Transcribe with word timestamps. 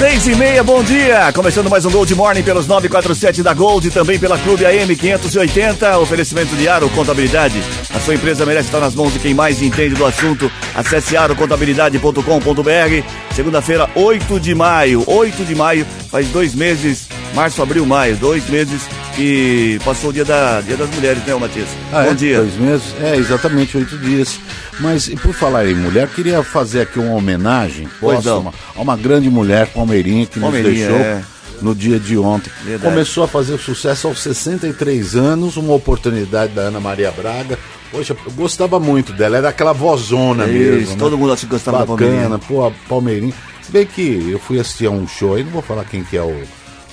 Seis 0.00 0.26
e 0.28 0.34
meia, 0.34 0.64
bom 0.64 0.82
dia! 0.82 1.30
Começando 1.34 1.68
mais 1.68 1.84
um 1.84 1.90
Gold 1.90 2.14
Morning 2.14 2.42
pelos 2.42 2.66
947 2.66 3.42
da 3.42 3.52
Gold 3.52 3.90
também 3.90 4.18
pela 4.18 4.38
Clube 4.38 4.64
AM 4.64 4.96
580. 4.96 5.98
Oferecimento 5.98 6.56
de 6.56 6.66
Aro 6.66 6.88
Contabilidade. 6.88 7.60
A 7.94 8.00
sua 8.00 8.14
empresa 8.14 8.46
merece 8.46 8.68
estar 8.68 8.80
nas 8.80 8.94
mãos 8.94 9.12
de 9.12 9.18
quem 9.18 9.34
mais 9.34 9.60
entende 9.60 9.94
do 9.94 10.06
assunto. 10.06 10.50
Acesse 10.74 11.18
arocontabilidade.com.br. 11.18 13.34
Segunda-feira, 13.36 13.90
8 13.94 14.40
de 14.40 14.54
maio. 14.54 15.04
8 15.06 15.44
de 15.44 15.54
maio, 15.54 15.86
faz 16.10 16.28
dois 16.28 16.54
meses, 16.54 17.06
março, 17.34 17.62
abril, 17.62 17.86
maio, 17.86 18.16
dois 18.16 18.48
meses 18.48 18.82
que 19.14 19.78
passou 19.84 20.10
o 20.10 20.12
dia, 20.12 20.24
da, 20.24 20.60
dia 20.60 20.76
das 20.76 20.88
mulheres, 20.90 21.24
né, 21.24 21.34
Matias? 21.34 21.68
Ah, 21.92 22.02
bom 22.04 22.10
é? 22.10 22.14
dia. 22.14 22.38
Dois 22.38 22.54
meses? 22.56 22.94
É, 23.00 23.16
exatamente, 23.16 23.76
oito 23.76 23.96
dias. 23.98 24.38
Mas, 24.78 25.08
e 25.08 25.16
por 25.16 25.32
falar 25.34 25.66
em 25.68 25.74
mulher, 25.74 26.08
queria 26.08 26.42
fazer 26.42 26.82
aqui 26.82 26.98
uma 26.98 27.14
homenagem 27.14 27.88
Pois 28.00 28.16
posso, 28.16 28.28
não. 28.28 28.40
uma- 28.40 28.54
a 28.76 28.80
uma 28.80 28.96
grande 28.96 29.28
mulher, 29.28 29.66
Palmeirinha, 29.68 30.26
que 30.26 30.40
Palmeirinha, 30.40 30.88
nos 30.88 30.98
deixou 30.98 31.06
é. 31.06 31.22
no 31.60 31.74
dia 31.74 31.98
de 31.98 32.16
ontem. 32.16 32.50
Verdade. 32.64 32.90
Começou 32.92 33.24
a 33.24 33.28
fazer 33.28 33.58
sucesso 33.58 34.06
aos 34.08 34.20
63 34.22 35.16
anos, 35.16 35.56
uma 35.56 35.74
oportunidade 35.74 36.52
da 36.54 36.62
Ana 36.62 36.80
Maria 36.80 37.10
Braga. 37.10 37.58
Poxa, 37.92 38.16
eu 38.24 38.32
gostava 38.32 38.78
muito 38.78 39.12
dela, 39.12 39.36
era 39.36 39.48
aquela 39.48 39.72
vozona 39.72 40.44
Isso, 40.44 40.52
mesmo. 40.54 40.90
né? 40.92 40.96
todo 40.98 41.18
mundo 41.18 41.32
acha 41.32 41.44
que 41.44 41.52
gostava 41.52 41.78
da 41.80 41.86
Palmeirinha. 41.86 42.22
Bacana, 42.28 42.38
pô, 42.38 42.64
a 42.66 42.70
Palmeirinha. 42.88 43.34
Se 43.62 43.72
bem 43.72 43.84
que 43.84 44.30
eu 44.30 44.38
fui 44.38 44.58
assistir 44.60 44.86
a 44.86 44.90
um 44.90 45.06
show, 45.06 45.34
aí 45.34 45.42
não 45.44 45.50
vou 45.50 45.60
falar 45.62 45.84
quem 45.84 46.02
que 46.04 46.16
é 46.16 46.22
o, 46.22 46.42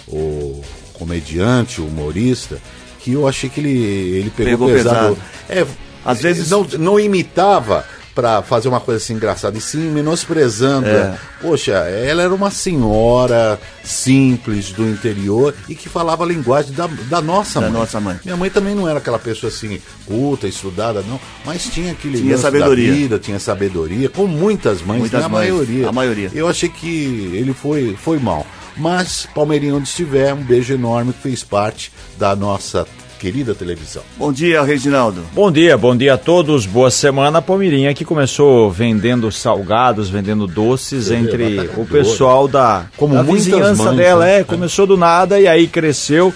o 0.08 0.62
comediante, 0.94 1.82
o 1.82 1.86
humorista, 1.88 2.58
que 3.00 3.14
eu 3.14 3.28
achei 3.28 3.50
que 3.50 3.60
ele, 3.60 3.70
ele 3.78 4.30
pegou, 4.36 4.52
Pegou 4.52 4.68
pesado. 4.70 5.16
pesado. 5.16 5.18
É, 5.50 5.66
Às 6.06 6.22
vezes- 6.22 6.50
não, 6.50 6.64
não 6.80 7.00
imitava 7.00 7.86
pra 8.16 8.42
fazer 8.42 8.68
uma 8.68 8.80
coisa 8.80 8.98
assim 9.04 9.14
engraçada, 9.14 9.56
e 9.58 9.62
sim 9.62 9.78
menosprezando. 9.92 10.88
É. 10.88 11.16
Poxa, 11.40 11.74
ela 11.74 12.24
era 12.24 12.34
uma 12.34 12.50
senhora 12.50 13.60
simples 13.84 14.72
do 14.72 14.88
interior 14.88 15.54
e 15.70 15.76
que 15.76 15.88
falava 15.88 16.24
a 16.24 16.28
linguagem 16.28 16.72
da, 16.74 16.88
da 16.88 17.22
nossa 17.22 17.60
Da 17.62 17.70
mãe. 17.70 17.80
nossa 17.80 18.00
mãe. 18.00 18.20
Minha 18.26 18.36
mãe 18.36 18.50
também 18.50 18.74
não 18.74 18.88
era 18.90 18.98
aquela 18.98 19.20
pessoa 19.20 19.52
assim, 19.52 19.80
culta, 20.08 20.48
estudada, 20.48 21.04
não, 21.08 21.20
mas 21.46 21.66
tinha 21.66 21.92
aquele 21.92 22.18
Tinha 22.20 22.38
sabedoria. 22.40 22.92
vida, 22.92 23.20
tinha 23.20 23.38
sabedoria, 23.40 24.10
como 24.10 24.28
muitas 24.30 24.82
mães, 24.82 25.00
Muitas 25.02 25.20
né? 25.20 25.26
a 25.26 25.30
mães, 25.30 25.50
maioria. 25.52 25.90
a 25.90 25.92
maioria. 25.92 26.32
Eu 26.34 26.48
achei 26.48 26.70
que 26.70 27.32
ele 27.34 27.54
foi, 27.54 27.96
foi 28.02 28.18
mal. 28.18 28.48
Mas, 28.78 29.28
Palmeirinho, 29.34 29.78
onde 29.78 29.88
estiver, 29.88 30.34
um 30.34 30.44
beijo 30.44 30.74
enorme, 30.74 31.14
fez 31.14 31.44
parte 31.44 31.92
da 32.18 32.36
nossa 32.36 32.86
querida 33.20 33.56
televisão. 33.56 34.04
Bom 34.16 34.32
dia, 34.32 34.62
Reginaldo. 34.62 35.24
Bom 35.34 35.52
dia, 35.52 35.76
bom 35.76 35.96
dia 35.96 36.14
a 36.14 36.18
todos. 36.18 36.66
Boa 36.68 36.92
semana. 36.92 37.42
Palmeirinha 37.42 37.94
que 37.94 38.06
começou 38.06 38.70
vendendo 38.70 39.32
salgados, 39.32 40.10
vendendo 40.10 40.46
doces 40.46 41.10
entre 41.10 41.70
o 41.76 41.86
pessoal 41.86 42.48
da, 42.48 42.86
Como 42.96 43.16
da 43.16 43.24
vizinhança 43.24 43.86
mães, 43.86 43.98
dela. 43.98 44.26
né? 44.26 44.40
É, 44.40 44.44
começou 44.44 44.86
do 44.86 44.96
nada 44.96 45.40
e 45.40 45.48
aí 45.48 45.68
cresceu, 45.68 46.32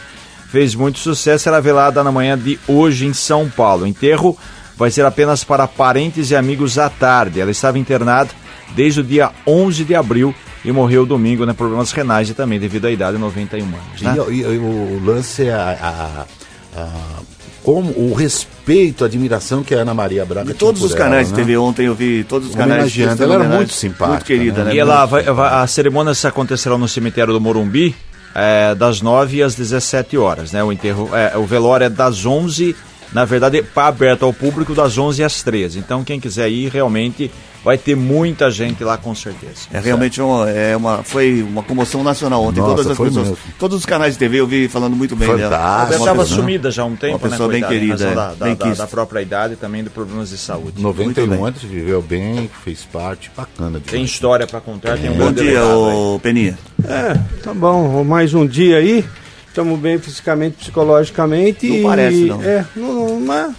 fez 0.50 0.74
muito 0.74 0.98
sucesso. 0.98 1.44
Será 1.44 1.60
velada 1.60 2.04
na 2.04 2.12
manhã 2.12 2.36
de 2.38 2.60
hoje 2.68 3.06
em 3.06 3.14
São 3.14 3.48
Paulo. 3.48 3.84
O 3.84 3.88
enterro 3.88 4.36
vai 4.76 4.90
ser 4.90 5.06
apenas 5.06 5.44
para 5.44 5.68
parentes 5.68 6.32
e 6.32 6.36
amigos 6.36 6.80
à 6.80 6.90
tarde. 6.90 7.40
Ela 7.40 7.52
estava 7.52 7.78
internada 7.78 8.32
desde 8.76 9.02
o 9.02 9.04
dia 9.04 9.30
11 9.46 9.84
de 9.84 9.94
abril 9.94 10.34
e 10.64 10.72
morreu 10.72 11.06
domingo, 11.06 11.46
né? 11.46 11.54
Problemas 11.54 11.92
renais 11.92 12.30
e 12.30 12.34
também 12.34 12.60
devido 12.60 12.86
à 12.86 12.92
idade, 12.92 13.18
91 13.18 13.64
anos. 13.66 14.02
Né? 14.02 14.16
E, 14.30 14.32
e- 14.34 14.42
e 14.42 14.58
o 14.58 15.02
lance 15.04 15.48
é 15.48 15.54
a, 15.54 16.26
a- 16.76 16.80
a- 16.80 17.22
como 17.64 17.92
o 17.92 18.14
respeito, 18.16 19.04
a 19.04 19.08
admiração 19.08 19.64
que 19.64 19.76
a 19.76 19.80
Ana 19.80 19.94
Maria 19.94 20.26
Braga 20.26 20.48
De 20.52 20.58
tinha 20.58 20.60
todos 20.60 20.82
por 20.82 20.88
os 20.88 20.94
canais 20.96 21.28
ela, 21.28 21.36
de 21.36 21.42
né? 21.42 21.46
TV 21.46 21.58
ontem 21.58 21.86
eu 21.86 21.94
vi 21.94 22.24
todos 22.28 22.50
os 22.50 22.56
canais. 22.56 22.92
Prestando 22.92 23.24
Ela 23.24 23.36
era 23.46 23.56
muito 23.56 23.74
simpática, 23.74 24.08
Muito 24.08 24.26
querida, 24.26 24.64
né? 24.64 24.70
né? 24.72 24.76
E 24.76 24.80
ela 24.80 25.06
vai, 25.06 25.24
vai- 25.24 25.62
a 25.62 25.68
cerimônia 25.68 26.12
acontecerá 26.24 26.76
no 26.78 26.88
cemitério 26.88 27.32
do 27.34 27.40
Morumbi 27.40 27.96
é, 28.34 28.74
das 28.74 29.00
9 29.02 29.44
às 29.44 29.54
17 29.56 30.18
horas, 30.18 30.52
né? 30.52 30.64
O 30.64 30.72
enterro, 30.72 31.10
é, 31.14 31.38
o 31.38 31.46
velório 31.46 31.84
é 31.86 31.90
das 31.90 32.26
11, 32.26 32.76
na 33.14 33.26
verdade, 33.26 33.62
para 33.62 33.88
aberto 33.90 34.24
ao 34.26 34.34
público 34.34 34.74
das 34.74 34.98
11 34.98 35.24
às 35.24 35.44
13. 35.44 35.78
Então 35.80 36.04
quem 36.04 36.20
quiser 36.20 36.50
ir 36.50 36.70
realmente 36.70 37.30
vai 37.64 37.78
ter 37.78 37.96
muita 37.96 38.50
gente 38.50 38.84
lá 38.84 38.98
com 38.98 39.14
certeza. 39.14 39.68
É 39.72 39.80
realmente 39.80 40.20
uma, 40.22 40.50
é 40.50 40.76
uma, 40.76 41.04
foi 41.04 41.42
uma 41.44 41.62
comoção 41.64 42.04
nacional 42.04 42.44
ontem. 42.44 42.60
Nossa, 42.60 42.72
todas 42.76 42.88
as 42.92 42.98
pessoas, 42.98 43.28
mesmo. 43.30 43.38
todos 43.60 43.78
os 43.78 43.86
canais 43.86 44.14
de 44.14 44.20
TV 44.20 44.38
eu 44.40 44.48
vi 44.48 44.68
falando 44.68 44.96
muito 44.96 45.16
bem 45.16 45.28
dela. 45.28 45.42
Fantástico. 45.50 45.62
Ela 45.62 45.86
Uma 45.88 45.96
estava 45.98 46.22
pessoa- 46.24 46.40
sumida 46.42 46.72
já 46.72 46.82
há 46.82 46.86
um 46.86 46.96
tempo, 46.96 47.14
uma 47.18 47.30
pessoa 47.30 47.48
né? 47.52 47.60
bem 47.60 47.68
querida, 47.70 48.04
é, 48.06 48.16
da, 48.16 48.34
da- 48.34 48.46
bem 48.46 48.56
da- 48.56 48.66
quista. 48.68 48.84
da 48.84 48.88
própria 48.90 49.22
idade 49.22 49.54
e 49.54 49.58
também 49.58 49.84
de 49.84 49.90
problemas 49.90 50.30
de 50.30 50.38
saúde. 50.38 50.82
91 50.82 51.28
bem. 51.28 51.44
anos, 51.46 51.62
viveu 51.62 52.02
bem, 52.02 52.50
fez 52.64 52.84
parte, 52.84 53.32
bacana. 53.36 53.80
Tem 53.80 53.92
demais. 53.94 54.10
história 54.10 54.48
para 54.48 54.60
contar, 54.62 54.98
tem 54.98 55.10
um 55.10 55.14
Bom 55.14 55.32
grande 55.32 55.42
dia, 55.44 55.64
ô 55.66 56.20
Peninha. 56.22 56.58
É, 56.84 57.18
tá 57.44 57.54
bom. 57.54 58.04
Mais 58.04 58.34
um 58.34 58.46
dia 58.48 58.78
aí. 58.78 59.06
Estamos 59.48 59.78
bem 59.80 60.00
fisicamente, 60.00 60.56
psicologicamente. 60.58 61.68
Não 61.68 61.76
e- 61.76 61.84
parece, 61.84 62.24
não. 62.26 62.42
É, 62.42 62.66
não, 62.76 62.94
não, 62.94 63.20
mas, 63.20 63.54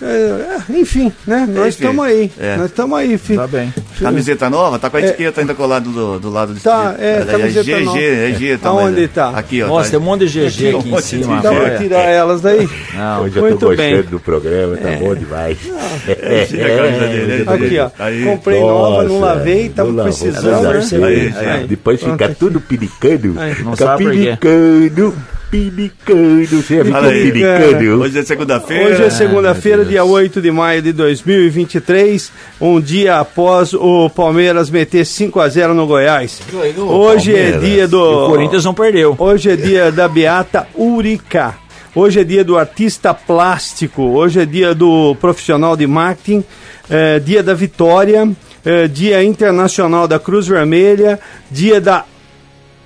é, 0.00 0.06
é, 0.06 0.78
enfim, 0.78 1.12
né? 1.26 1.46
Nós 1.48 1.74
estamos 1.74 2.04
aí. 2.04 2.30
é. 2.38 2.56
Nós 2.56 2.66
estamos 2.66 2.98
aí, 2.98 3.18
filho. 3.18 3.40
Tá 3.40 3.46
bem. 3.46 3.72
Camiseta 3.98 4.48
nova, 4.50 4.78
tá 4.78 4.88
com 4.88 4.96
a 4.96 5.00
etiqueta 5.00 5.40
ainda 5.40 5.54
colada 5.54 5.88
do, 5.88 6.18
do 6.20 6.30
lado 6.30 6.54
do 6.54 6.60
Tá, 6.60 6.94
é, 6.98 7.24
camiseta 7.24 7.64
GG, 7.64 7.84
nova. 7.84 7.98
é 8.00 8.32
G 8.38 8.58
também. 8.58 8.84
Aonde 8.84 9.00
né? 9.02 9.08
tá? 9.12 9.28
Aqui, 9.30 9.62
ó. 9.62 9.66
Nossa, 9.68 9.84
tá. 9.84 9.90
tem 9.90 9.98
um 10.00 10.02
monte 10.02 10.26
de 10.26 10.40
GG 10.48 10.68
aqui 10.76 10.88
um 10.88 10.98
em 10.98 11.02
cima. 11.02 11.40
Dá 11.40 11.52
pra 11.52 11.78
tirar 11.78 12.02
elas 12.04 12.40
daí? 12.40 12.68
Não, 12.94 13.22
Hoje 13.22 13.36
eu 13.36 13.42
Muito 13.42 13.58
tô 13.58 13.68
bem. 13.74 13.90
gostando 13.96 14.10
do 14.10 14.20
programa, 14.20 14.76
tá 14.76 14.90
bom 15.00 15.14
demais. 15.14 15.58
É, 16.06 16.44
tira 16.46 16.66
a 16.66 16.76
camisa 16.82 17.06
dele, 17.08 17.44
é, 17.46 17.52
Aqui, 17.52 17.78
ó. 17.78 17.90
Aí. 17.98 18.24
Comprei 18.24 18.60
nova, 18.60 19.02
não 19.04 19.20
lavei, 19.20 19.68
tava 19.68 20.02
precisando, 20.02 20.62
né? 20.98 21.66
Depois 21.68 22.00
fica 22.02 22.28
tudo 22.28 22.60
pinicando. 22.60 23.34
Fica 23.76 23.96
pinicando, 23.96 25.14
pinicando. 25.50 26.46
Você 26.62 26.84
ficou 26.84 26.92
Fala 26.92 27.08
aí. 27.08 27.30
pinicando. 27.30 28.00
Hoje 28.02 28.18
é 28.18 28.22
segunda-feira. 28.22 28.94
Hoje 28.94 29.02
é 29.04 29.10
segunda-feira, 29.10 29.84
dia 29.84 30.04
8 30.04 30.40
de 30.40 30.50
maio 30.50 30.82
de 30.82 30.92
2023, 30.92 32.32
um 32.60 32.80
dia 32.80 33.18
após 33.18 33.72
o 33.74 34.08
Palmeiras 34.10 34.70
meter 34.70 35.04
5 35.04 35.40
a 35.40 35.48
0 35.48 35.74
no 35.74 35.86
Goiás. 35.86 36.40
Ganhou, 36.52 36.90
Hoje 36.90 37.34
é 37.34 37.52
dia 37.58 37.86
do 37.88 38.00
O 38.00 38.28
Corinthians 38.30 38.64
não 38.64 38.74
perdeu. 38.74 39.14
Hoje 39.18 39.50
é 39.50 39.56
dia 39.56 39.90
da 39.92 40.08
Beata 40.08 40.66
Urica. 40.74 41.54
Hoje 41.94 42.20
é 42.20 42.24
dia 42.24 42.44
do 42.44 42.56
artista 42.56 43.12
plástico. 43.14 44.02
Hoje 44.02 44.40
é 44.40 44.46
dia 44.46 44.74
do 44.74 45.16
profissional 45.20 45.76
de 45.76 45.86
marketing. 45.86 46.44
é, 46.88 47.18
dia 47.18 47.42
da 47.42 47.54
Vitória. 47.54 48.28
é, 48.64 48.86
dia 48.86 49.22
internacional 49.24 50.06
da 50.06 50.18
Cruz 50.18 50.46
Vermelha. 50.46 51.18
Dia 51.50 51.80
da 51.80 52.04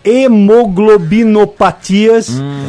hemoglobinopatias 0.04 2.28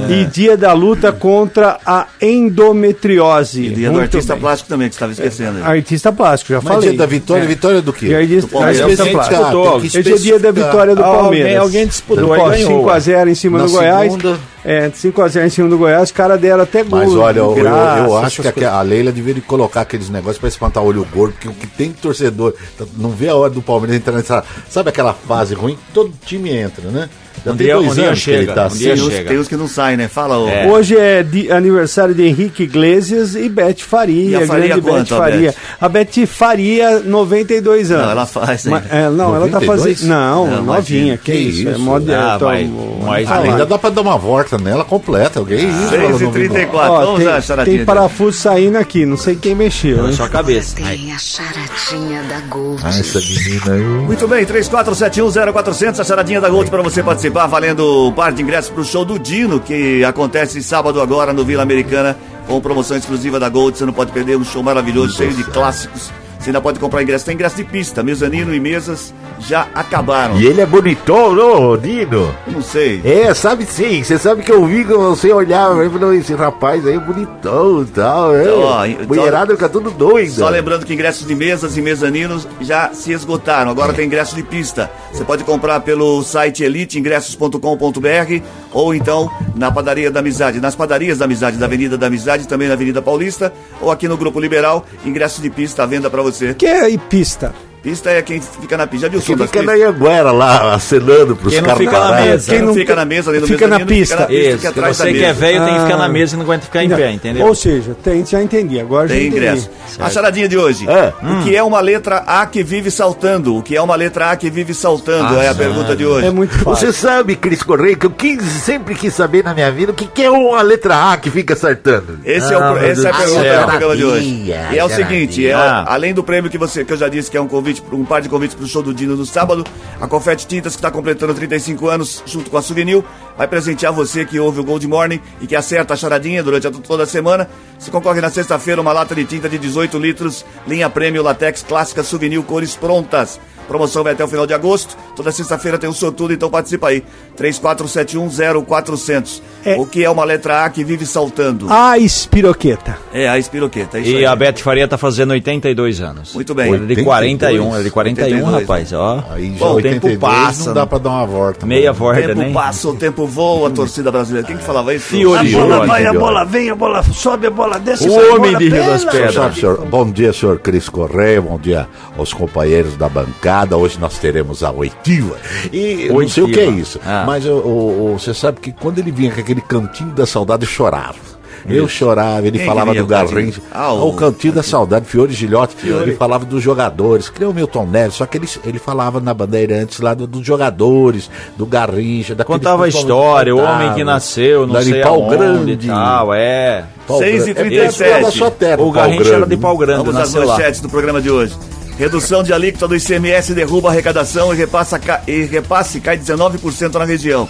e 0.10 0.26
dia 0.26 0.58
da 0.58 0.74
luta 0.74 1.12
contra 1.12 1.78
a 1.86 2.08
endometriose. 2.22 3.66
E 3.66 3.70
dia 3.70 3.88
do 3.90 3.94
Muito 3.94 4.04
artista 4.16 4.34
bem. 4.34 4.42
plástico 4.42 4.70
também, 4.70 4.90
que 4.90 4.96
você 4.96 4.98
estava 4.98 5.12
esquecendo. 5.14 5.58
aí. 5.60 5.64
Artista 5.78 6.12
plástico, 6.12 6.54
já 6.54 6.60
Mas 6.62 6.74
falei. 6.74 6.90
dia 6.90 6.98
da 6.98 7.06
vitória, 7.06 7.44
É. 7.44 7.48
vitória 7.48 7.82
do 7.82 7.94
quê? 7.94 8.08
Dia 8.08 8.26
de- 8.28 8.42
Do 8.42 8.58
artista 8.60 8.84
Alguém 9.04 9.14
plástico. 9.14 9.38
disputou. 9.42 9.80
Que 9.82 9.88
Hoje 10.00 10.14
é 10.14 10.18
dia 10.18 10.40
da 10.40 10.52
vitória 10.52 10.96
do 10.96 11.04
Alguém- 11.04 11.22
Palmeiras. 11.22 11.62
alguém 11.62 11.88
disputou 11.88 12.30
Ó, 12.30 12.36
e 12.36 12.40
ganhou, 12.52 12.68
5 12.70 12.90
a 12.90 12.94
ué. 12.94 13.00
0 13.00 13.30
em 13.30 13.36
cima 13.36 13.58
Na 13.60 13.66
do 13.66 13.72
Goiás. 13.72 14.12
segunda- 14.12 14.40
É, 14.66 14.90
5 14.94 15.22
a 15.22 15.28
0 15.28 15.46
em 15.46 15.50
cima 15.50 15.68
do 15.68 15.78
Goiás, 15.78 16.04
os 16.04 16.12
caras 16.12 16.40
deram 16.40 16.64
até 16.64 16.84
gol. 16.84 17.00
Mas 17.00 17.14
olha, 17.14 17.40
eu, 17.40 17.46
eu- 17.50 17.54
graça, 17.56 18.00
eu 18.06 18.18
acho 18.18 18.42
que 18.54 18.64
a, 18.64 18.76
a 18.76 18.82
Leila 18.82 19.12
deveria 19.12 19.44
colocar 19.46 19.82
aqueles 19.82 20.10
negócios 20.10 20.38
pra 20.38 20.48
espantar 20.48 20.82
o 20.82 20.86
olho 20.88 21.06
gordo, 21.14 21.34
porque 21.34 21.50
o 21.50 21.54
que 21.54 21.68
tem 21.68 21.92
torcedor 21.92 22.54
não 22.98 23.10
vê 23.10 23.28
a 23.28 23.36
hora 23.36 23.50
do 23.50 23.62
Palmeiras 23.62 23.98
entrar 23.98 24.14
nessa. 24.14 24.42
Sabe 24.70 24.88
aquela 24.90 25.14
fase 25.14 25.54
ruim? 25.54 25.78
Todo 25.94 26.14
time 26.26 26.50
entra, 26.56 26.90
né? 26.90 27.10
Já 27.46 27.52
Um 27.52 27.58
tem 27.58 27.66
dia- 27.68 27.76
dois 27.76 27.88
um 27.92 27.94
dia 27.94 28.04
anos 28.08 28.24
que 28.24 28.30
ele 28.32 28.40
chega, 28.40 28.54
tá 28.54 28.64
um 28.64 28.66
assim. 28.68 28.78
dia 28.80 28.96
Tem 28.96 29.10
chega. 29.10 29.30
tem 29.30 29.40
uns 29.40 29.48
que 29.48 29.56
não 29.58 29.68
saem, 29.68 29.98
né? 29.98 30.08
Fala, 30.08 30.38
ô. 30.40 30.48
É. 30.48 30.68
Hoje 30.68 30.96
é 30.98 31.26
aniversário 31.52 32.14
de 32.16 32.24
Henrique 32.24 32.64
Iglesias 32.64 33.36
e 33.36 33.50
Beth 33.50 33.76
Faria, 33.80 34.30
E 34.40 34.44
a 34.44 34.48
Faria 34.48 34.68
grande 34.68 34.82
quanto, 34.82 35.10
Beth 35.10 35.16
a 35.16 35.18
Faria. 35.18 35.52
Beth? 35.52 35.56
A 35.82 35.90
Beth 35.90 36.28
Faria, 36.28 37.00
92 37.00 37.92
anos. 37.92 38.04
Não, 38.06 38.12
ela 38.12 38.26
faz 38.26 38.66
Mas, 38.66 38.84
ainda. 38.84 38.96
é, 38.96 39.10
não, 39.10 39.36
ela 39.36 39.48
tá 39.48 39.60
92? 39.60 39.82
fazendo. 40.00 40.10
Não, 40.10 40.48
Não, 40.48 40.64
novinha, 40.64 41.18
que, 41.18 41.32
Que 41.32 41.38
isso? 41.38 41.68
É 41.68 41.72
isso? 41.72 41.80
moda, 41.80 42.14
Ah, 42.18 42.34
então, 42.36 42.48
vai, 42.48 42.70
mas. 43.06 43.30
Ah, 43.32 43.40
ainda 43.40 43.66
dá 43.66 43.78
pra 43.78 43.90
dar 43.90 44.02
uma 44.02 44.18
volta 44.18 44.58
nela 44.58 44.84
completa. 44.86 45.40
Alguém 45.40 45.70
isso, 45.70 45.90
6 45.90 46.22
e 46.22 46.28
34 46.28 46.92
Ó, 46.94 47.06
Vamos 47.06 47.24
lá, 47.24 47.34
tem, 47.34 47.42
charadinha. 47.42 47.78
tem 47.78 47.86
parafuso 47.86 48.38
saindo 48.38 48.78
aqui, 48.78 49.06
não 49.06 49.18
sei 49.18 49.36
quem 49.36 49.54
mexeu. 49.56 50.04
Na 50.04 50.14
sua 50.14 50.30
cabeça. 50.30 50.76
Tem 50.76 51.12
a 51.12 51.18
charadinha 51.18 52.24
da 52.24 52.40
Gold. 52.50 52.82
Ah, 52.86 52.90
essa 52.90 53.20
menina 53.20 53.74
aí. 53.74 53.82
Muito 54.06 54.28
bem, 54.28 54.46
34710400, 54.46 56.00
a 56.00 56.04
charadinha 56.04 56.40
da 56.42 56.50
Gold 56.50 56.70
para 56.70 56.82
você 56.82 57.02
participar, 57.04 57.23
valendo 57.30 58.08
um 58.08 58.12
par 58.12 58.32
de 58.32 58.42
ingressos 58.42 58.72
pro 58.72 58.84
show 58.84 59.06
do 59.06 59.20
Dino, 59.20 59.60
que 59.60 60.04
acontece 60.04 60.62
sábado 60.64 61.02
agora 61.02 61.34
no 61.34 61.46
Vila 61.46 61.64
Americana, 61.64 62.18
com 62.48 62.60
promoção 62.62 62.98
exclusiva 62.98 63.40
da 63.40 63.50
Gold. 63.50 63.78
Você 63.78 63.86
não 63.86 63.94
pode 63.94 64.12
perder 64.12 64.38
um 64.38 64.44
show 64.44 64.64
maravilhoso, 64.64 65.16
cheio 65.16 65.34
de 65.34 65.44
clássicos. 65.44 66.12
Você 66.44 66.50
ainda 66.50 66.60
pode 66.60 66.78
comprar 66.78 67.02
ingresso. 67.02 67.24
Tem 67.26 67.36
ingresso 67.36 67.56
de 67.56 67.64
pista, 67.64 68.04
mezanino 68.04 68.54
e 68.54 68.60
mesas 68.60 69.14
já 69.40 69.66
acabaram. 69.74 70.38
E 70.38 70.46
ele 70.46 70.60
é 70.60 70.66
bonitão, 70.66 71.34
não, 71.34 71.78
Nino? 71.78 72.36
Não 72.46 72.62
sei. 72.62 73.02
É, 73.06 73.34
sabe 73.34 73.66
sim. 73.66 74.04
Você 74.04 74.18
sabe 74.18 74.44
que 74.44 74.52
eu 74.52 74.66
vi 74.66 74.84
que 74.84 74.92
você 74.92 75.32
olhava 75.32 75.86
e 75.86 75.90
falou, 75.90 76.14
esse 76.14 76.34
rapaz 76.34 76.86
aí 76.86 76.96
é 76.96 77.00
bonitão 77.00 77.84
e 77.84 77.86
tal. 77.86 78.36
É. 78.36 78.42
Então, 78.42 78.60
ó, 78.60 78.86
Mulherada 79.08 79.54
fica 79.54 79.70
tudo 79.70 79.90
doida. 79.90 80.32
Só 80.32 80.50
lembrando 80.50 80.86
que 80.86 80.94
ingressos 80.94 81.26
de 81.26 81.34
mesas 81.34 81.78
e 81.78 81.82
mezaninos 81.82 82.46
já 82.60 82.90
se 82.94 83.14
esgotaram. 83.14 83.72
Agora 83.72 83.94
tem 83.94 84.06
ingresso 84.06 84.36
de 84.36 84.44
pista. 84.44 84.92
Você 85.14 85.24
pode 85.24 85.46
comprar 85.46 85.80
pelo 85.80 86.22
site 86.24 86.62
eliteingressos.com.br 86.62 88.44
ou 88.74 88.94
então 88.94 89.30
na 89.56 89.72
padaria 89.72 90.10
da 90.10 90.20
Amizade, 90.20 90.60
nas 90.60 90.76
padarias 90.76 91.18
da 91.18 91.26
Amizade, 91.26 91.58
da 91.58 91.66
Avenida 91.66 91.98
da 91.98 92.08
Amizade, 92.08 92.48
também 92.48 92.68
na 92.68 92.74
Avenida 92.74 93.02
Paulista, 93.02 93.54
ou 93.82 93.92
aqui 93.92 94.08
no 94.08 94.18
Grupo 94.18 94.40
Liberal, 94.40 94.86
ingressos 95.06 95.42
de 95.42 95.50
pista 95.50 95.84
à 95.84 95.86
venda 95.86 96.10
para 96.10 96.22
você. 96.22 96.54
Que 96.54 96.66
é 96.66 96.98
pista? 96.98 97.54
Pista 97.84 98.10
é 98.12 98.22
quem 98.22 98.40
fica 98.40 98.78
na 98.78 98.88
pista. 98.88 99.08
Já 99.08 99.10
viu 99.10 99.20
o 99.20 99.22
Que 99.22 99.28
som 99.28 99.36
das 99.36 99.50
fica 99.52 99.62
na 99.62 99.74
pistas? 99.74 99.90
Anguera 99.94 100.32
lá, 100.32 100.74
acenando 100.74 101.36
pros 101.36 101.52
Quem 101.52 101.62
não 101.62 101.68
caras. 101.68 101.84
fica 101.84 102.00
na 102.00 102.22
mesa. 102.22 102.50
Quem 102.50 102.60
não 102.60 102.68
não 102.68 102.74
fica 102.74 102.96
na 102.96 103.04
mesa, 103.06 103.32
no 103.34 103.46
fica 103.48 103.68
na 103.68 103.80
pista. 103.82 104.16
Fica 104.16 104.20
na 104.22 104.26
pista, 104.28 104.34
Isso, 104.34 104.58
fica 104.72 104.94
você 104.94 105.14
que 105.14 105.24
é 105.26 105.34
velho 105.34 105.66
tem 105.66 105.74
que 105.76 105.82
ficar 105.82 105.98
na 105.98 106.06
Ah. 106.06 106.10
mesa 106.10 106.34
e 106.34 106.38
não 106.38 106.46
aguenta 106.46 106.64
ficar 106.66 106.82
em 106.86 106.90
pé, 106.90 107.12
entendeu? 107.12 107.46
Ou 107.46 107.54
seja, 107.54 107.94
tem, 108.02 108.26
já 108.26 108.42
entendi. 108.42 108.80
Agora 108.80 109.10
já 109.10 109.16
Tem 109.16 109.28
entendi. 109.28 109.46
ingresso. 109.46 109.70
A 110.00 110.10
charadinha 110.10 110.48
de 110.48 110.58
hoje. 110.58 110.90
É. 110.90 111.12
O 111.22 111.44
que 111.44 111.54
é 111.54 111.62
uma 111.62 111.82
letra 111.82 112.24
A 112.26 112.46
que 112.46 112.64
vive 112.64 112.90
saltando? 112.90 113.58
O 113.58 113.62
que 113.62 113.76
é 113.76 113.82
uma 113.82 113.96
letra 113.98 114.32
A 114.32 114.36
que 114.38 114.50
vive 114.50 114.74
saltando? 114.74 115.36
é 115.38 115.50
a 115.50 115.54
pergunta 115.56 115.94
de 115.94 116.06
hoje. 116.06 116.26
É 116.28 116.32
muito 116.32 116.54
fácil. 116.58 116.88
Você 116.88 116.94
sabe, 116.94 117.36
Cris 117.36 117.64
Correia, 117.64 117.98
que 117.98 118.06
eu 118.06 118.12
quis, 118.12 118.42
sempre 118.42 118.96
quis 118.96 119.14
saber 119.14 119.44
na 119.44 119.54
minha 119.54 119.70
vida 119.70 119.92
o 119.92 119.94
que, 119.96 120.08
que 120.08 120.24
é 120.24 120.32
uma 120.32 120.62
letra 120.62 121.12
A 121.12 121.18
que 121.18 121.30
fica 121.30 121.54
acertando. 121.54 122.20
Esse 122.24 122.54
é, 122.54 122.58
o, 122.58 122.64
Ah, 122.64 122.80
essa 122.82 123.10
é 123.10 123.12
a 123.12 123.14
pergunta 123.14 123.44
do 123.44 123.66
programa 123.68 123.96
de 123.98 124.06
hoje. 124.06 124.54
E 124.72 124.78
é 124.80 124.86
o 124.86 124.90
seguinte, 124.90 125.46
é, 125.46 125.54
Ah. 125.54 125.84
além 125.86 126.14
do 126.14 126.24
prêmio 126.24 126.50
que 126.50 126.58
você 126.58 126.86
que 126.86 126.94
eu 126.94 126.98
já 126.98 127.10
disse 127.10 127.30
que 127.30 127.36
é 127.36 127.42
um 127.42 127.48
convite, 127.48 127.73
um 127.92 128.06
par 128.06 128.22
de 128.22 128.30
convites 128.30 128.56
para 128.56 128.66
o 128.66 128.68
show 128.68 128.84
do 128.84 128.94
Dino 128.94 129.16
no 129.16 129.26
sábado, 129.26 129.64
a 130.00 130.08
Confete 130.08 130.46
Tintas 130.46 130.74
que 130.74 130.80
está 130.80 130.92
completando 130.92 131.34
35 131.34 131.88
anos 131.88 132.24
junto 132.26 132.50
com 132.50 132.58
a 132.58 132.62
Souvenir 132.62 133.04
vai 133.38 133.48
presentear 133.48 133.92
você 133.92 134.26
que 134.26 134.40
ouve 134.40 134.60
o 134.60 134.64
Gold 134.64 134.88
Morning 134.88 135.20
e 135.42 135.48
que 135.48 135.56
acerta 135.56 135.94
a 135.94 135.98
charadinha 135.98 136.44
durante 136.44 136.68
a, 136.68 136.72
toda 136.72 137.04
a 137.04 137.08
semana. 137.08 137.50
Se 137.80 137.90
concorre 137.90 138.22
na 138.22 138.30
sexta-feira 138.30 138.82
uma 138.82 138.94
lata 138.94 139.16
de 139.16 139.26
tinta 139.26 139.50
de 139.50 139.58
18 139.58 139.98
litros, 139.98 140.46
linha 140.68 140.90
prêmio 140.90 141.24
Latex 141.24 141.64
Clássica 141.64 142.04
Souvenir 142.04 142.42
cores 142.44 142.76
prontas. 142.76 143.40
Promoção 143.68 144.04
vai 144.04 144.14
até 144.14 144.24
o 144.24 144.28
final 144.28 144.46
de 144.46 144.54
agosto. 144.54 144.96
Toda 145.16 145.32
sexta-feira 145.32 145.78
tem 145.78 145.90
um 145.90 145.94
sortudo, 145.94 146.34
então 146.34 146.50
participa 146.50 146.90
aí. 146.90 147.04
34710400. 147.38 149.42
É. 149.66 149.76
O 149.78 149.86
que 149.86 150.04
é 150.04 150.10
uma 150.10 150.24
letra 150.26 150.66
A 150.66 150.70
que 150.70 150.84
vive 150.84 151.06
saltando? 151.06 151.68
A 151.72 151.98
espiroqueta. 151.98 152.98
É, 153.14 153.30
a 153.30 153.38
espiroqueta. 153.40 153.98
é 153.98 154.02
isso 154.02 154.10
E 154.12 154.18
aí. 154.18 154.26
a 154.26 154.36
Beth 154.36 154.58
Faria 154.58 154.86
tá 154.88 154.98
fazendo 154.98 155.32
82 155.32 156.02
anos. 156.02 156.34
Muito 156.34 156.54
bem. 156.54 156.74
Ele 156.74 156.92
é 156.92 156.96
de 156.96 157.04
41, 157.04 157.70
ele 157.72 157.80
é 157.80 157.84
de 157.84 157.92
41, 157.92 158.24
82, 158.26 158.62
rapaz, 158.62 158.94
ó. 158.94 159.24
Aí 159.32 159.54
já 159.54 159.60
Bom, 159.60 159.72
o 159.72 159.76
82 159.76 160.14
tempo 160.14 160.20
passa. 160.26 160.66
não 160.66 160.74
dá 160.74 160.86
pra 160.86 160.98
dar 160.98 161.10
uma 161.12 161.26
volta. 161.26 161.66
Meia 161.66 161.86
né? 161.86 161.92
O 161.92 161.94
volta, 161.94 162.22
tempo 162.22 162.40
né? 162.42 162.52
passa, 162.54 162.90
o 162.90 162.96
tempo 162.96 163.26
voa, 163.26 163.70
a 163.70 163.72
torcida 163.72 164.12
brasileira. 164.12 164.46
Quem 164.48 164.58
que 164.58 164.64
falava 164.64 164.94
isso? 164.94 165.06
Fiori. 165.06 165.56
A 165.56 165.60
bola 165.60 165.74
Fiori. 165.76 165.88
vai, 165.88 166.06
a 166.06 166.14
bola 166.14 166.44
vem, 166.44 166.70
a 166.70 166.76
bola 166.76 167.04
sobe, 167.04 167.48
a 167.48 167.52
bola 167.52 167.80
desce. 167.80 168.10
O 168.10 168.14
homem 168.36 168.52
bola 168.52 168.58
de 168.58 168.70
Rio 168.70 168.86
das 168.86 169.06
Pedras. 169.06 169.56
Bom 169.90 170.12
dia, 170.12 170.34
senhor 170.34 170.60
Cris 170.60 170.90
Correia, 170.90 171.42
bom 171.42 171.58
dia 171.58 171.88
aos 172.18 172.34
companheiros 172.34 172.98
da 172.98 173.08
bancada. 173.08 173.53
Hoje 173.78 173.98
nós 174.00 174.18
teremos 174.18 174.64
a 174.64 174.72
oitiva. 174.72 175.36
E 175.72 176.08
eu 176.08 176.14
não 176.20 176.28
sei 176.28 176.44
o 176.44 176.48
que 176.48 176.60
é 176.60 176.64
Oitiva. 176.64 176.80
isso, 176.82 177.00
Ah. 177.06 177.24
mas 177.28 177.46
o- 177.46 177.52
o- 177.52 178.14
o- 178.14 178.20
você 178.20 178.34
sabe 178.34 178.60
que 178.60 178.72
quando 178.72 179.00
ele 179.00 179.12
vinha 179.12 179.32
com 179.32 179.40
aquele 179.40 179.62
cantinho 179.62 180.12
da 180.12 180.26
saudade, 180.26 180.64
eu 180.66 180.70
chorava. 180.70 181.34
Eu 181.66 181.88
chorava, 181.88 182.46
ele 182.46 182.58
Quem 182.58 182.68
falava 182.68 182.94
do 182.94 183.00
com 183.00 183.06
o 183.06 183.08
cantinho? 183.08 183.36
Garrincha. 183.38 183.62
Ah, 183.72 183.94
o... 183.94 184.10
o- 184.10 184.14
cantinho 184.16 184.52
da 184.54 184.62
saudade, 184.62 185.06
Fiore 185.06 185.32
Gilhote. 185.32 185.76
Ele 185.82 186.14
falava 186.14 186.44
dos 186.44 186.62
jogadores, 186.62 187.30
que 187.30 187.40
nem 187.40 187.48
o 187.48 187.54
Milton 187.54 187.86
Neves, 187.86 188.16
só 188.16 188.26
que 188.26 188.38
ele, 188.38 188.50
ele 188.66 188.80
falava 188.80 189.22
na 189.22 189.34
Bandeirantes 189.34 190.02
lá 190.02 190.14
do- 190.14 190.28
dos 190.28 190.46
jogadores, 190.46 191.30
do 191.56 191.66
Garrincha. 191.66 192.36
daquele 192.36 192.58
Contava 192.58 192.84
a 192.84 192.90
história, 192.90 193.56
o 193.56 193.60
homem 193.60 193.94
que 193.94 194.04
nasceu, 194.04 194.68
não 194.68 194.82
sei 194.82 195.02
Pau 195.02 195.22
aonde 195.24 195.38
Grande. 195.38 195.86
e 195.86 195.88
tal, 195.88 196.34
é. 196.34 196.84
Pau 197.08 197.20
6 197.20 197.48
e 197.48 197.54
Grande. 197.54 197.70
37. 197.70 198.12
É 198.12 198.22
da 198.22 198.32
sua 198.32 198.52
terra, 198.52 198.82
O 198.82 198.92
Garrincha 198.92 199.22
era 199.30 199.38
Grande. 199.38 199.56
de 199.56 199.62
pau 199.62 199.78
grande, 199.78 200.04
Vamos 200.06 200.16
às 200.20 200.34
manchetes 200.36 200.82
do 200.82 200.90
programa 200.90 201.22
de 201.22 201.30
hoje. 201.32 201.54
Redução 201.98 202.42
de 202.42 202.52
alíquota 202.52 202.88
do 202.88 202.96
ICMS 202.96 203.54
derruba 203.54 203.90
a 203.90 203.92
arrecadação 203.92 204.54
e, 204.54 204.58
repassa, 204.58 205.00
e 205.28 205.44
repasse 205.44 206.00
cai 206.00 206.18
19% 206.18 206.94
na 206.94 207.06
região. 207.06 207.48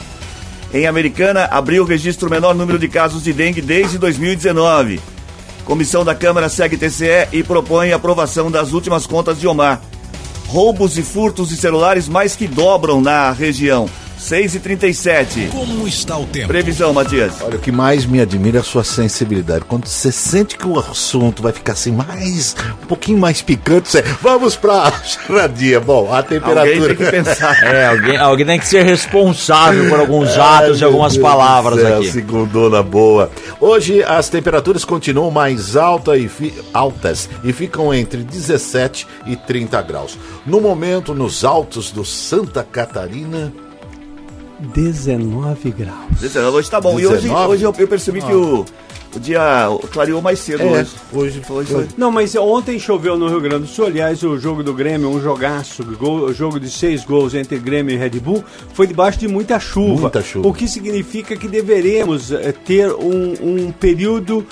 Em 0.74 0.86
Americana, 0.86 1.46
abriu 1.46 1.84
o 1.84 1.86
registro 1.86 2.30
menor 2.30 2.54
número 2.54 2.78
de 2.78 2.88
casos 2.90 3.24
de 3.24 3.32
dengue 3.32 3.62
desde 3.62 3.98
2019. 3.98 5.00
Comissão 5.64 6.04
da 6.04 6.14
Câmara 6.14 6.50
segue 6.50 6.76
TCE 6.76 7.30
e 7.32 7.42
propõe 7.42 7.94
aprovação 7.94 8.52
das 8.52 8.74
últimas 8.74 9.08
contas 9.08 9.40
de 9.40 9.48
Omar. 9.48 9.82
Roubos 10.48 10.98
e 10.98 11.04
furtos 11.04 11.50
de 11.50 11.56
celulares 11.56 12.10
mais 12.10 12.36
que 12.36 12.48
dobram 12.48 13.00
na 13.00 13.32
região. 13.32 13.90
6 14.24 14.56
e 14.56 14.60
37. 14.60 15.50
Como 15.52 15.86
está 15.88 16.18
o 16.18 16.26
tempo? 16.26 16.48
Previsão, 16.48 16.94
Matias. 16.94 17.34
Olha, 17.42 17.58
o 17.58 17.60
que 17.60 17.72
mais 17.72 18.06
me 18.06 18.22
admira 18.22 18.60
é 18.60 18.62
a 18.62 18.64
sua 18.64 18.84
sensibilidade. 18.84 19.66
Quando 19.66 19.86
você 19.88 20.12
sente 20.14 20.58
que 20.58 20.66
o 20.66 20.80
assunto 20.80 21.44
vai 21.44 21.52
ficar 21.52 21.74
assim 21.74 21.92
mais. 21.92 22.56
um 22.84 22.86
pouquinho 22.88 23.18
mais 23.18 23.42
picante, 23.42 23.90
você. 23.90 24.02
Vamos 24.22 24.56
pra 24.56 24.92
charadinha. 25.04 25.80
Bom, 25.82 26.10
a 26.12 26.18
Alguém 26.18 26.40
temperatura. 26.40 26.96
tem 26.96 27.06
que 27.06 27.12
pensar. 27.12 27.64
É, 27.64 27.86
alguém, 27.88 28.18
alguém 28.18 28.46
tem 28.46 28.60
que 28.60 28.68
ser 28.68 28.84
responsável 28.86 29.90
por 29.90 30.00
alguns 30.00 30.30
Ai, 30.40 30.66
atos 30.68 30.80
e 30.80 30.84
algumas 30.86 31.14
Deus 31.14 31.22
palavras 31.28 31.80
céu, 31.82 31.98
aqui. 31.98 32.12
Segundona 32.12 32.82
boa. 32.82 33.30
Hoje 33.60 34.04
as 34.04 34.30
temperaturas 34.30 34.86
continuam 34.86 35.32
mais 35.32 35.76
alta 35.76 36.16
e 36.18 36.30
fi- 36.30 36.54
altas 36.74 37.30
e 37.44 37.52
ficam 37.52 37.94
entre 37.94 38.24
17 38.24 39.06
e 39.26 39.36
30 39.36 39.82
graus. 39.82 40.18
No 40.46 40.62
momento, 40.62 41.14
nos 41.14 41.44
altos 41.44 41.92
do 41.92 42.06
Santa 42.06 42.64
Catarina. 42.64 43.52
19 44.64 45.72
graus. 45.72 46.20
19, 46.20 46.58
Hoje 46.58 46.70
tá 46.70 46.80
bom. 46.80 47.00
E 47.00 47.06
hoje, 47.06 47.24
19? 47.24 47.52
hoje 47.52 47.64
eu, 47.64 47.76
eu 47.78 47.88
percebi 47.88 48.22
que 48.22 48.34
o, 48.34 48.66
o 49.16 49.20
dia 49.20 49.68
clareou 49.92 50.22
mais 50.22 50.40
cedo 50.40 50.64
hoje. 50.64 50.92
hoje 51.12 51.42
Hoje 51.50 51.74
foi. 51.74 51.88
Não, 51.98 52.12
mas 52.12 52.36
ontem 52.36 52.80
choveu 52.80 53.18
no 53.18 53.28
Rio 53.28 53.42
Grande 53.42 53.64
do 53.64 53.68
Sul. 53.68 53.86
Aliás, 53.86 54.24
o 54.24 54.38
jogo 54.40 54.64
do 54.64 54.74
Grêmio, 54.74 55.10
um 55.10 55.22
jogaço, 55.22 55.84
gol, 55.98 56.22
o 56.26 56.34
jogo 56.34 56.60
de 56.60 56.70
seis 56.70 57.04
gols 57.04 57.34
entre 57.34 57.58
Grêmio 57.60 57.94
e 57.94 57.98
Red 57.98 58.20
Bull, 58.20 58.44
foi 58.74 58.88
debaixo 58.88 59.20
de 59.20 59.28
muita 59.28 59.60
chuva. 59.60 60.02
Muita 60.02 60.22
chuva. 60.22 60.48
O 60.48 60.54
que 60.54 60.68
significa 60.68 61.36
que 61.36 61.48
deveremos 61.48 62.32
eh, 62.32 62.52
ter 62.52 62.92
um, 62.92 63.34
um 63.68 63.72
período 63.72 64.46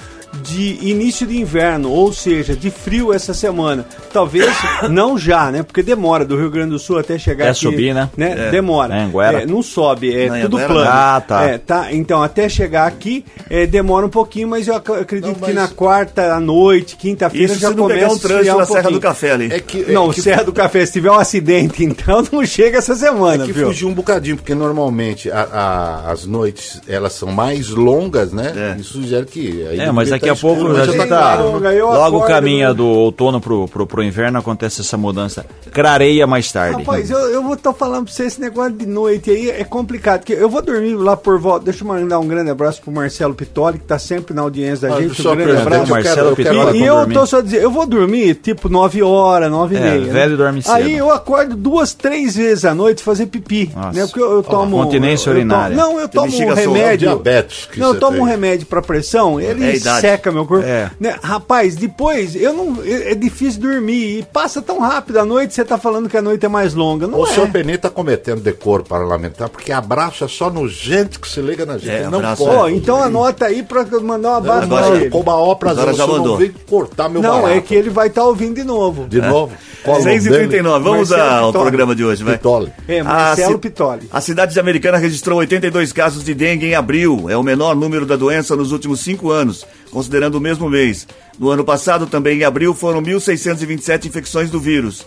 de 0.43 0.77
início 0.81 1.25
de 1.27 1.37
inverno, 1.39 1.89
ou 1.91 2.11
seja, 2.13 2.55
de 2.55 2.69
frio 2.71 3.13
essa 3.13 3.33
semana. 3.33 3.85
Talvez 4.13 4.49
não 4.89 5.17
já, 5.17 5.51
né? 5.51 5.63
Porque 5.63 5.83
demora 5.83 6.23
do 6.25 6.37
Rio 6.37 6.49
Grande 6.49 6.71
do 6.71 6.79
Sul 6.79 6.97
até 6.97 7.17
chegar 7.17 7.45
Até 7.45 7.51
aqui. 7.51 7.59
subir, 7.59 7.93
né? 7.93 8.09
É. 8.17 8.49
Demora. 8.51 8.93
É. 8.95 9.41
É, 9.41 9.45
não 9.45 9.61
sobe, 9.61 10.13
é 10.15 10.29
Não, 10.29 10.41
tudo 10.41 10.57
plano. 10.57 10.73
não. 10.75 10.87
Ah, 10.87 11.21
tá. 11.25 11.43
É, 11.43 11.57
tá. 11.57 11.93
Então, 11.93 12.21
até 12.23 12.47
chegar 12.49 12.87
aqui, 12.87 13.25
é, 13.49 13.65
demora 13.65 14.05
um 14.05 14.09
pouquinho, 14.09 14.47
mas 14.47 14.67
eu 14.67 14.75
ac- 14.75 14.91
acredito 14.91 15.31
Não, 15.33 15.37
mas- 15.39 15.49
que 15.49 15.55
na 15.55 15.67
quarta 15.67 16.33
à 16.33 16.39
noite, 16.39 16.95
quinta-feira, 16.95 17.51
Isso 17.51 17.59
já 17.61 17.71
começa 17.73 17.93
pegar 17.99 18.13
um 18.13 18.17
trânsito 18.17 18.57
na 18.57 18.63
um 18.63 18.65
Serra 18.65 18.91
do. 18.91 18.99
Café 18.99 19.31
ali. 19.31 19.51
É 19.51 19.59
que, 19.59 19.83
é 19.83 19.91
Não, 19.91 20.09
que 20.11 20.21
Serra 20.21 20.43
do 20.43 20.53
Café, 20.53 20.85
se 20.85 20.93
tiver 20.93 21.11
um 21.11 21.15
acidente, 21.15 21.83
então 21.85 22.23
não 22.31 22.45
chega 22.45 22.77
essa 22.77 22.95
semana, 22.95 23.43
É 23.43 23.47
que 23.47 23.53
viu? 23.53 23.67
fugiu 23.67 23.87
um 23.89 23.93
bocadinho, 23.93 24.37
porque 24.37 24.55
normalmente 24.55 25.29
a- 25.31 25.47
a- 25.51 26.11
as 26.11 26.25
noites 26.25 26.81
elas 26.87 27.13
são 27.13 27.29
mais 27.31 27.69
longas, 27.69 28.31
né? 28.31 28.53
É. 28.77 28.79
Isso 28.81 28.93
sugere 28.93 29.25
que. 29.25 29.65
aí 29.67 29.79
É, 29.79 29.91
mas 29.91 30.05
devia 30.09 30.20
daqui 30.21 30.27
tá 30.27 30.31
a 30.33 30.35
pouco 30.35 30.55
escuro, 30.61 30.75
a 30.75 30.77
mas 30.79 30.87
gente 30.87 30.97
já 30.97 31.07
tá. 31.07 31.37
Eu 31.73 31.87
Logo 31.87 32.21
caminha 32.21 32.69
né? 32.69 32.73
do 32.73 32.85
outono 32.87 33.41
pro, 33.41 33.67
pro, 33.67 33.85
pro 33.87 34.03
inverno, 34.03 34.39
acontece 34.39 34.81
essa 34.81 34.97
mudança. 34.97 35.45
Clareia 35.71 36.27
mais 36.27 36.51
tarde. 36.51 36.79
Rapaz, 36.83 37.09
eu, 37.09 37.17
eu 37.29 37.43
vou 37.43 37.53
estar 37.53 37.73
falando 37.73 38.05
pra 38.05 38.13
você 38.13 38.23
esse 38.25 38.39
negócio 38.39 38.73
de 38.73 38.85
noite 38.85 39.29
aí 39.31 39.49
é 39.49 39.63
complicado. 39.63 40.19
Porque 40.19 40.33
eu 40.33 40.49
vou 40.49 40.61
dormir 40.61 40.93
lá 40.95 41.15
por 41.17 41.39
volta. 41.39 41.65
Deixa 41.65 41.83
eu 41.83 41.87
mandar 41.87 42.19
um 42.19 42.27
grande 42.27 42.49
abraço 42.49 42.81
pro 42.81 42.91
Marcelo 42.91 43.33
Pitoli, 43.33 43.79
que 43.79 43.85
tá 43.85 43.97
sempre 43.97 44.33
na 44.33 44.41
audiência 44.41 44.89
da 44.89 44.95
Ah, 44.95 45.01
gente. 45.01 45.21
só 45.21 45.33
Um 45.33 45.35
grande 45.37 45.61
abraço. 45.61 45.81
eu 45.81 45.85
quero- 45.85 45.89
Marcelo 46.05 46.29
eu 46.29 46.35
quero- 46.35 46.49
Pitoli. 46.59 46.79
E, 46.79 46.85
eu 46.85 46.95
dormir. 46.97 47.13
tô 47.13 47.25
só 47.25 47.41
dizendo, 47.41 47.61
eu 47.63 47.71
vou 47.71 47.85
dormir 47.87 48.35
tipo 48.35 48.69
9 48.69 49.01
horas, 49.01 49.49
9 49.49 49.75
e 49.75 49.77
É, 49.77 49.81
meia. 49.81 50.11
velho 50.13 50.31
né? 50.31 50.37
dorme 50.37 50.61
cedo. 50.61 50.73
Aí 50.75 50.97
eu 50.97 51.11
acordo 51.11 51.55
duas, 51.55 51.93
três 51.93 52.35
vezes 52.35 52.65
à 52.65 52.75
noite 52.75 53.01
fazer 53.01 53.27
pipi. 53.27 53.71
Nossa. 53.75 53.91
Né? 53.99 54.05
Porque 54.05 54.19
eu, 54.21 54.31
eu 54.33 54.43
tomo. 54.43 54.77
continência 54.83 55.29
eu- 55.29 55.33
eu 55.33 55.37
urinária. 55.37 55.75
não, 55.75 55.99
eu 55.99 56.07
tomo 56.09 56.27
um 56.27 56.31
solta, 56.31 56.55
remédio. 56.55 57.07
diabetes 57.09 57.69
não, 57.77 57.93
eu 57.93 57.99
tomo 57.99 58.19
um 58.19 58.23
remédio 58.23 58.65
pra 58.67 58.81
pressão, 58.81 59.39
ele 59.39 59.63
É 59.65 59.69
a 59.71 59.75
idade. 59.75 60.01
Seca 60.11 60.31
meu 60.31 60.45
corpo. 60.45 60.65
É. 60.65 60.89
Né? 60.99 61.15
Rapaz, 61.21 61.75
depois 61.75 62.35
eu 62.35 62.53
não. 62.53 62.77
É, 62.83 63.11
é 63.11 63.15
difícil 63.15 63.61
dormir. 63.61 64.19
E 64.19 64.23
passa 64.23 64.61
tão 64.61 64.79
rápido 64.79 65.17
a 65.17 65.25
noite, 65.25 65.53
você 65.53 65.63
tá 65.65 65.77
falando 65.77 66.07
que 66.09 66.17
a 66.17 66.21
noite 66.21 66.45
é 66.45 66.49
mais 66.49 66.73
longa. 66.73 67.07
Não 67.07 67.19
O 67.19 67.27
é. 67.27 67.29
senhor 67.31 67.49
Penê 67.49 67.73
está 67.73 67.89
cometendo 67.89 68.41
decoro 68.41 68.83
parlamentar, 68.83 69.49
porque 69.49 69.71
abraço 69.71 70.23
é 70.23 70.27
só 70.27 70.49
no 70.49 70.67
gente 70.67 71.19
que 71.19 71.27
se 71.27 71.41
liga 71.41 71.65
na 71.65 71.77
gente. 71.77 71.89
É, 71.89 72.07
não 72.09 72.19
abraço 72.19 72.45
pode. 72.45 72.75
Então 72.75 73.01
anota 73.01 73.45
aí 73.45 73.63
pra 73.63 73.85
eu 73.91 74.01
mandar 74.01 74.31
um 74.31 74.35
abraço 74.35 74.63
Agora- 74.63 74.87
pra 74.87 74.95
ele. 74.97 75.09
Com 75.09 75.19
uma 75.19 75.35
ó 75.35 75.55
prazer, 75.55 75.81
Agora 75.81 75.93
o 75.93 75.97
já 75.97 76.07
não 76.07 76.17
mandou. 76.17 76.37
vem 76.37 76.51
cortar 76.69 77.09
meu 77.09 77.21
Não, 77.21 77.41
barato. 77.41 77.57
é 77.57 77.61
que 77.61 77.75
ele 77.75 77.89
vai 77.89 78.07
estar 78.07 78.23
ouvindo 78.25 78.55
de 78.55 78.63
novo. 78.63 79.07
De 79.07 79.21
novo. 79.21 79.53
Collor 79.83 80.01
6 80.03 80.25
e 80.25 80.29
dele. 80.29 80.47
39 80.47 80.83
vamos 80.83 81.09
Marcelo 81.09 81.29
ao 81.31 81.47
Pitoli. 81.47 81.63
programa 81.65 81.95
de 81.95 82.03
hoje, 82.05 82.23
vai. 82.23 82.37
Pitoli. 82.37 82.71
É, 82.87 82.99
A 82.99 83.03
Marcelo 83.03 83.53
ci- 83.53 83.57
Pitoli. 83.57 84.09
A 84.11 84.21
cidade 84.21 84.53
de 84.53 84.59
Americana 84.59 84.97
registrou 84.97 85.39
82 85.39 85.91
casos 85.91 86.23
de 86.23 86.33
dengue 86.35 86.67
em 86.67 86.75
abril. 86.75 87.25
É 87.29 87.35
o 87.35 87.41
menor 87.41 87.75
número 87.75 88.05
da 88.05 88.15
doença 88.15 88.55
nos 88.55 88.71
últimos 88.71 88.99
cinco 88.99 89.31
anos, 89.31 89.65
considerando 89.91 90.35
o 90.35 90.41
mesmo 90.41 90.69
mês. 90.69 91.07
No 91.37 91.49
ano 91.49 91.63
passado, 91.63 92.07
também 92.07 92.39
em 92.39 92.43
abril, 92.43 92.73
foram 92.73 93.01
1.627 93.03 94.05
infecções 94.05 94.49
do 94.49 94.59
vírus. 94.59 95.05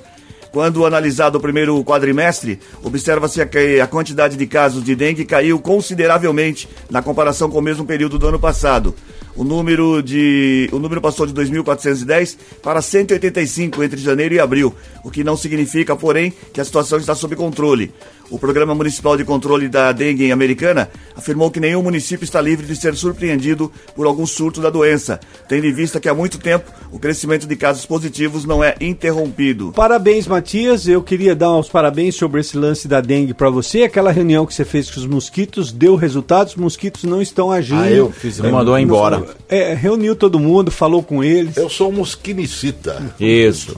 Quando 0.54 0.86
analisado 0.86 1.36
o 1.36 1.40
primeiro 1.40 1.82
quadrimestre, 1.82 2.60
observa-se 2.80 3.44
que 3.46 3.80
a 3.80 3.88
quantidade 3.88 4.36
de 4.36 4.46
casos 4.46 4.84
de 4.84 4.94
dengue 4.94 5.24
caiu 5.24 5.58
consideravelmente 5.58 6.68
na 6.88 7.02
comparação 7.02 7.50
com 7.50 7.58
o 7.58 7.62
mesmo 7.62 7.84
período 7.84 8.20
do 8.20 8.28
ano 8.28 8.38
passado. 8.38 8.94
O 9.34 9.42
número, 9.42 10.00
de, 10.00 10.68
o 10.70 10.78
número 10.78 11.00
passou 11.00 11.26
de 11.26 11.34
2.410 11.34 12.36
para 12.62 12.80
185 12.80 13.82
entre 13.82 14.00
janeiro 14.00 14.32
e 14.32 14.38
abril, 14.38 14.72
o 15.02 15.10
que 15.10 15.24
não 15.24 15.36
significa, 15.36 15.96
porém, 15.96 16.32
que 16.52 16.60
a 16.60 16.64
situação 16.64 16.98
está 16.98 17.16
sob 17.16 17.34
controle. 17.34 17.92
O 18.34 18.38
Programa 18.38 18.74
Municipal 18.74 19.16
de 19.16 19.24
Controle 19.24 19.68
da 19.68 19.92
Dengue 19.92 20.24
em 20.24 20.32
Americana 20.32 20.90
afirmou 21.14 21.52
que 21.52 21.60
nenhum 21.60 21.84
município 21.84 22.24
está 22.24 22.40
livre 22.40 22.66
de 22.66 22.74
ser 22.74 22.96
surpreendido 22.96 23.70
por 23.94 24.06
algum 24.06 24.26
surto 24.26 24.60
da 24.60 24.70
doença, 24.70 25.20
tendo 25.48 25.64
em 25.68 25.72
vista 25.72 26.00
que 26.00 26.08
há 26.08 26.14
muito 26.14 26.36
tempo 26.40 26.68
o 26.90 26.98
crescimento 26.98 27.46
de 27.46 27.54
casos 27.54 27.86
positivos 27.86 28.44
não 28.44 28.62
é 28.62 28.74
interrompido. 28.80 29.72
Parabéns, 29.72 30.26
Matias. 30.26 30.88
Eu 30.88 31.00
queria 31.00 31.32
dar 31.36 31.56
os 31.56 31.68
parabéns 31.68 32.16
sobre 32.16 32.40
esse 32.40 32.56
lance 32.58 32.88
da 32.88 33.00
dengue 33.00 33.34
pra 33.34 33.50
você. 33.50 33.84
Aquela 33.84 34.10
reunião 34.10 34.44
que 34.44 34.52
você 34.52 34.64
fez 34.64 34.90
com 34.90 34.98
os 34.98 35.06
mosquitos 35.06 35.70
deu 35.70 35.94
resultados. 35.94 36.54
Os 36.54 36.58
mosquitos 36.58 37.04
não 37.04 37.22
estão 37.22 37.52
agindo. 37.52 37.82
Ah, 37.82 37.90
eu 37.90 38.10
fiz 38.10 38.40
Ele 38.40 38.50
mandou 38.50 38.76
embora. 38.76 39.22
É, 39.48 39.74
reuniu 39.74 40.16
todo 40.16 40.40
mundo, 40.40 40.72
falou 40.72 41.04
com 41.04 41.22
eles. 41.22 41.56
Eu 41.56 41.70
sou 41.70 41.88
um 41.88 41.92
mosquinicita. 41.92 43.14
Isso. 43.20 43.76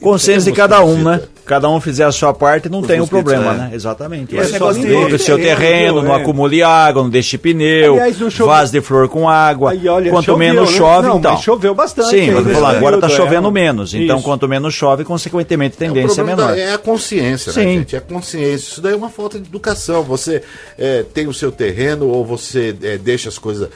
Consciência 0.00 0.50
de 0.50 0.56
cada 0.56 0.82
um, 0.82 1.02
né? 1.02 1.20
Cada 1.48 1.68
um 1.70 1.80
fizer 1.80 2.04
a 2.04 2.12
sua 2.12 2.34
parte, 2.34 2.68
não 2.68 2.80
Os 2.80 2.86
tem 2.86 2.96
o 2.96 3.00
mosquitos, 3.00 3.24
problema, 3.32 3.54
é. 3.54 3.56
né? 3.56 3.70
Exatamente. 3.72 4.34
E 4.34 4.38
esse 4.38 4.50
É. 4.50 4.52
negócio 4.52 4.82
de- 4.82 4.94
o 5.14 5.18
seu 5.18 5.38
terreno, 5.38 6.02
não 6.02 6.14
é. 6.14 6.20
acumule 6.20 6.62
água, 6.62 7.02
não 7.02 7.08
deixe 7.08 7.38
pneu, 7.38 7.94
Aliás, 7.94 8.20
não 8.20 8.30
chove- 8.30 8.50
vaso 8.50 8.70
de 8.72 8.80
flor 8.82 9.08
com 9.08 9.26
água. 9.26 9.70
Aí, 9.70 9.88
olha, 9.88 10.10
quanto 10.10 10.26
choveu, 10.26 10.38
menos 10.38 10.70
né? 10.70 10.76
chove, 10.76 11.08
Não, 11.08 11.18
então. 11.18 11.32
mas 11.32 11.42
choveu 11.42 11.74
bastante 11.74 12.10
Sim, 12.10 12.26
eu 12.28 12.42
nesse 12.42 12.54
falando, 12.60 12.76
agora 12.76 12.96
está 12.96 13.08
chovendo 13.08 13.48
é. 13.48 13.50
menos. 13.50 13.94
Então, 13.94 14.16
Isso. 14.16 14.24
quanto 14.24 14.46
menos 14.46 14.74
chove, 14.74 15.04
consequentemente, 15.04 15.76
a 15.76 15.78
tendência 15.78 16.20
é 16.20 16.24
o 16.24 16.26
menor. 16.26 16.48
da- 16.48 16.58
é 16.58 16.74
a 16.74 16.78
consciência, 16.78 17.50
né, 17.52 17.62
Sim. 17.62 17.78
gente? 17.78 17.94
É 17.96 17.98
a 17.98 18.02
consciência. 18.02 18.54
Isso 18.54 18.80
daí 18.82 18.92
é 18.92 18.96
uma 18.96 19.08
falta 19.08 19.38
de 19.40 19.48
educação. 19.48 20.02
Você 20.02 20.42
é, 20.78 21.02
tem 21.14 21.26
o 21.26 21.32
seu 21.32 21.50
terreno 21.50 22.06
ou 22.08 22.24
você 22.26 22.76
é, 22.82 22.98
deixa 22.98 23.30
as 23.30 23.38
coisas. 23.38 23.68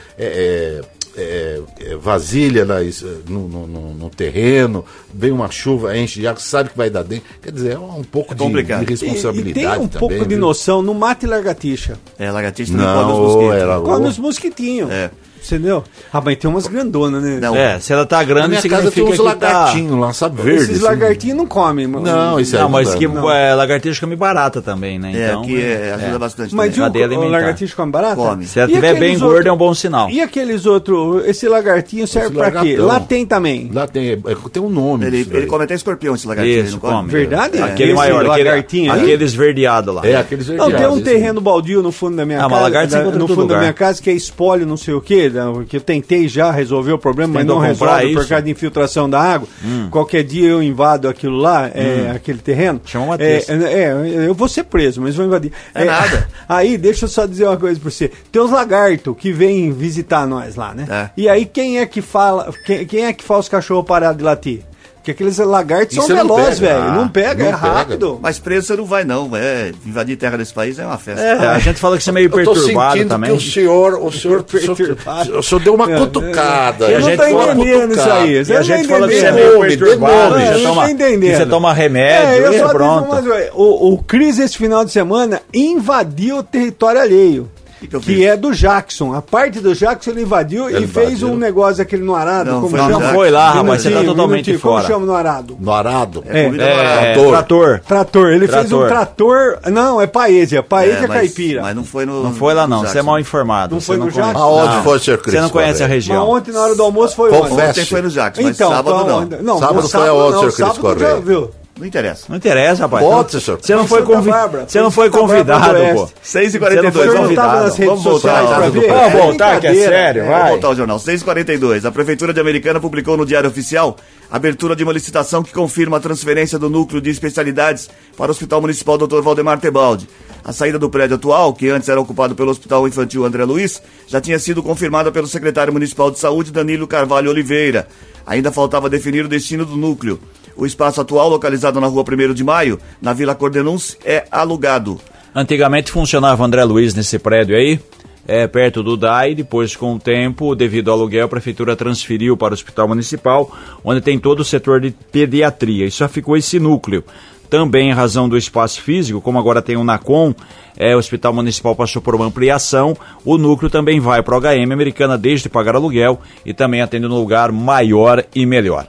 É, 1.15 1.21
é, 1.21 1.61
é, 1.85 1.93
é, 1.93 1.95
vasilha 1.95 2.65
nas- 2.65 3.01
no, 3.27 3.47
no- 3.47 3.67
no- 3.67 3.93
no 3.93 4.09
terreno, 4.09 4.83
vem 5.13 5.31
uma 5.31 5.49
chuva, 5.51 5.97
enche 5.97 6.19
de 6.19 6.27
água, 6.27 6.39
sabe 6.41 6.69
que 6.69 6.77
vai 6.77 6.89
dar 6.89 7.03
dentro. 7.03 7.25
Quer 7.41 7.51
dizer, 7.51 7.73
é 7.73 7.79
um 7.79 8.03
pouco 8.03 8.33
de, 8.33 8.39
complicado. 8.39 8.79
de 8.85 8.85
E, 8.85 8.95
responsabilidade 8.95 9.49
e 9.49 9.53
tem 9.53 9.67
um 9.67 9.87
também. 9.87 9.99
pouco 10.09 10.23
de 10.27 10.35
viu? 10.35 10.39
noção, 10.39 10.81
não 10.81 10.93
mate 10.93 11.25
lagartixa. 11.25 11.97
É, 12.17 12.31
lagartixa 12.31 12.73
não, 12.73 12.83
Não, 12.83 13.01
come 13.01 13.13
os 13.13 13.19
mosquitos. 13.33 13.55
era 13.61 13.79
Come 13.81 14.07
os 14.07 14.17
mosquitinhos. 14.19 14.91
É. 14.91 15.11
Entendeu? 15.45 15.83
Ah, 16.11 16.21
mas 16.23 16.37
tem 16.37 16.49
umas 16.49 16.67
grandonas, 16.67 17.21
né? 17.21 17.39
Não, 17.41 17.55
É, 17.55 17.79
se 17.79 17.91
ela 17.91 18.05
tá 18.05 18.17
Na 18.17 18.23
grande, 18.23 18.49
minha 18.49 18.61
casa 18.61 18.89
tem 18.91 19.03
uns 19.03 19.11
que 19.11 19.17
tá... 19.17 19.23
lagartinhos 19.23 19.99
lá, 19.99 20.13
sabe, 20.13 20.41
verde. 20.41 20.63
Esses 20.63 20.75
assim. 20.77 20.83
lagartinhos 20.85 21.37
não 21.37 21.45
comem, 21.45 21.85
mano. 21.85 22.05
Não, 22.05 22.39
isso 22.39 22.55
aí 22.55 22.61
Não, 22.61 22.69
mas 22.69 22.95
que 22.95 23.07
não. 23.07 23.29
é, 23.29 23.53
lagartixa 23.53 23.99
come 23.99 24.15
barata 24.15 24.61
também, 24.61 24.97
né? 24.97 25.11
É, 25.13 25.27
Então, 25.27 25.41
aqui 25.41 25.61
é, 25.61 25.93
ajuda 25.95 26.15
é. 26.15 26.19
bastante 26.19 26.55
Mas 26.55 26.73
também. 26.73 26.79
o, 26.89 26.93
Cadeia 26.93 27.19
o 27.19 27.29
lagartixa 27.29 27.75
come 27.75 27.91
barata? 27.91 28.15
Come. 28.15 28.45
Se 28.45 28.59
ela 28.59 28.69
E 28.69 28.73
tiver 28.73 28.89
aqueles 28.91 29.09
bem 29.19 29.19
gorda, 29.19 29.49
é 29.49 29.51
um 29.51 29.57
bom 29.57 29.73
sinal. 29.73 30.09
E 30.09 30.21
aqueles 30.21 30.65
outros, 30.65 31.25
esse 31.25 31.47
lagartinho 31.47 32.07
serve 32.07 32.27
Esse 32.29 32.35
pra 32.37 32.51
quê? 32.51 32.57
lagartão. 32.77 32.85
Lá 32.85 32.99
tem 32.99 33.25
também. 33.25 33.69
Lá 33.73 33.87
tem, 33.87 34.11
é, 34.11 34.17
tem 34.51 34.63
um 34.63 34.69
nome. 34.69 35.05
Ele, 35.05 35.27
ele 35.29 35.45
come 35.45 35.63
até 35.65 35.73
escorpião, 35.75 36.15
esse 36.15 36.27
lagartinho. 36.27 36.55
ele 36.57 36.67
Isso, 36.67 36.79
não 36.81 36.89
come? 36.89 37.09
Verdade? 37.09 37.61
Aquele 37.61 37.93
maior, 37.93 38.25
aquele, 38.25 38.29
lagartinho 38.49 38.91
aí? 38.93 39.01
aquele 39.01 39.23
esverdeado 39.23 39.91
lá. 39.91 40.05
É, 40.05 40.15
aqueles 40.15 40.47
Não, 40.47 40.55
tem 40.57 40.69
verdeados, 40.71 40.97
um 40.97 41.01
terreno 41.01 41.41
baldio 41.41 41.83
no 41.83 41.91
fundo 41.91 42.15
da 42.15 42.25
minha 42.25 42.39
Ah, 42.39 42.43
mas 42.43 42.51
casa. 42.51 42.63
lagarto 42.63 42.95
encontra 42.95 43.15
em 43.15 43.19
no 43.19 43.27
fundo 43.27 43.47
da 43.47 43.59
minha 43.59 43.73
casa, 43.73 44.01
que 44.01 44.09
é 44.09 44.13
espólio, 44.13 44.65
não 44.65 44.77
sei 44.77 44.93
o 44.93 45.01
quê, 45.01 45.29
da- 45.33 45.51
que 45.67 45.77
eu 45.77 45.81
tentei 45.81 46.27
já 46.27 46.51
resolver 46.51 46.91
o 46.93 46.97
problema, 46.97 47.33
mas 47.35 47.45
não 47.45 47.57
resolve 47.59 48.13
por 48.13 48.21
isso? 48.21 48.29
causa 48.29 48.41
de 48.43 48.51
infiltração 48.51 49.09
da 49.09 49.19
água. 49.19 49.47
Qualquer 49.91 50.23
dia 50.23 50.47
eu 50.49 50.63
invado 50.63 51.07
aquilo 51.09 51.37
lá, 51.37 51.67
é, 51.73 52.11
aquele 52.15 52.39
terreno. 52.39 52.79
Chama 52.85 53.05
o 53.05 53.07
Matheus. 53.09 53.49
É, 53.49 53.53
é, 53.53 53.93
eu 54.27 54.33
vou 54.33 54.47
ser 54.47 54.63
preso, 54.63 55.01
mas 55.01 55.15
vou 55.15 55.25
invadir. 55.25 55.51
É 55.73 55.85
nada. 55.85 56.27
Aí, 56.47 56.77
deixa 56.77 57.05
eu 57.05 57.09
só 57.09 57.25
dizer 57.25 57.45
uma 57.47 57.57
coisa 57.57 57.79
pra 57.79 57.89
você. 57.89 58.11
Tem 58.31 58.41
os 58.41 58.51
lagartos 58.51 59.15
que 59.17 59.31
vêm 59.31 59.71
visitar 59.71 60.25
nós 60.27 60.55
lá, 60.55 60.73
né? 60.73 60.85
É. 60.89 61.09
E 61.17 61.27
aí, 61.29 61.45
quem 61.45 61.79
é 61.79 61.85
que 61.85 62.01
fala, 62.01 62.53
quem, 62.65 62.85
quem 62.85 63.05
é 63.05 63.13
que 63.13 63.23
faz 63.23 63.41
os 63.41 63.49
cachorros 63.49 63.85
parar 63.85 64.13
de 64.13 64.23
latir? 64.23 64.61
Porque 65.03 65.11
aqueles 65.11 65.37
lagartos 65.37 65.97
E 65.97 65.99
são 65.99 66.07
velozes, 66.07 66.61
pega. 66.61 66.73
velho. 66.75 66.81
Ah, 66.91 66.95
não 66.95 67.09
pega, 67.09 67.43
não 67.43 67.49
é 67.49 67.53
pega. 67.53 67.73
rápido. 67.73 68.19
Mas 68.21 68.39
preso 68.39 68.67
você 68.67 68.77
não 68.77 68.85
vai, 68.85 69.03
não. 69.03 69.35
É, 69.35 69.73
invadir 69.85 70.15
terra 70.15 70.37
desse 70.37 70.53
país 70.53 70.79
é 70.79 70.85
uma 70.85 70.97
festa. 70.97 71.21
É, 71.21 71.47
a 71.47 71.59
gente 71.59 71.77
fala 71.77 71.97
que 71.97 72.03
você 72.05 72.09
é 72.09 72.13
meio 72.13 72.27
Eu 72.27 72.29
tô 72.31 72.53
perturbado 72.53 72.93
sentindo 72.93 73.09
também. 73.09 73.31
que 73.31 73.35
o 73.35 73.41
senhor, 73.41 73.95
o 74.01 74.09
senhor, 74.13 74.45
o 74.47 74.57
senhor, 74.57 74.75
Perturbado. 74.77 75.39
o 75.39 75.43
senhor 75.43 75.59
deu 75.61 75.75
uma 75.75 75.91
É, 75.91 75.97
cutucada. 75.99 76.85
Eu 76.85 76.97
a 76.97 76.99
não 77.01 77.09
gente 77.09 77.17
tô 77.19 77.27
entendendo 77.27 77.91
isso 77.91 78.09
aí. 78.09 78.43
E 78.47 78.53
a 78.53 78.61
gente 78.61 78.87
tá 78.87 78.93
fala 78.93 79.07
que 79.09 79.13
você 79.15 79.25
é 79.25 79.29
entendendo. 79.31 79.57
meio 79.59 79.77
perturbado, 79.77 80.35
você 80.35 80.51
não 80.53 80.63
toma, 80.69 80.83
tô 80.85 80.89
entendendo. 80.89 81.37
você 81.37 81.45
toma 81.47 81.69
É, 81.71 81.73
remédio 81.73 82.45
eu 82.45 82.53
e 82.53 82.59
só 82.59 82.69
pronto. 82.69 83.09
o, 83.55 83.93
o 83.93 83.97
Cris, 84.03 84.39
esse 84.39 84.57
final 84.57 84.85
de 84.85 84.91
semana, 84.93 85.41
invadiu 85.53 86.37
o 86.37 86.43
território 86.43 87.01
alheio. 87.01 87.51
Que 87.87 88.25
é 88.25 88.35
do 88.37 88.51
Jackson. 88.53 89.13
A 89.13 89.21
parte 89.21 89.59
do 89.59 89.73
Jackson 89.75 90.11
ele 90.11 90.21
invadiu 90.23 90.69
e 90.69 90.75
Ele 90.75 90.87
fez 90.87 91.09
invadiu. 91.13 91.27
um 91.29 91.37
negócio 91.37 91.81
aquele 91.81 92.03
no 92.03 92.15
arado. 92.15 92.49
Não, 92.51 92.57
como 92.61 92.69
foi 92.69 92.79
chama? 92.79 92.91
no 92.91 92.97
Jackson. 92.99 93.15
Foi 93.15 93.31
lá, 93.31 93.51
rapaz, 93.51 93.81
você 93.81 93.89
tá 93.91 94.03
totalmente 94.03 94.29
minutinho, 94.31 94.59
fora. 94.59 94.81
Como 94.83 94.93
chama 94.93 95.05
no 95.05 95.13
arado? 95.15 95.57
No 95.59 95.71
arado. 95.71 96.23
É, 96.27 96.45
É, 96.45 96.49
barata. 96.49 97.13
Trator. 97.13 97.29
trator. 97.31 97.79
Trator. 97.87 98.29
Ele 98.31 98.47
fez 98.47 98.71
um 98.71 98.79
Trator. 98.87 98.87
trator. 98.87 99.71
Não, 99.71 100.01
é 100.01 100.07
paesia. 100.07 100.63
Paesia 100.63 100.97
É, 100.99 101.07
mas- 101.07 101.17
caipira. 101.17 101.61
Mas 101.61 101.75
não 101.75 101.83
foi 101.83 102.05
no. 102.05 102.23
Não 102.23 102.33
foi 102.33 102.53
lá 102.53 102.67
não, 102.67 102.81
no 102.83 102.87
você 102.87 102.99
é 102.99 103.01
mal 103.01 103.19
informado. 103.19 103.73
Não 103.75 103.81
você 103.81 103.87
foi 103.87 103.97
no 103.97 104.01
conhece. 104.11 104.19
Jackson? 104.21 104.39
Aonde 104.43 104.75
Não. 104.75 104.83
foi, 104.83 104.99
Cristo? 104.99 105.31
Você 105.31 105.41
não 105.41 105.49
conhece 105.49 105.83
a 105.83 105.87
Mas 105.87 105.93
região. 105.95 106.29
ontem, 106.29 106.51
na 106.51 106.61
hora 106.61 106.75
do 106.75 106.83
almoço, 106.83 107.15
foi 107.15 107.29
Confere. 107.29 107.53
onde? 107.53 107.69
Ontem 107.69 107.85
foi 107.85 108.01
no 108.01 108.09
Jackson, 108.09 108.41
mas 108.43 108.55
Então, 108.55 108.71
sábado 108.71 109.01
então, 109.01 109.39
não. 109.41 109.59
Sábado 109.59 109.81
no 109.83 109.89
foi 109.89 110.07
aonde, 110.07 110.31
não, 110.31 110.39
senhor 110.39 110.41
Cris 110.53 110.55
sábado 110.57 110.79
Correia? 110.79 111.62
Não 111.83 111.87
interessa. 111.89 112.25
Não 112.29 112.37
interessa, 112.37 112.83
rapaz. 112.83 113.03
Pode, 113.03 113.31
Você- 113.33 113.41
senhor. 113.41 113.59
Você 113.61 113.75
não 113.75 113.85
Foi 113.85 114.03
convi... 114.03 114.31
Você 114.65 114.79
não 114.79 114.89
Foi 114.89 115.09
convidado, 115.09 115.73
do 115.77 115.93
pô. 115.93 116.01
Oeste. 116.03 116.15
6 116.23 116.55
e 116.55 116.57
Você 116.57 116.59
não 116.59 116.61
foi 116.61 116.75
42 116.77 117.05
Não 117.07 117.13
vamos, 117.13 117.35
tava 117.35 117.47
convidado. 117.49 117.63
nas 117.65 117.75
redes 117.75 117.85
vamos 117.89 118.03
voltar. 118.05 118.43
Vamos 118.43 118.83
É 118.85 119.09
voltar, 119.09 119.59
que 119.59 119.67
é 119.67 119.73
sério, 119.75 120.25
Vamos 120.25 120.49
voltar 120.49 120.67
ao 120.67 120.75
jornal. 120.77 120.97
6h42. 120.97 121.83
A 121.83 121.91
Prefeitura 121.91 122.33
de 122.33 122.39
Americana 122.39 122.79
publicou 122.79 123.17
no 123.17 123.25
Diário 123.25 123.49
Oficial 123.49 123.97
a 124.31 124.37
abertura 124.37 124.77
de 124.77 124.83
uma 124.85 124.93
licitação 124.93 125.43
que 125.43 125.51
confirma 125.51 125.97
a 125.97 125.99
transferência 125.99 126.57
do 126.57 126.69
núcleo 126.69 127.01
de 127.01 127.09
especialidades 127.09 127.89
para 128.15 128.27
o 128.27 128.31
Hospital 128.31 128.61
Municipal 128.61 128.97
Dr. 128.97 129.19
Valdemar 129.21 129.59
Tebaldi. 129.59 130.07
A 130.41 130.53
saída 130.53 130.79
do 130.79 130.89
prédio 130.89 131.17
atual, 131.17 131.53
que 131.53 131.67
antes 131.69 131.89
era 131.89 131.99
ocupado 131.99 132.33
pelo 132.33 132.49
Hospital 132.51 132.87
Infantil 132.87 133.25
André 133.25 133.43
Luiz, 133.43 133.81
já 134.07 134.21
tinha 134.21 134.39
sido 134.39 134.63
confirmada 134.63 135.11
pelo 135.11 135.27
secretário 135.27 135.73
municipal 135.73 136.09
de 136.09 136.17
saúde, 136.19 136.49
Danilo 136.49 136.87
Carvalho 136.87 137.29
Oliveira. 137.29 137.89
Ainda 138.25 138.53
faltava 138.53 138.89
definir 138.89 139.25
o 139.25 139.27
destino 139.27 139.65
do 139.65 139.75
núcleo. 139.75 140.17
O 140.55 140.65
espaço 140.65 141.01
atual, 141.01 141.29
localizado 141.29 141.79
na 141.79 141.87
rua 141.87 142.03
1 142.03 142.33
de 142.33 142.43
Maio, 142.43 142.79
na 143.01 143.13
Vila 143.13 143.35
Cordenunce, 143.35 143.97
é 144.05 144.25
alugado. 144.31 144.99
Antigamente 145.35 145.91
funcionava 145.91 146.45
André 146.45 146.63
Luiz 146.63 146.93
nesse 146.93 147.17
prédio 147.17 147.55
aí, 147.55 147.79
é, 148.27 148.47
perto 148.47 148.81
do 148.81 148.95
DAI, 148.95 149.35
depois 149.35 149.75
com 149.75 149.95
o 149.95 149.99
tempo, 149.99 150.55
devido 150.55 150.89
ao 150.89 150.97
aluguel, 150.97 151.25
a 151.25 151.29
prefeitura 151.29 151.75
transferiu 151.75 152.37
para 152.37 152.51
o 152.51 152.53
Hospital 152.53 152.87
Municipal, 152.87 153.51
onde 153.83 154.01
tem 154.01 154.17
todo 154.17 154.41
o 154.41 154.45
setor 154.45 154.79
de 154.79 154.91
pediatria, 155.11 155.85
e 155.85 155.91
só 155.91 156.07
ficou 156.07 156.37
esse 156.37 156.59
núcleo. 156.59 157.03
Também 157.49 157.89
em 157.89 157.93
razão 157.93 158.27
do 158.27 158.37
espaço 158.37 158.81
físico, 158.81 159.21
como 159.21 159.37
agora 159.37 159.61
tem 159.61 159.75
o 159.75 159.83
NACOM, 159.83 160.33
é, 160.77 160.95
o 160.95 160.99
Hospital 160.99 161.33
Municipal 161.33 161.75
passou 161.75 162.01
por 162.01 162.15
uma 162.15 162.25
ampliação, 162.25 162.95
o 163.23 163.37
núcleo 163.37 163.69
também 163.69 163.99
vai 163.99 164.23
para 164.23 164.37
o 164.37 164.41
HM 164.41 164.71
Americana, 164.71 165.17
desde 165.17 165.49
pagar 165.49 165.75
aluguel, 165.75 166.19
e 166.45 166.53
também 166.53 166.81
atende 166.81 167.07
num 167.07 167.19
lugar 167.19 167.51
maior 167.51 168.23
e 168.33 168.45
melhor. 168.45 168.87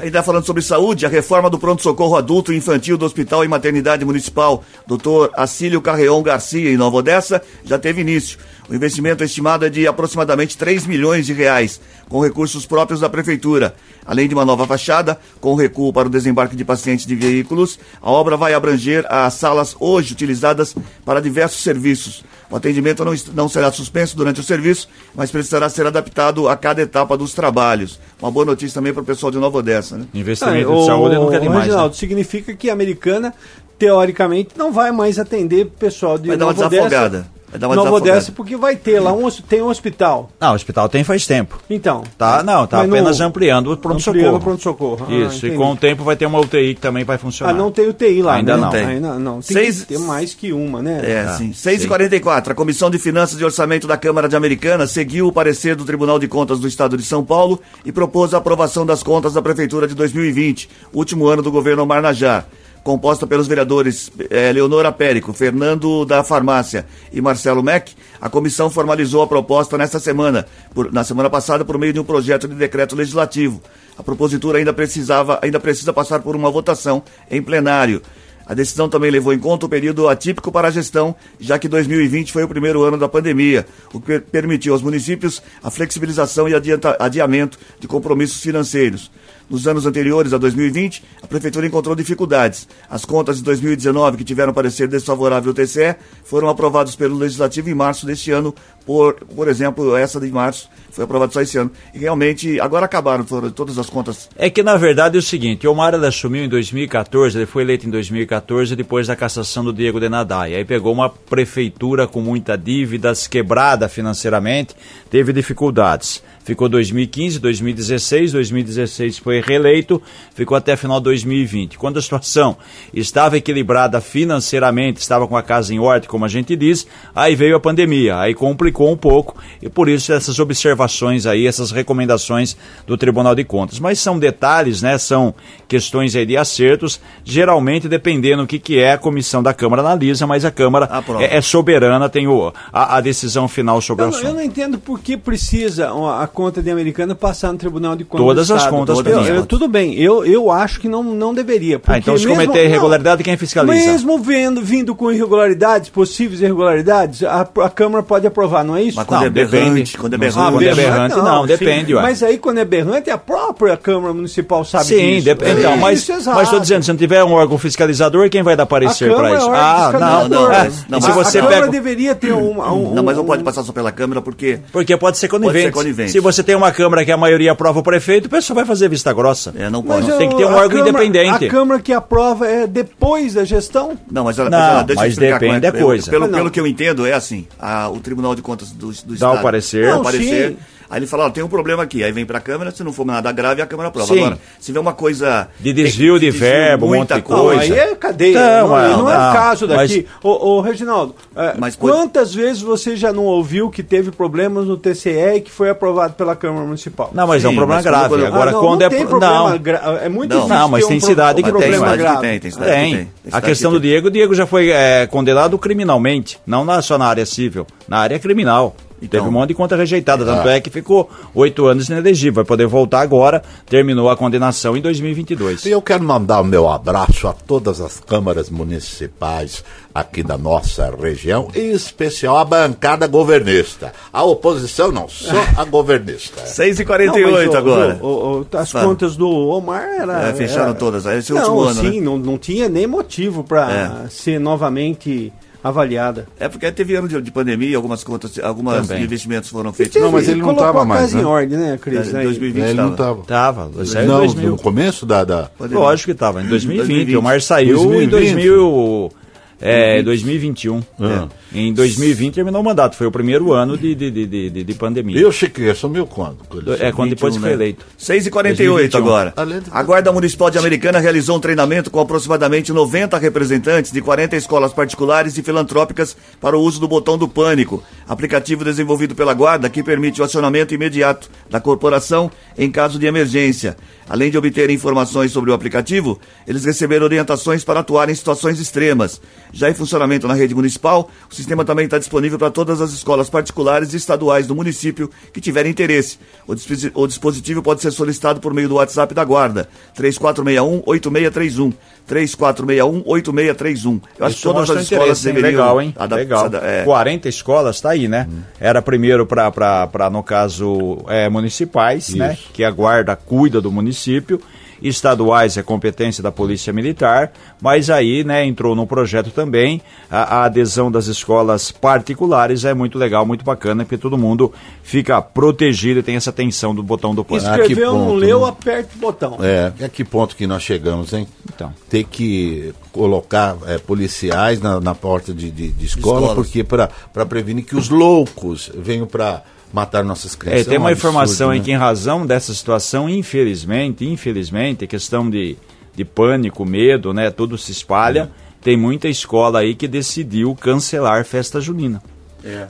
Ainda 0.00 0.22
falando 0.22 0.46
sobre 0.46 0.62
saúde, 0.62 1.04
a 1.04 1.08
reforma 1.08 1.50
do 1.50 1.58
pronto-socorro 1.58 2.14
adulto 2.14 2.52
e 2.52 2.56
infantil 2.56 2.96
do 2.96 3.04
Hospital 3.04 3.44
e 3.44 3.48
Maternidade 3.48 4.04
Municipal 4.04 4.62
Dr. 4.86 5.32
Acílio 5.34 5.82
Carreon 5.82 6.22
Garcia, 6.22 6.70
em 6.70 6.76
Nova 6.76 6.98
Odessa, 6.98 7.42
já 7.64 7.80
teve 7.80 8.02
início. 8.02 8.38
O 8.68 8.74
investimento 8.74 9.24
estimado 9.24 9.66
é 9.66 9.68
de 9.68 9.88
aproximadamente 9.88 10.56
3 10.56 10.86
milhões 10.86 11.26
de 11.26 11.32
reais, 11.32 11.80
com 12.08 12.22
recursos 12.22 12.64
próprios 12.64 13.00
da 13.00 13.08
Prefeitura. 13.08 13.74
Além 14.06 14.28
de 14.28 14.34
uma 14.34 14.44
nova 14.44 14.68
fachada, 14.68 15.18
com 15.40 15.56
recuo 15.56 15.92
para 15.92 16.06
o 16.06 16.10
desembarque 16.10 16.54
de 16.54 16.64
pacientes 16.64 17.04
de 17.04 17.16
veículos, 17.16 17.76
a 18.00 18.08
obra 18.08 18.36
vai 18.36 18.54
abranger 18.54 19.04
as 19.08 19.34
salas 19.34 19.74
hoje 19.80 20.12
utilizadas 20.12 20.76
para 21.04 21.20
diversos 21.20 21.60
serviços. 21.60 22.22
O 22.50 22.56
atendimento 22.56 23.04
não, 23.04 23.12
não 23.34 23.48
será 23.48 23.70
suspenso 23.70 24.16
durante 24.16 24.40
o 24.40 24.42
serviço, 24.44 24.88
mas 25.14 25.30
precisará 25.30 25.68
ser 25.68 25.86
adaptado 25.86 26.48
a 26.48 26.56
cada 26.56 26.80
etapa 26.80 27.16
dos 27.16 27.34
trabalhos. 27.34 28.00
Uma 28.22 28.30
boa 28.30 28.46
notícia 28.46 28.74
também 28.74 28.92
para 28.92 29.02
o 29.02 29.04
pessoal 29.04 29.30
de 29.30 29.38
Nova 29.38 29.58
Odessa, 29.58 29.98
né? 29.98 30.06
Investimento 30.14 30.56
Ah, 30.70 30.74
de 30.74 30.80
o- 30.80 30.86
saúde 30.86 31.14
nunca 31.16 31.36
é 31.36 31.40
demais. 31.40 31.58
né? 31.58 31.64
Reginaldo, 31.66 31.94
significa 31.96 32.54
que 32.54 32.70
a 32.70 32.72
americana, 32.72 33.34
teoricamente, 33.78 34.50
não 34.56 34.72
vai 34.72 34.90
mais 34.90 35.18
atender 35.18 35.66
pessoal 35.78 36.16
de 36.18 36.28
Vai 36.28 36.36
dar 36.36 36.46
uma 36.46 36.52
Nova 36.52 36.66
Odessa. 36.66 36.88
desafogada. 36.88 37.37
Vai 37.50 37.58
dar 37.58 37.68
uma 37.68 37.76
Nova 37.76 37.88
desafogada. 37.90 38.16
Odessa, 38.18 38.32
porque 38.32 38.56
vai 38.56 38.76
ter 38.76 39.00
lá 39.00 39.12
um, 39.12 39.30
tem 39.30 39.62
um 39.62 39.68
hospital. 39.68 40.30
Não, 40.38 40.52
o 40.52 40.54
hospital 40.54 40.88
tem 40.88 41.02
faz 41.02 41.26
tempo. 41.26 41.58
Então. 41.70 42.02
Tá, 42.18 42.42
não, 42.42 42.66
tá 42.66 42.78
Mas 42.78 42.88
no- 42.88 42.94
apenas 42.94 43.20
ampliando 43.20 43.68
o 43.68 43.72
Ampliando 43.72 43.80
pronto-socorro. 43.82 44.36
o 44.36 44.40
pronto-socorro. 44.40 45.06
Ah, 45.08 45.12
Isso, 45.14 45.46
e 45.46 45.56
com 45.56 45.72
o 45.72 45.76
tempo 45.76 46.04
vai 46.04 46.14
ter 46.16 46.26
uma 46.26 46.38
UTI 46.40 46.74
que 46.74 46.80
também 46.80 47.04
vai 47.04 47.16
funcionar. 47.16 47.52
Ah, 47.52 47.56
não 47.56 47.70
tem 47.70 47.88
UTI 47.88 48.22
lá, 48.22 48.34
Ainda 48.34 48.56
né? 48.56 48.62
não. 48.62 48.70
Tem. 48.70 48.84
Ainda 48.84 49.14
não. 49.18 49.32
Tem 49.40 49.56
Seis- 49.56 49.80
que 49.80 49.86
ter 49.86 49.98
mais 49.98 50.34
que 50.34 50.52
uma, 50.52 50.82
né? 50.82 51.00
É, 51.02 51.20
Ah, 51.20 51.36
sim. 51.38 51.52
6h44, 51.52 52.50
a 52.52 52.54
Comissão 52.54 52.90
de 52.90 52.98
Finanças 52.98 53.40
e 53.40 53.44
Orçamento 53.44 53.86
da 53.86 53.96
Câmara 53.96 54.28
de 54.28 54.36
Americana 54.36 54.86
seguiu 54.86 55.26
o 55.28 55.32
parecer 55.32 55.74
do 55.74 55.84
Tribunal 55.84 56.18
de 56.18 56.28
Contas 56.28 56.58
do 56.60 56.68
Estado 56.68 56.96
de 56.96 57.02
São 57.04 57.24
Paulo 57.24 57.60
e 57.84 57.90
propôs 57.90 58.34
a 58.34 58.38
aprovação 58.38 58.84
das 58.84 59.02
contas 59.02 59.32
da 59.34 59.40
Prefeitura 59.42 59.88
de 59.88 59.94
2020, 59.94 60.68
último 60.92 61.26
ano 61.26 61.42
do 61.42 61.50
governo 61.50 61.86
Marnajá. 61.86 62.44
Composta 62.84 63.26
pelos 63.26 63.46
vereadores 63.46 64.10
eh, 64.30 64.50
Leonora 64.52 64.90
Périco, 64.90 65.32
Fernando 65.34 66.04
da 66.06 66.24
Farmácia 66.24 66.86
e 67.12 67.20
Marcelo 67.20 67.62
Meck, 67.62 67.94
a 68.20 68.30
comissão 68.30 68.70
formalizou 68.70 69.20
a 69.22 69.26
proposta 69.26 69.76
nesta 69.76 69.98
semana, 69.98 70.46
por- 70.74 70.90
na 70.92 71.04
semana 71.04 71.28
passada, 71.28 71.64
por 71.64 71.76
meio 71.76 71.92
de 71.92 72.00
um 72.00 72.04
projeto 72.04 72.48
de 72.48 72.54
decreto 72.54 72.96
legislativo. 72.96 73.60
A 73.98 74.02
propositura 74.02 74.58
ainda 74.58 74.72
precisava, 74.72 75.38
ainda 75.42 75.60
precisa 75.60 75.92
passar 75.92 76.20
por 76.22 76.34
uma 76.34 76.50
votação 76.50 77.02
em 77.30 77.42
plenário. 77.42 78.00
A 78.46 78.54
decisão 78.54 78.88
também 78.88 79.10
levou 79.10 79.34
em 79.34 79.38
conta 79.38 79.66
o 79.66 79.68
período 79.68 80.08
atípico 80.08 80.50
para 80.50 80.68
a 80.68 80.70
gestão, 80.70 81.14
já 81.38 81.58
que 81.58 81.68
2020 81.68 82.32
foi 82.32 82.42
o 82.44 82.48
primeiro 82.48 82.82
ano 82.84 82.96
da 82.96 83.06
pandemia, 83.06 83.66
o 83.92 84.00
que 84.00 84.06
per- 84.06 84.22
permitiu 84.22 84.72
aos 84.72 84.80
municípios 84.80 85.42
a 85.62 85.70
flexibilização 85.70 86.48
e 86.48 86.54
adiamento 86.98 87.58
de 87.78 87.86
compromissos 87.86 88.40
financeiros. 88.40 89.10
Nos 89.48 89.66
anos 89.66 89.86
anteriores 89.86 90.32
a 90.32 90.38
2020, 90.38 91.02
a 91.22 91.26
Prefeitura 91.26 91.66
encontrou 91.66 91.96
dificuldades. 91.96 92.68
As 92.88 93.04
contas 93.04 93.38
de 93.38 93.42
2019, 93.44 94.18
que 94.18 94.24
tiveram 94.24 94.52
parecer 94.52 94.88
desfavorável 94.88 95.50
ao 95.50 95.54
TCE, 95.54 95.96
foram 96.24 96.48
aprovadas 96.48 96.94
pelo 96.94 97.16
Legislativo 97.16 97.70
em 97.70 97.74
março 97.74 98.04
deste 98.04 98.30
ano. 98.30 98.54
Por, 98.84 99.14
por 99.14 99.48
exemplo, 99.48 99.96
essa 99.96 100.18
de 100.20 100.30
março 100.30 100.68
foi 100.90 101.04
aprovada 101.04 101.32
só 101.32 101.40
esse 101.40 101.56
ano. 101.56 101.70
E 101.94 101.98
realmente, 101.98 102.60
agora 102.60 102.86
acabaram 102.86 103.24
foram 103.24 103.50
todas 103.50 103.78
as 103.78 103.88
contas. 103.88 104.28
É 104.36 104.50
que 104.50 104.62
na 104.62 104.76
verdade 104.76 105.16
é 105.16 105.18
o 105.18 105.22
seguinte, 105.22 105.66
o 105.66 105.72
Omar 105.72 105.94
assumiu 105.94 106.44
em 106.44 106.48
2014, 106.48 107.38
ele 107.38 107.46
foi 107.46 107.62
eleito 107.62 107.86
em 107.86 107.90
2014 107.90 108.74
depois 108.74 109.06
da 109.06 109.16
cassação 109.16 109.64
do 109.64 109.72
Diego 109.72 110.00
de 110.00 110.08
Nadai. 110.08 110.54
Aí 110.54 110.64
pegou 110.64 110.92
uma 110.92 111.08
prefeitura 111.08 112.06
com 112.06 112.20
muita 112.20 112.56
dívidas, 112.56 113.26
quebrada 113.26 113.88
financeiramente, 113.88 114.74
teve 115.10 115.32
dificuldades. 115.32 116.22
Ficou 116.48 116.66
2015, 116.66 117.38
2016, 117.40 118.32
2016 118.32 119.18
foi 119.18 119.42
reeleito, 119.42 120.00
ficou 120.34 120.56
até 120.56 120.76
final 120.76 120.98
de 120.98 121.04
2020. 121.04 121.76
Quando 121.76 121.98
a 121.98 122.00
situação 122.02 122.56
estava 122.94 123.36
equilibrada 123.36 124.00
financeiramente, 124.00 124.98
estava 124.98 125.28
com 125.28 125.36
a 125.36 125.42
casa 125.42 125.74
em 125.74 125.78
ordem, 125.78 126.08
como 126.08 126.24
a 126.24 126.28
gente 126.28 126.56
diz, 126.56 126.86
aí 127.14 127.34
veio 127.36 127.54
a 127.54 127.60
pandemia, 127.60 128.18
aí 128.18 128.32
complicou 128.32 128.90
um 128.90 128.96
pouco 128.96 129.36
e 129.60 129.68
por 129.68 129.90
isso 129.90 130.10
essas 130.10 130.38
observações 130.38 131.26
aí, 131.26 131.46
essas 131.46 131.70
recomendações 131.70 132.56
do 132.86 132.96
Tribunal 132.96 133.34
de 133.34 133.44
Contas. 133.44 133.78
Mas 133.78 133.98
são 133.98 134.18
detalhes, 134.18 134.80
né? 134.80 134.96
São 134.96 135.34
questões 135.68 136.16
aí 136.16 136.24
de 136.24 136.38
acertos, 136.38 136.98
geralmente 137.22 137.88
dependendo 137.90 138.44
do 138.44 138.48
que, 138.48 138.58
que 138.58 138.78
é, 138.78 138.92
a 138.92 138.98
comissão 138.98 139.42
da 139.42 139.52
Câmara 139.52 139.82
analisa, 139.82 140.26
mas 140.26 140.46
a 140.46 140.50
Câmara 140.50 140.88
é, 141.20 141.36
é 141.36 141.40
soberana, 141.42 142.08
tem 142.08 142.26
o, 142.26 142.50
a, 142.72 142.96
a 142.96 143.00
decisão 143.02 143.46
final 143.48 143.82
sobre 143.82 144.02
Eu, 144.04 144.08
o 144.08 144.10
não- 144.12 144.18
eu 144.18 144.24
assunto. 144.24 144.36
não 144.38 144.42
entendo 144.42 144.78
por 144.78 144.98
que 145.00 145.14
precisa 145.14 145.90
a 145.90 146.26
conta 146.38 146.62
de 146.62 146.70
americana 146.70 147.16
passar 147.16 147.50
no 147.52 147.58
Tribunal 147.58 147.96
de 147.96 148.04
Contas. 148.04 148.24
Todas 148.24 148.46
do 148.46 148.54
as 148.54 148.66
contas 148.68 148.96
Eu- 148.98 149.02
precisam. 149.04 149.34
eu- 149.34 149.44
tudo 149.46 149.66
bem, 149.66 149.94
eu, 149.94 150.24
eu 150.24 150.52
acho 150.52 150.78
que 150.78 150.88
não, 150.88 151.02
não 151.02 151.34
deveria. 151.34 151.80
porque 151.80 151.92
Ah, 151.92 151.98
então 151.98 152.16
se 152.16 152.24
mesmo- 152.26 152.40
cometer 152.40 152.60
não, 152.62 152.64
irregularidade, 152.70 153.24
quem 153.24 153.36
fiscaliza? 153.36 153.74
Mesmo 153.90 154.18
vendo, 154.20 154.62
vindo 154.62 154.94
com 154.94 155.10
irregularidades, 155.10 155.88
possíveis 155.90 156.40
irregularidades, 156.40 157.24
a, 157.24 157.40
a 157.40 157.68
Câmara 157.68 158.04
pode 158.04 158.24
aprovar, 158.24 158.64
não 158.64 158.76
é 158.76 158.82
isso? 158.84 158.96
Mas 158.96 159.06
quando 159.06 159.20
Não, 159.22 159.26
é 159.26 159.30
berrante, 159.30 159.56
depende. 159.64 159.98
quando 159.98 160.14
é 160.14 160.16
Não 160.16 160.20
berrante. 160.20 160.52
quando 160.52 160.62
é 160.62 160.74
berrante, 160.74 161.16
não, 161.16 161.40
sim. 161.42 161.46
depende, 161.48 161.94
ué. 161.96 162.02
Mas 162.02 162.22
aí 162.22 162.38
quando 162.38 162.58
é 162.58 162.64
berrante, 162.64 163.10
a 163.10 163.18
própria 163.18 163.76
Câmara 163.76 164.14
Municipal 164.14 164.64
sabe 164.64 164.84
Sim, 164.84 164.96
disso. 165.14 165.24
dep- 165.24 165.42
então, 165.42 165.72
É 165.72 165.76
mas, 165.76 166.08
exato. 166.08 166.40
estou 166.42 166.60
dizendo, 166.60 166.84
se 166.84 166.90
não 166.90 166.96
tiver 166.96 167.24
um 167.24 167.32
órgão 167.32 167.58
fiscalizador, 167.58 168.30
quem 168.30 168.44
vai 168.44 168.54
dar 168.54 168.66
parecer 168.66 169.10
A 169.10 169.14
para 169.14 169.22
Câmara 169.30 169.38
isso? 169.38 169.48
é 169.52 169.58
Ah, 169.58 169.92
não, 169.98 170.28
não. 170.28 170.52
É, 170.52 170.70
Não, 170.88 171.00
se 171.00 171.08
mas 171.08 171.16
você 171.16 171.38
a 171.38 171.42
Câmara 171.42 171.60
pega. 171.62 171.72
deveria 171.72 172.14
ter 172.14 172.32
um, 172.32 172.60
um- 172.60 172.94
Não, 172.94 173.02
mas 173.02 173.16
não 173.16 173.24
pode 173.24 173.42
passar 173.42 173.64
só 173.64 173.72
pela 173.72 173.90
Câmara, 173.90 174.22
porque 174.22 174.60
Porque 174.70 174.96
pode 174.96 175.18
ser 175.18 175.26
conivente. 175.28 175.52
Pode 175.54 175.64
ser 175.64 175.72
conivente. 175.72 176.12
Se 176.12 176.20
você 176.32 176.42
tem 176.42 176.54
uma 176.54 176.70
Câmara 176.72 177.04
que 177.04 177.10
a 177.12 177.16
maioria 177.16 177.52
aprova 177.52 177.80
o 177.80 177.82
prefeito, 177.82 178.26
o 178.26 178.28
pessoal 178.28 178.54
vai 178.56 178.64
fazer 178.64 178.88
vista 178.88 179.12
grossa. 179.12 179.52
é, 179.56 179.68
não 179.70 179.82
Mas 179.82 180.04
pode. 180.06 180.18
Tem 180.18 180.28
que 180.28 180.36
ter 180.36 180.44
um 180.44 180.54
órgão 180.54 180.84
Câmara- 180.84 181.04
independente. 181.04 181.46
A 181.46 181.50
Câmara 181.50 181.80
que 181.80 181.92
aprova 181.92 182.46
é 182.46 182.66
depois 182.66 183.34
da 183.34 183.44
gestão? 183.44 183.96
Não, 184.10 184.24
mas, 184.24 184.38
ela, 184.38 184.50
Não, 184.50 184.58
ela- 184.58 184.82
deixa 184.82 185.02
mas 185.02 185.16
depende 185.16 185.60
da 185.60 185.68
é. 185.68 185.72
Coisa. 185.72 186.10
Pelo, 186.10 186.26
Mas 186.26 186.36
pelo 186.36 186.50
que 186.50 186.60
eu 186.60 186.66
entendo, 186.66 187.06
é 187.06 187.12
assim: 187.12 187.46
a- 187.58 187.88
o 187.88 187.98
Tribunal 188.00 188.34
de 188.34 188.42
Contas 188.42 188.70
do, 188.70 188.88
do 188.88 188.92
Dá 188.92 189.10
o 189.10 189.14
Estado 189.14 189.42
parecer. 189.42 189.86
dá 189.86 189.98
o 189.98 190.02
parecer. 190.02 190.48
sim. 190.50 190.56
Aí 190.90 190.98
ele 190.98 191.06
fala: 191.06 191.26
ó, 191.26 191.30
tem 191.30 191.42
um 191.44 191.48
problema 191.48 191.82
aqui. 191.82 192.02
Aí 192.02 192.10
vem 192.12 192.24
pra 192.24 192.40
Câmara, 192.40 192.70
se 192.70 192.82
não 192.82 192.92
for 192.92 193.04
nada 193.04 193.30
grave, 193.30 193.60
a 193.60 193.66
Câmara 193.66 193.88
aprova. 193.90 194.12
Sim. 194.12 194.20
Agora, 194.20 194.38
se 194.58 194.72
vê 194.72 194.78
uma 194.78 194.92
coisa. 194.94 195.48
De 195.60 195.72
desvio 195.72 196.18
de 196.18 196.30
verbo, 196.30 196.86
um 196.86 196.88
muita 196.88 197.16
monte 197.16 197.24
de 197.26 197.30
Não, 197.30 197.40
coisa. 197.40 197.60
aí 197.62 197.72
é 197.78 197.94
cadeia. 197.94 198.60
Não, 198.62 198.68
Não, 198.68 198.78
é, 198.78 198.88
não, 198.88 199.10
é 199.10 199.14
não, 199.18 199.30
o 199.30 199.32
caso 199.34 199.68
mas- 199.68 199.90
daqui. 199.90 200.06
Ô, 200.22 200.56
ô, 200.56 200.60
Reginaldo, 200.60 201.14
é, 201.36 201.54
Mas 201.58 201.76
quantas 201.76 202.34
vezes 202.34 202.62
você 202.62 202.96
já 202.96 203.12
não 203.12 203.24
ouviu 203.24 203.68
que 203.70 203.82
teve 203.82 204.10
problemas 204.10 204.66
no 204.66 204.76
TCE 204.76 205.36
e 205.36 205.40
que 205.40 205.50
foi 205.50 205.68
aprovado 205.70 206.14
pela 206.14 206.34
Câmara 206.34 206.64
Municipal? 206.64 207.10
Não, 207.12 207.26
mas 207.26 207.44
é 207.44 207.48
um 207.48 207.50
Sim, 207.50 207.56
problema 207.56 207.76
mas 207.82 207.84
grave. 207.84 208.08
quando- 208.08 208.26
Agora, 208.26 208.50
Ah, 208.50 208.52
não, 208.54 208.60
quando 208.60 208.80
não 208.80 208.86
é. 208.86 208.90
tem 208.90 208.98
pro- 209.00 209.08
problema 209.08 209.50
não, 209.50 209.58
gra- 209.58 210.00
É 210.02 210.08
muito 210.08 210.30
Não. 210.30 210.40
difícil 210.42 210.58
Não, 210.58 210.68
mas 210.68 210.80
ter 210.82 210.88
tem 210.88 210.96
um 210.96 211.00
pro- 211.00 211.08
cidade 211.08 211.42
que 211.42 211.52
Mas 211.52 211.60
tem 211.62 211.70
problema 211.72 211.92
que 211.96 212.02
grave. 212.02 212.20
tem, 212.20 212.40
tem 212.40 212.50
cidade 212.50 212.70
que 212.70 212.76
Tem. 212.78 212.94
tem. 212.96 213.04
Tem 213.04 213.32
A 213.32 213.40
questão 213.40 213.70
que 213.72 213.76
do 213.76 213.80
tem. 213.82 213.90
Diego, 213.90 214.06
o 214.06 214.10
Diego 214.10 214.34
já 214.34 214.46
foi 214.46 214.70
é, 214.70 215.06
condenado 215.06 215.58
criminalmente, 215.58 216.38
não 216.46 216.64
na- 216.64 216.80
só 216.82 216.96
na 216.98 217.06
área 217.06 217.26
civil, 217.26 217.66
na 217.88 217.98
área 217.98 218.18
criminal. 218.18 218.74
Então. 219.00 219.08
Teve 219.20 219.28
um 219.28 219.32
monte 219.32 219.48
de 219.48 219.54
conta 219.54 219.76
rejeitada, 219.76 220.24
tanto 220.24 220.48
é 220.48 220.60
que 220.60 220.70
ficou 220.70 221.08
oito 221.34 221.66
anos 221.66 221.88
inelegível. 221.88 222.34
Vai 222.34 222.44
poder 222.44 222.66
voltar 222.66 223.00
agora, 223.00 223.42
terminou 223.66 224.10
a 224.10 224.16
condenação 224.16 224.76
em 224.76 224.80
2022. 224.80 225.64
E 225.66 225.70
eu 225.70 225.80
quero 225.80 226.02
mandar 226.04 226.40
o 226.40 226.44
meu 226.44 226.68
abraço 226.68 227.28
a 227.28 227.32
todas 227.32 227.80
as 227.80 228.00
câmaras 228.00 228.50
municipais 228.50 229.62
aqui 229.94 230.22
da 230.22 230.36
nossa 230.38 230.94
região, 231.00 231.48
em 231.54 231.70
especial 231.70 232.36
a 232.38 232.44
bancada 232.44 233.06
governista. 233.06 233.92
A 234.12 234.22
oposição 234.24 234.92
não, 234.92 235.08
só 235.08 235.34
a 235.56 235.64
governista. 235.66 236.42
6h48 236.44 237.06
Não, 237.22 237.30
mas, 237.32 237.48
ô, 237.48 237.56
agora. 237.56 237.98
ô, 238.02 238.06
ô, 238.08 238.46
as 238.56 238.70
Fala. 238.70 238.84
contas 238.84 239.16
do 239.16 239.28
Omar 239.28 239.82
era, 239.82 240.28
É, 240.28 240.34
fecharam 240.34 240.70
era- 240.70 240.74
todas. 240.74 241.06
Esse 241.06 241.32
é 241.32 241.34
o 241.34 241.38
não, 241.38 241.56
último 241.56 241.62
ano, 241.80 241.80
sim, 241.92 241.98
né? 242.00 242.04
não, 242.06 242.18
não 242.18 242.38
tinha 242.38 242.68
nem 242.68 242.86
motivo 242.86 243.42
para 243.44 244.02
É. 244.06 244.08
ser 244.08 244.38
novamente 244.38 245.32
avaliada. 245.62 246.26
É 246.38 246.48
porque 246.48 246.70
teve 246.70 246.94
ano 246.94 247.08
de, 247.08 247.20
de 247.20 247.30
pandemia, 247.30 247.76
algumas 247.76 248.04
contas, 248.04 248.38
alguns 248.38 248.86
Também. 248.86 249.04
investimentos 249.04 249.50
foram 249.50 249.72
feitos. 249.72 250.00
Não, 250.00 250.12
mas 250.12 250.28
ele 250.28 250.40
não 250.40 250.46
colocou 250.46 250.66
tava 250.66 250.82
a 250.82 250.84
mais, 250.84 251.00
casa 251.02 251.16
né? 251.16 251.22
em 251.22 251.26
ordem, 251.26 251.58
né, 251.58 251.78
Cris? 251.80 252.14
É, 252.14 252.18
Aí. 252.18 252.24
2020 252.24 252.64
Ele 252.64 252.74
não 252.74 252.94
tava. 252.94 253.20
estava. 253.20 253.62
Tava, 253.68 253.86
saiu 253.86 254.04
em 254.04 254.08
Não, 254.08 254.18
2000. 254.18 254.50
no 254.50 254.58
começo 254.58 255.06
da. 255.06 255.24
da... 255.24 255.50
Lógico 255.58 256.06
que 256.06 256.12
estava, 256.12 256.42
em 256.42 256.46
2020. 256.46 256.86
2020. 256.86 257.16
O 257.16 257.22
Mar 257.22 257.40
saiu 257.40 257.76
em 258.00 258.08
2020. 258.08 258.10
2000, 258.10 259.12
é, 259.60 260.02
2021. 260.02 260.82
Ah. 261.00 261.28
É. 261.54 261.58
Em 261.58 261.72
2020 261.72 262.34
terminou 262.34 262.60
o 262.60 262.64
mandato, 262.64 262.94
foi 262.96 263.06
o 263.06 263.10
primeiro 263.10 263.52
ano 263.52 263.76
de, 263.78 263.94
de, 263.94 264.10
de, 264.10 264.26
de, 264.26 264.50
de- 264.50 264.64
de 264.64 264.74
pandemia. 264.74 265.18
E 265.18 265.24
o 265.24 265.32
Chiquinho 265.32 265.70
assumiu 265.72 266.06
quando? 266.06 266.38
É, 266.78 266.92
quando 266.92 267.10
depois 267.10 267.34
21, 267.34 267.40
foi 267.40 267.48
né? 267.50 267.54
eleito. 267.54 267.86
6h48 267.98 268.42
2021. 268.56 268.98
agora. 268.98 269.34
A 269.70 269.82
Guarda 269.82 270.12
Municipal 270.12 270.50
de 270.50 270.58
Americana 270.58 270.98
realizou 270.98 271.36
um 271.36 271.40
treinamento 271.40 271.90
com 271.90 272.00
aproximadamente 272.00 272.72
90 272.72 273.16
representantes 273.18 273.90
de 273.90 274.00
40 274.02 274.36
escolas 274.36 274.72
particulares 274.72 275.38
e 275.38 275.42
filantrópicas 275.42 276.16
para 276.40 276.56
o 276.56 276.60
uso 276.60 276.78
do 276.80 276.86
botão 276.86 277.16
do 277.16 277.26
pânico, 277.26 277.82
aplicativo 278.06 278.64
desenvolvido 278.64 279.14
pela 279.14 279.32
Guarda 279.32 279.70
que 279.70 279.82
permite 279.82 280.20
o 280.20 280.24
acionamento 280.24 280.74
imediato 280.74 281.30
da 281.50 281.60
corporação 281.60 282.30
em 282.56 282.70
caso 282.70 282.98
de 282.98 283.06
emergência. 283.06 283.76
Além 284.08 284.30
de 284.30 284.38
obter 284.38 284.70
informações 284.70 285.32
sobre 285.32 285.50
o 285.50 285.54
aplicativo, 285.54 286.18
eles 286.46 286.64
receberam 286.64 287.04
orientações 287.04 287.62
para 287.62 287.80
atuar 287.80 288.08
em 288.08 288.14
situações 288.14 288.58
extremas. 288.58 289.20
Já 289.52 289.70
em 289.70 289.74
funcionamento 289.74 290.28
na 290.28 290.34
rede 290.34 290.54
municipal, 290.54 291.10
o 291.30 291.34
sistema 291.34 291.64
também 291.64 291.84
está 291.86 291.98
disponível 291.98 292.38
para 292.38 292.50
todas 292.50 292.80
as 292.80 292.92
escolas 292.92 293.28
particulares 293.30 293.92
e 293.94 293.96
estaduais 293.96 294.46
do 294.46 294.54
município 294.54 295.10
que 295.32 295.40
tiverem 295.40 295.70
interesse. 295.70 296.18
O, 296.46 296.54
disposi- 296.54 296.90
o 296.94 297.06
dispositivo 297.06 297.62
pode 297.62 297.80
ser 297.80 297.90
solicitado 297.90 298.40
por 298.40 298.52
meio 298.54 298.68
do 298.68 298.74
WhatsApp 298.76 299.14
da 299.14 299.24
Guarda, 299.24 299.68
3461-8631. 299.98 301.72
3461-8631. 302.08 304.00
Eu 304.18 304.26
acho 304.26 304.34
que 304.34 304.40
Isso 304.40 304.42
todas 304.42 304.70
as 304.70 304.82
escolas 304.82 305.26
hein? 305.26 305.34
deveriam... 305.34 305.60
Legal, 305.62 305.82
hein? 305.82 305.94
Legal. 306.16 306.50
é. 306.62 306.84
40 306.84 307.28
escolas, 307.28 307.80
tá 307.80 307.90
aí, 307.90 308.08
né? 308.08 308.26
Era 308.58 308.80
primeiro 308.80 309.26
para, 309.26 310.08
no 310.10 310.22
caso, 310.22 310.98
é, 311.08 311.28
municipais, 311.28 312.14
né? 312.14 312.36
Que 312.52 312.64
a 312.64 312.70
guarda 312.70 313.14
cuida 313.14 313.60
do 313.60 313.70
município. 313.70 314.40
Estaduais 314.82 315.56
é 315.56 315.62
competência 315.62 316.22
da 316.22 316.30
Polícia 316.30 316.72
Militar, 316.72 317.32
mas 317.60 317.90
aí, 317.90 318.24
né, 318.24 318.44
entrou 318.44 318.74
no 318.74 318.86
projeto 318.86 319.30
também 319.30 319.80
a, 320.10 320.38
a 320.38 320.44
adesão 320.44 320.90
das 320.90 321.06
escolas 321.06 321.70
particulares, 321.70 322.64
é 322.64 322.74
muito 322.74 322.98
legal, 322.98 323.26
muito 323.26 323.44
bacana, 323.44 323.84
porque 323.84 323.98
todo 323.98 324.16
mundo 324.16 324.52
fica 324.82 325.20
protegido 325.20 326.00
e 326.00 326.02
tem 326.02 326.16
essa 326.16 326.32
tensão 326.32 326.74
do 326.74 326.82
botão 326.82 327.14
do. 327.14 327.22
Ah, 327.22 327.24
que 327.24 327.36
Escreveu, 327.36 327.92
não 327.92 328.06
ponto, 328.06 328.14
leu, 328.14 328.40
né? 328.40 328.48
aperte 328.48 328.96
o 328.96 328.98
botão. 328.98 329.38
É, 329.40 329.72
é 329.80 329.88
que 329.88 330.04
ponto 330.04 330.36
que 330.36 330.46
nós 330.46 330.62
chegamos, 330.62 331.12
hein? 331.12 331.26
Então. 331.54 331.72
Ter 331.88 332.04
que 332.04 332.72
colocar 332.92 333.56
é, 333.66 333.78
policiais 333.78 334.60
na, 334.60 334.80
na 334.80 334.94
porta 334.94 335.32
de, 335.32 335.50
de, 335.50 335.70
de 335.70 335.86
escola, 335.86 336.28
Escolas. 336.28 336.34
porque 336.34 336.64
para 336.64 337.26
prevenir 337.26 337.64
que 337.64 337.76
os 337.76 337.88
loucos 337.88 338.70
venham 338.74 339.06
para 339.06 339.42
matar 339.72 340.04
nossas 340.04 340.34
É, 340.34 340.36
crianças. 340.36 340.66
tem 340.66 340.78
um 340.78 340.82
uma 340.82 340.90
absurdo, 340.90 341.08
informação 341.10 341.50
aí 341.50 341.58
né? 341.58 341.64
que 341.64 341.70
em 341.72 341.76
razão 341.76 342.26
dessa 342.26 342.52
situação, 342.54 343.08
infelizmente, 343.08 344.04
infelizmente, 344.06 344.86
questão 344.86 345.28
de, 345.28 345.56
de 345.94 346.04
pânico, 346.04 346.64
medo, 346.64 347.12
né, 347.12 347.30
tudo 347.30 347.56
se 347.58 347.72
espalha, 347.72 348.30
tem 348.62 348.76
muita 348.76 349.08
escola 349.08 349.60
aí 349.60 349.74
que 349.74 349.86
decidiu 349.88 350.54
cancelar 350.54 351.24
festa 351.24 351.60
junina. 351.60 352.02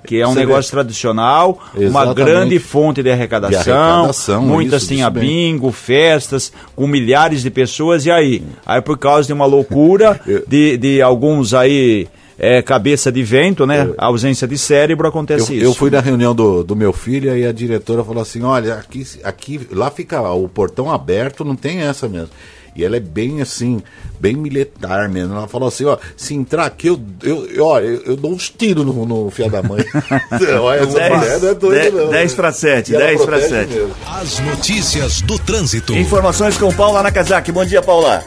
Que 0.07 0.21
é 0.21 0.27
um 0.27 0.33
Você 0.33 0.41
negócio 0.41 0.71
tradicional, 0.73 1.61
uma 1.75 1.85
Exatamente. 1.85 2.15
grande 2.15 2.59
fonte 2.59 3.03
de 3.03 3.11
arrecadação, 3.11 3.63
De 3.63 3.71
arrecadação, 3.71 4.43
muitas 4.43 4.81
isso, 4.83 4.89
têm 4.89 4.99
isso 4.99 5.07
a 5.07 5.11
bem. 5.11 5.23
bingo, 5.23 5.71
festas, 5.71 6.51
com 6.75 6.87
milhares 6.89 7.43
de 7.43 7.51
pessoas, 7.51 8.05
e 8.07 8.11
aí? 8.11 8.43
Aí 8.67 8.81
por 8.81 8.99
causa 8.99 9.27
de 9.27 9.33
uma 9.33 9.45
loucura 9.47 10.19
de, 10.49 10.77
de 10.79 11.03
alguns 11.03 11.53
aí, 11.55 12.09
é, 12.39 12.63
cabeça 12.63 13.11
de 13.11 13.23
vento, 13.23 13.67
né, 13.67 13.91
ausência 13.99 14.47
de 14.47 14.57
cérebro, 14.57 15.07
Eu, 15.07 15.11
acontece 15.11 15.57
eu 15.57 15.71
isso. 15.71 15.79
fui 15.79 15.91
na 15.91 16.01
reunião 16.01 16.35
do, 16.35 16.63
do 16.63 16.77
meu 16.77 16.93
filho 16.93 17.37
e 17.37 17.45
a 17.45 17.53
diretora 17.53 18.05
falou 18.05 18.23
assim: 18.23 18.43
olha, 18.43 18.75
aqui, 18.75 19.05
aqui 19.25 19.61
lá 19.73 19.91
fica 19.91 20.21
o 20.33 20.49
portão 20.49 20.91
aberto, 20.91 21.45
não 21.45 21.57
tem 21.57 21.81
essa 21.81 22.09
mesmo. 22.09 22.31
E 22.77 22.85
ela 22.85 22.97
é 22.97 23.01
bem 23.01 23.43
assim, 23.43 23.83
bem 24.21 24.37
militar 24.37 25.09
mesmo. 25.09 25.35
Ela 25.35 25.49
falou 25.49 25.67
assim: 25.67 25.85
ó, 25.85 25.99
se 26.17 26.33
entrar 26.33 26.65
aqui, 26.67 26.87
eu, 26.87 27.01
eu, 27.25 27.47
eu, 27.47 27.65
ó, 27.67 27.81
eu, 27.81 28.03
eu 28.03 28.17
dou 28.17 28.31
uns 28.31 28.49
tiros 28.51 28.87
no, 28.87 29.05
no 29.05 29.31
filho 29.31 29.51
da 29.51 29.61
mãe. 29.61 29.85
olha, 30.61 30.81
essa 30.83 31.17
mulher 31.17 31.41
não 31.41 31.49
é 31.49 31.55
doida, 31.55 31.91
não. 31.91 32.11
10 32.11 32.31
né? 32.31 32.37
para 32.37 32.53
7, 32.53 32.93
E 32.93 32.95
ela 32.95 33.05
10 33.07 33.17
para 33.23 33.27
protege 33.27 33.49
7. 33.49 33.75
mesmo. 33.75 33.95
As 34.07 34.39
notícias 34.39 35.21
do 35.23 35.39
trânsito. 35.41 35.93
Informações 35.97 36.57
com 36.57 36.73
Paula 36.73 37.03
Nakazaki. 37.03 37.51
Bom 37.51 37.65
dia, 37.65 37.83
Paula. 37.83 38.23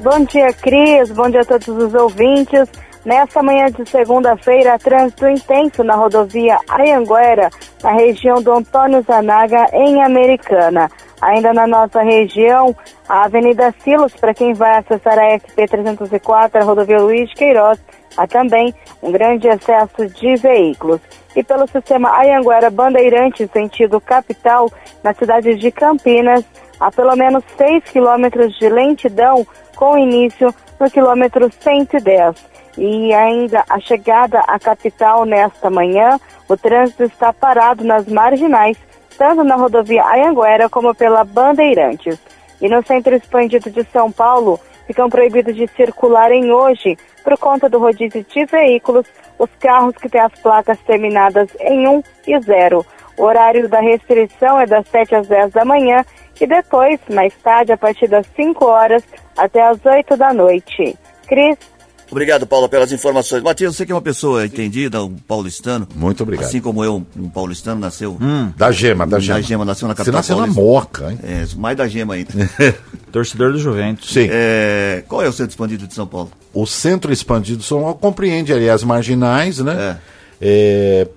Bom 0.00 0.24
dia, 0.24 0.52
Cris. 0.54 1.10
Bom 1.12 1.30
dia 1.30 1.42
a 1.42 1.44
todos 1.44 1.68
os 1.68 1.94
ouvintes. 1.94 2.68
Nessa 3.08 3.42
manhã 3.42 3.70
de 3.70 3.88
segunda-feira, 3.88 4.78
trânsito 4.78 5.26
intenso 5.26 5.82
na 5.82 5.94
rodovia 5.94 6.58
Ayanguera, 6.68 7.48
na 7.82 7.92
região 7.92 8.42
do 8.42 8.52
Antônio 8.52 9.00
Zanaga, 9.00 9.64
em 9.72 10.02
Americana. 10.02 10.90
Ainda 11.22 11.54
na 11.54 11.66
nossa 11.66 12.02
região, 12.02 12.76
a 13.08 13.24
Avenida 13.24 13.74
Silos, 13.82 14.14
para 14.14 14.34
quem 14.34 14.52
vai 14.52 14.76
acessar 14.76 15.18
a 15.18 15.38
SP-304, 15.38 16.60
a 16.60 16.64
rodovia 16.64 16.98
Luiz 16.98 17.32
Queiroz, 17.32 17.82
há 18.14 18.26
também 18.26 18.74
um 19.02 19.10
grande 19.10 19.48
excesso 19.48 20.06
de 20.08 20.36
veículos. 20.36 21.00
E 21.34 21.42
pelo 21.42 21.66
sistema 21.66 22.14
Ayanguera 22.14 22.68
Bandeirantes, 22.68 23.50
sentido 23.50 24.02
capital, 24.02 24.70
na 25.02 25.14
cidade 25.14 25.54
de 25.54 25.72
Campinas, 25.72 26.44
há 26.78 26.90
pelo 26.92 27.16
menos 27.16 27.42
6 27.56 27.84
quilômetros 27.84 28.54
de 28.58 28.68
lentidão, 28.68 29.46
com 29.74 29.96
início 29.96 30.54
no 30.78 30.90
quilômetro 30.90 31.50
110. 31.50 32.57
E 32.78 33.12
ainda 33.12 33.64
a 33.68 33.80
chegada 33.80 34.38
à 34.46 34.56
capital 34.56 35.24
nesta 35.24 35.68
manhã, 35.68 36.16
o 36.48 36.56
trânsito 36.56 37.02
está 37.02 37.32
parado 37.32 37.82
nas 37.82 38.06
marginais, 38.06 38.78
tanto 39.18 39.42
na 39.42 39.56
rodovia 39.56 40.06
Ayanguera 40.06 40.68
como 40.68 40.94
pela 40.94 41.24
Bandeirantes. 41.24 42.16
E 42.60 42.68
no 42.68 42.80
centro 42.86 43.16
expandido 43.16 43.68
de 43.68 43.82
São 43.90 44.12
Paulo, 44.12 44.60
ficam 44.86 45.10
proibidos 45.10 45.56
de 45.56 45.66
circularem 45.76 46.52
hoje, 46.52 46.96
por 47.24 47.36
conta 47.36 47.68
do 47.68 47.80
rodízio 47.80 48.24
de 48.24 48.44
veículos, 48.44 49.06
os 49.36 49.50
carros 49.58 49.96
que 49.96 50.08
têm 50.08 50.20
as 50.20 50.32
placas 50.40 50.78
terminadas 50.86 51.48
em 51.60 51.88
1 51.88 52.02
e 52.28 52.40
0. 52.40 52.86
O 53.16 53.24
horário 53.24 53.68
da 53.68 53.80
restrição 53.80 54.60
é 54.60 54.66
das 54.66 54.86
7 54.86 55.16
às 55.16 55.26
10 55.26 55.50
da 55.50 55.64
manhã 55.64 56.04
e 56.40 56.46
depois, 56.46 57.00
mais 57.10 57.34
tarde, 57.42 57.72
a 57.72 57.76
partir 57.76 58.06
das 58.06 58.24
5 58.36 58.64
horas 58.64 59.02
até 59.36 59.60
as 59.62 59.84
8 59.84 60.16
da 60.16 60.32
noite. 60.32 60.96
Cris, 61.26 61.58
Obrigado, 62.10 62.46
Paula, 62.46 62.68
pelas 62.68 62.90
informações. 62.92 63.42
Matias, 63.42 63.76
você 63.76 63.84
que 63.84 63.92
é 63.92 63.94
uma 63.94 64.00
pessoa 64.00 64.44
entendida, 64.46 65.02
um 65.04 65.14
paulistano. 65.14 65.86
Muito 65.94 66.22
obrigado. 66.22 66.46
Assim 66.46 66.60
como 66.60 66.82
eu, 66.84 67.04
um 67.16 67.28
paulistano, 67.28 67.80
nasceu. 67.80 68.18
Da 68.56 68.70
gema, 68.72 69.06
da 69.06 69.18
gema. 69.18 69.38
Da 69.38 69.40
gema, 69.42 69.64
nasceu 69.64 69.86
na 69.88 69.94
Você 69.94 69.98
capital 69.98 70.18
nasceu 70.18 70.36
na 70.36 70.42
paulista. 70.42 70.62
moca, 70.62 71.12
hein? 71.12 71.18
É, 71.22 71.44
mais 71.56 71.76
da 71.76 71.86
gema 71.86 72.14
ainda. 72.14 72.30
Torcedor 73.12 73.52
do 73.52 73.58
Juventus. 73.58 74.10
Sim. 74.10 74.28
É, 74.30 75.02
qual 75.08 75.22
é 75.22 75.28
o 75.28 75.32
centro 75.32 75.50
expandido 75.50 75.86
de 75.86 75.94
São 75.94 76.06
Paulo? 76.06 76.30
O 76.52 76.66
centro 76.66 77.12
expandido 77.12 77.58
de 77.58 77.64
São 77.64 77.80
Paulo 77.80 77.94
compreende 77.96 78.52
ali 78.52 78.68
as 78.68 78.82
marginais, 78.82 79.58
né? 79.58 79.74
É, 79.74 79.96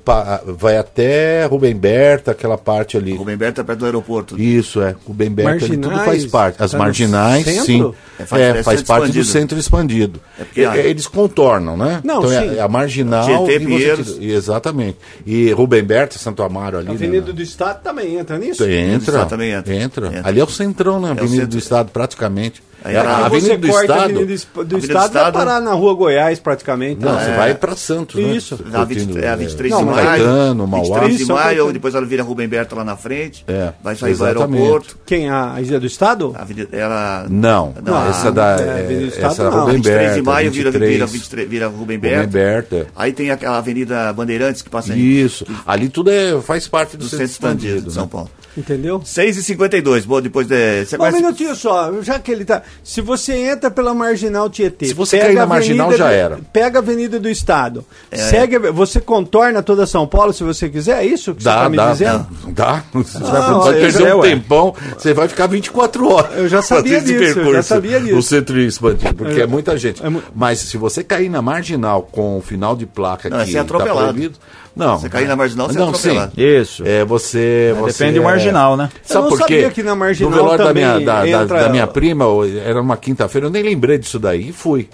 pa- 0.04 0.42
vai 0.46 0.78
até 0.78 1.46
Rubem 1.46 1.76
Berta, 1.76 2.32
aquela 2.32 2.58
parte 2.58 2.98
ali. 2.98 3.16
Rubem 3.16 3.38
Berta, 3.38 3.64
perto 3.64 3.80
do 3.80 3.86
aeroporto. 3.86 4.40
Isso, 4.42 4.82
é. 4.82 4.96
Rubem 5.06 5.30
Berta, 5.30 5.66
ali, 5.66 5.76
tudo 5.78 5.88
Marginais? 5.92 6.06
faz 6.06 6.26
parte. 6.26 6.64
As 6.64 6.72
Tá 6.72 6.78
marginais, 6.78 7.46
sim. 7.46 7.94
É, 8.20 8.24
É, 8.24 8.26
faz- 8.26 8.42
é 8.42 8.64
faz 8.64 8.82
parte 8.82 9.02
do 9.04 9.08
expandido. 9.20 9.26
centro 9.26 9.60
expandido. 9.60 10.20
É 10.40 10.44
porque 10.44 10.64
a- 10.66 10.78
Eles 10.78 11.08
contornam, 11.08 11.78
né? 11.78 12.02
Não, 12.04 12.20
então 12.20 12.32
é- 12.32 12.50
sim. 12.50 12.58
é 12.58 12.62
a 12.62 12.68
marginal. 12.68 13.26
Tietê, 13.46 13.60
Pinheiros. 13.66 14.18
Exatamente. 14.20 14.98
E 15.26 15.52
Rubem 15.52 15.84
Berta, 15.84 16.18
Santo 16.18 16.42
Amaro 16.44 16.78
ali. 16.78 16.88
A 16.88 16.90
né, 16.90 16.96
Avenida 16.96 17.28
né? 17.28 17.34
do 17.34 17.42
Estado 17.42 17.82
também 17.84 18.18
entra 18.18 18.38
nisso? 18.38 18.64
Entra, 18.64 18.98
Estado 19.14 19.30
também 19.30 19.52
entra. 19.52 19.74
entra. 19.76 20.08
Entra. 20.08 20.22
Ali 20.28 20.40
é 20.40 20.44
o 20.44 20.50
centrão, 20.50 21.00
né? 21.00 21.12
Avenida 21.12 21.30
centro. 21.36 21.48
do 21.50 21.58
Estado, 21.58 21.92
praticamente. 21.92 22.64
Aí 22.84 22.96
É, 22.96 23.00
a 23.00 23.26
Avenida 23.28 23.50
você 23.50 23.58
do 23.58 23.68
corta 23.68 23.80
a 23.80 23.84
Estado. 23.98 24.04
Avenida 24.16 24.20
do, 24.26 24.26
do 24.26 24.60
Avenida 24.60 24.66
do 24.66 24.78
Estado, 24.80 24.98
vai 25.14 25.22
Estado- 25.22 25.34
parar 25.34 25.62
na 25.62 25.74
Rua 25.74 25.94
Goiás, 25.94 26.40
praticamente. 26.40 27.00
Não, 27.00 27.14
né? 27.14 27.26
você 27.26 27.32
vai 27.38 27.54
para 27.54 27.76
Santos, 27.76 28.16
né? 28.16 28.32
Isso. 28.36 28.60
Na 28.66 28.82
20, 29.14 29.24
é 29.24 29.30
a 29.30 29.36
23 29.36 29.72
Não, 29.72 29.80
de 29.80 29.86
maio. 29.86 30.06
Caetano, 30.08 30.68
Mauá. 30.68 30.84
23 30.84 31.18
de 31.18 31.26
São 31.26 31.36
maio, 31.36 31.48
Caetano. 31.48 31.74
depois 31.74 31.96
ela 31.96 32.06
vira 32.06 32.24
Rubem 32.24 32.48
Berta 32.48 32.76
lá 32.76 32.84
na 32.84 32.96
frente. 32.96 33.44
É, 33.48 33.74
vai 33.84 33.96
sair 33.96 34.16
do 34.16 34.26
aeroporto. 34.26 34.98
Quem? 35.06 35.30
A 35.30 35.56
Ilha 35.62 35.80
do 35.80 35.86
Estado? 35.86 36.34
A 36.38 36.42
avenida, 36.42 36.70
ela. 36.76 37.26
Não, 37.30 37.74
Não, 37.84 38.10
essa 38.10 38.32
da 38.32 38.58
é, 38.60 38.66
é, 38.66 38.72
Avenida 38.84 39.00
do 39.02 39.08
Estado, 39.08 39.32
essa 39.32 39.44
não. 39.44 39.60
Rubem 39.62 39.76
23 39.76 40.00
Berta, 40.02 40.16
de 40.16 40.22
maio 40.22 40.52
vira, 40.52 40.72
23, 40.72 40.94
vira, 40.94 41.06
23, 41.06 41.50
vira 41.50 41.66
Rubem 41.68 41.82
Rubem 41.82 42.00
Berta. 42.00 42.28
Berta. 42.28 42.88
Aí 42.96 43.12
tem 43.14 43.32
aquela 43.32 43.58
Avenida 43.58 44.12
Bandeirantes 44.14 44.62
que 44.62 44.70
passa 44.70 44.94
em- 44.94 45.00
Isso. 45.00 45.46
Ali 45.66 45.90
tudo 45.90 46.10
é, 46.12 46.40
faz 46.42 46.68
parte 46.68 46.98
do, 46.98 47.04
do 47.04 47.10
centro 47.10 47.26
expandido 47.26 47.78
expandido. 47.78 47.88
de 47.88 47.94
São 47.94 48.04
né? 48.06 48.28
Entendeu? 48.58 49.00
6h52, 49.00 50.06
bom, 50.06 50.22
depois 50.22 50.46
de. 50.48 50.86
Você 50.86 50.96
Um 50.96 51.00
conhece- 51.00 51.18
minutinho 51.18 51.56
só, 51.56 51.92
já 52.02 52.20
que 52.20 52.32
ele 52.32 52.44
tá. 52.46 52.62
Se 52.84 53.00
você 53.02 53.34
entra 53.34 53.72
pela 53.72 53.94
Marginal 53.94 54.50
Tietê. 54.50 54.88
Se 54.88 54.94
você 54.94 55.18
cair 55.20 55.36
na 55.36 55.46
Marginal, 55.46 55.88
Avenida 55.88 56.06
já 56.06 56.12
era. 56.12 56.40
Pega 56.52 56.80
a 56.80 56.82
Avenida 56.82 57.20
do 57.20 57.30
Estado. 57.30 57.86
É. 58.10 58.18
Segue, 58.18 58.60
você 58.72 59.00
contorna 59.00 59.64
toda 59.64 59.86
São 59.86 60.06
Paulo 60.06 60.34
se 60.34 60.44
você 60.44 60.68
quiser, 60.70 61.02
é 61.02 61.06
isso 61.06 61.34
que 61.34 61.42
você 61.44 61.50
Dá, 61.50 61.64
tá 61.64 61.70
me 61.70 61.78
dá, 61.78 61.92
dizendo? 61.92 62.28
dá. 62.50 62.84
Você 62.94 63.20
vai, 63.20 63.42
Não, 63.50 63.62
vai 63.62 63.74
perder 63.74 63.92
já- 63.92 64.16
um 64.16 64.22
tempão, 64.22 64.76
você 64.98 65.14
vai 65.14 65.28
ficar 65.28 65.48
24 65.48 66.08
horas. 66.10 66.38
Eu 66.38 66.48
já 66.48 66.62
sabia 66.62 67.02
disso, 67.02 67.40
eu 67.40 67.54
já 67.54 67.64
sabia 67.64 68.00
disso. 68.00 68.16
No 68.16 68.22
centro 68.22 68.60
expandido, 68.60 69.14
porque 69.16 69.40
Eu- 69.40 69.44
é 69.44 69.48
muita 69.48 69.78
gente. 69.78 70.04
é 70.06 70.10
mu- 70.10 70.22
Mas 70.36 70.60
se 70.60 70.78
você 70.78 71.04
cair 71.04 71.30
na 71.30 71.42
marginal 71.42 72.02
com 72.04 72.38
o 72.38 72.42
final 72.42 72.76
de 72.76 72.86
placa 72.86 73.30
Não, 73.30 73.40
que 73.44 73.52
você 73.52 73.58
é 73.58 73.62
atropelado. 73.62 74.00
proibido, 74.14 74.38
não. 74.76 74.98
Você 75.00 75.10
cair 75.10 75.28
na 75.28 75.36
marginal, 75.36 75.68
você 75.68 75.78
é 75.78 75.80
não, 75.80 75.90
atropelado. 75.90 76.32
sim. 76.36 76.42
Isso. 76.42 76.84
É, 76.86 77.04
você, 77.06 77.74
você 77.80 77.98
Depende 78.04 78.20
do 78.20 78.22
é- 78.22 78.26
marginal, 78.44 78.78
né? 78.78 78.90
Eu 78.94 79.00
Sabe 79.04 79.22
não 79.24 79.30
por 79.38 79.46
quê? 79.48 79.54
sabia 79.56 79.70
que 79.72 79.84
na 79.84 79.96
marginal 79.96 80.30
No 80.32 80.36
velório 80.38 80.66
da 80.66 80.74
minha, 80.74 81.00
da, 81.00 81.22
da- 81.22 81.28
entra- 81.28 81.64
da 81.64 81.70
minha 81.70 81.88
prima, 81.88 82.26
era 82.66 82.82
uma 82.82 82.98
quinta-feira, 82.98 83.48
eu 83.48 83.52
nem 83.52 83.64
lembrei 83.64 83.98
disso 83.98 84.20
daí 84.20 84.50
e 84.50 84.54
fui. 84.54 84.90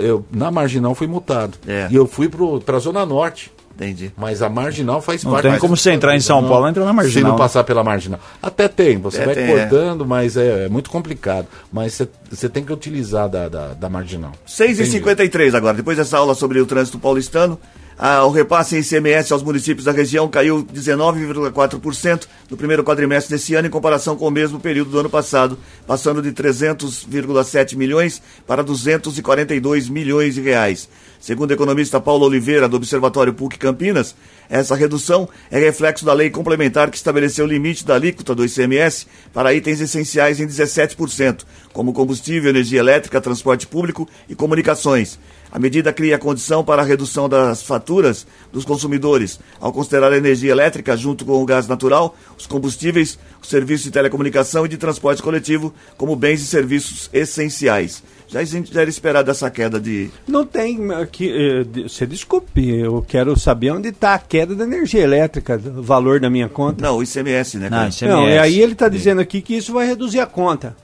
Eu, 0.00 0.24
na 0.32 0.50
marginal 0.50 0.94
fui 0.94 1.06
multado. 1.06 1.56
É. 1.66 1.86
E 1.90 1.94
eu 1.94 2.06
fui 2.06 2.28
pro, 2.28 2.60
pra 2.60 2.78
Zona 2.78 3.06
Norte. 3.06 3.52
Entendi. 3.76 4.10
Mas 4.16 4.42
a 4.42 4.48
marginal 4.48 5.00
faz 5.00 5.22
Não 5.22 5.30
parte. 5.30 5.42
tem 5.42 5.52
mas- 5.52 5.60
como 5.60 5.76
você 5.76 5.92
entrar 5.92 6.16
em 6.16 6.20
São 6.20 6.42
Paulo, 6.48 6.66
entra 6.66 6.82
na 6.84 6.90
Se 6.90 6.96
marginal. 6.96 7.28
não 7.30 7.38
né? 7.38 7.44
passar 7.44 7.62
pela 7.62 7.84
marginal. 7.84 8.18
Até 8.42 8.66
tem, 8.66 8.98
você 8.98 9.20
É, 9.20 9.24
vai 9.24 9.34
tem, 9.36 9.46
cortando, 9.46 10.04
mas 10.04 10.36
é, 10.36 10.64
é 10.64 10.68
muito 10.68 10.90
complicado. 10.90 11.46
Mas 11.72 11.94
você- 11.94 12.08
você 12.28 12.48
tem 12.48 12.64
que 12.64 12.72
utilizar 12.72 13.28
da, 13.28 13.48
da, 13.48 13.68
da 13.74 13.88
marginal. 13.88 14.32
6h53 14.48 15.54
agora, 15.54 15.76
depois 15.76 15.96
dessa 15.96 16.18
aula 16.18 16.34
sobre 16.34 16.58
o 16.60 16.66
trânsito 16.66 16.98
paulistano, 16.98 17.56
ah, 17.98 18.24
o 18.24 18.30
repasse 18.30 18.76
em 18.76 18.80
ICMS 18.80 19.32
aos 19.32 19.42
municípios 19.42 19.84
da 19.84 19.90
região 19.90 20.28
caiu 20.28 20.64
19,4% 20.64 22.28
no 22.48 22.56
primeiro 22.56 22.84
quadrimestre 22.84 23.34
desse 23.34 23.56
ano 23.56 23.66
em 23.66 23.70
comparação 23.70 24.16
com 24.16 24.28
o 24.28 24.30
mesmo 24.30 24.60
período 24.60 24.92
do 24.92 25.00
ano 25.00 25.10
passado, 25.10 25.58
passando 25.84 26.22
de 26.22 26.30
300,7 26.30 27.74
milhões 27.74 28.22
para 28.46 28.62
242 28.62 29.88
milhões 29.88 30.36
de 30.36 30.40
reais. 30.40 30.88
Segundo 31.18 31.50
o 31.50 31.54
economista 31.54 32.00
Paulo 32.00 32.26
Oliveira, 32.26 32.68
do 32.68 32.76
Observatório 32.76 33.34
PUC 33.34 33.58
Campinas, 33.58 34.14
essa 34.48 34.76
redução 34.76 35.28
é 35.50 35.58
reflexo 35.58 36.04
da 36.04 36.12
lei 36.12 36.30
complementar 36.30 36.90
que 36.90 36.96
estabeleceu 36.96 37.44
o 37.44 37.48
limite 37.48 37.84
da 37.84 37.96
alíquota 37.96 38.32
do 38.32 38.44
ICMS 38.44 39.08
para 39.34 39.52
itens 39.52 39.80
essenciais 39.80 40.38
em 40.38 40.46
17%, 40.46 41.40
como 41.72 41.92
combustível, 41.92 42.50
energia 42.50 42.78
elétrica, 42.78 43.20
transporte 43.20 43.66
público 43.66 44.08
e 44.28 44.36
comunicações. 44.36 45.18
A 45.50 45.58
medida 45.58 45.92
cria 45.92 46.16
a 46.16 46.18
condição 46.18 46.62
para 46.62 46.82
a 46.82 46.84
redução 46.84 47.28
das 47.28 47.62
faturas 47.62 48.26
dos 48.52 48.64
consumidores, 48.64 49.40
ao 49.60 49.72
considerar 49.72 50.12
a 50.12 50.16
energia 50.16 50.50
elétrica 50.52 50.96
junto 50.96 51.24
com 51.24 51.42
o 51.42 51.46
gás 51.46 51.66
natural, 51.66 52.14
os 52.38 52.46
combustíveis, 52.46 53.18
os 53.42 53.48
serviços 53.48 53.84
de 53.84 53.90
telecomunicação 53.90 54.66
e 54.66 54.68
de 54.68 54.76
transporte 54.76 55.22
coletivo 55.22 55.72
como 55.96 56.14
bens 56.14 56.42
e 56.42 56.46
serviços 56.46 57.08
essenciais. 57.12 58.02
Já, 58.28 58.44
já 58.44 58.82
era 58.82 58.90
esperada 58.90 59.30
essa 59.30 59.50
queda 59.50 59.80
de. 59.80 60.10
Não 60.26 60.44
tem 60.44 60.92
aqui. 60.92 61.30
eh, 61.32 61.64
Você 61.88 62.06
desculpe, 62.06 62.68
eu 62.68 63.02
quero 63.08 63.38
saber 63.38 63.70
onde 63.70 63.88
está 63.88 64.12
a 64.12 64.18
queda 64.18 64.54
da 64.54 64.64
energia 64.64 65.00
elétrica, 65.02 65.58
o 65.78 65.82
valor 65.82 66.20
da 66.20 66.28
minha 66.28 66.46
conta. 66.46 66.82
Não, 66.82 66.98
o 66.98 67.02
ICMS, 67.02 67.56
né? 67.56 67.70
Não? 67.70 67.88
ICMS. 67.88 68.04
Não, 68.06 68.28
e 68.28 68.38
aí 68.38 68.60
ele 68.60 68.72
está 68.74 68.86
dizendo 68.86 69.22
aqui 69.22 69.40
que 69.40 69.56
isso 69.56 69.72
vai 69.72 69.86
reduzir 69.86 70.20
a 70.20 70.26
conta. 70.26 70.76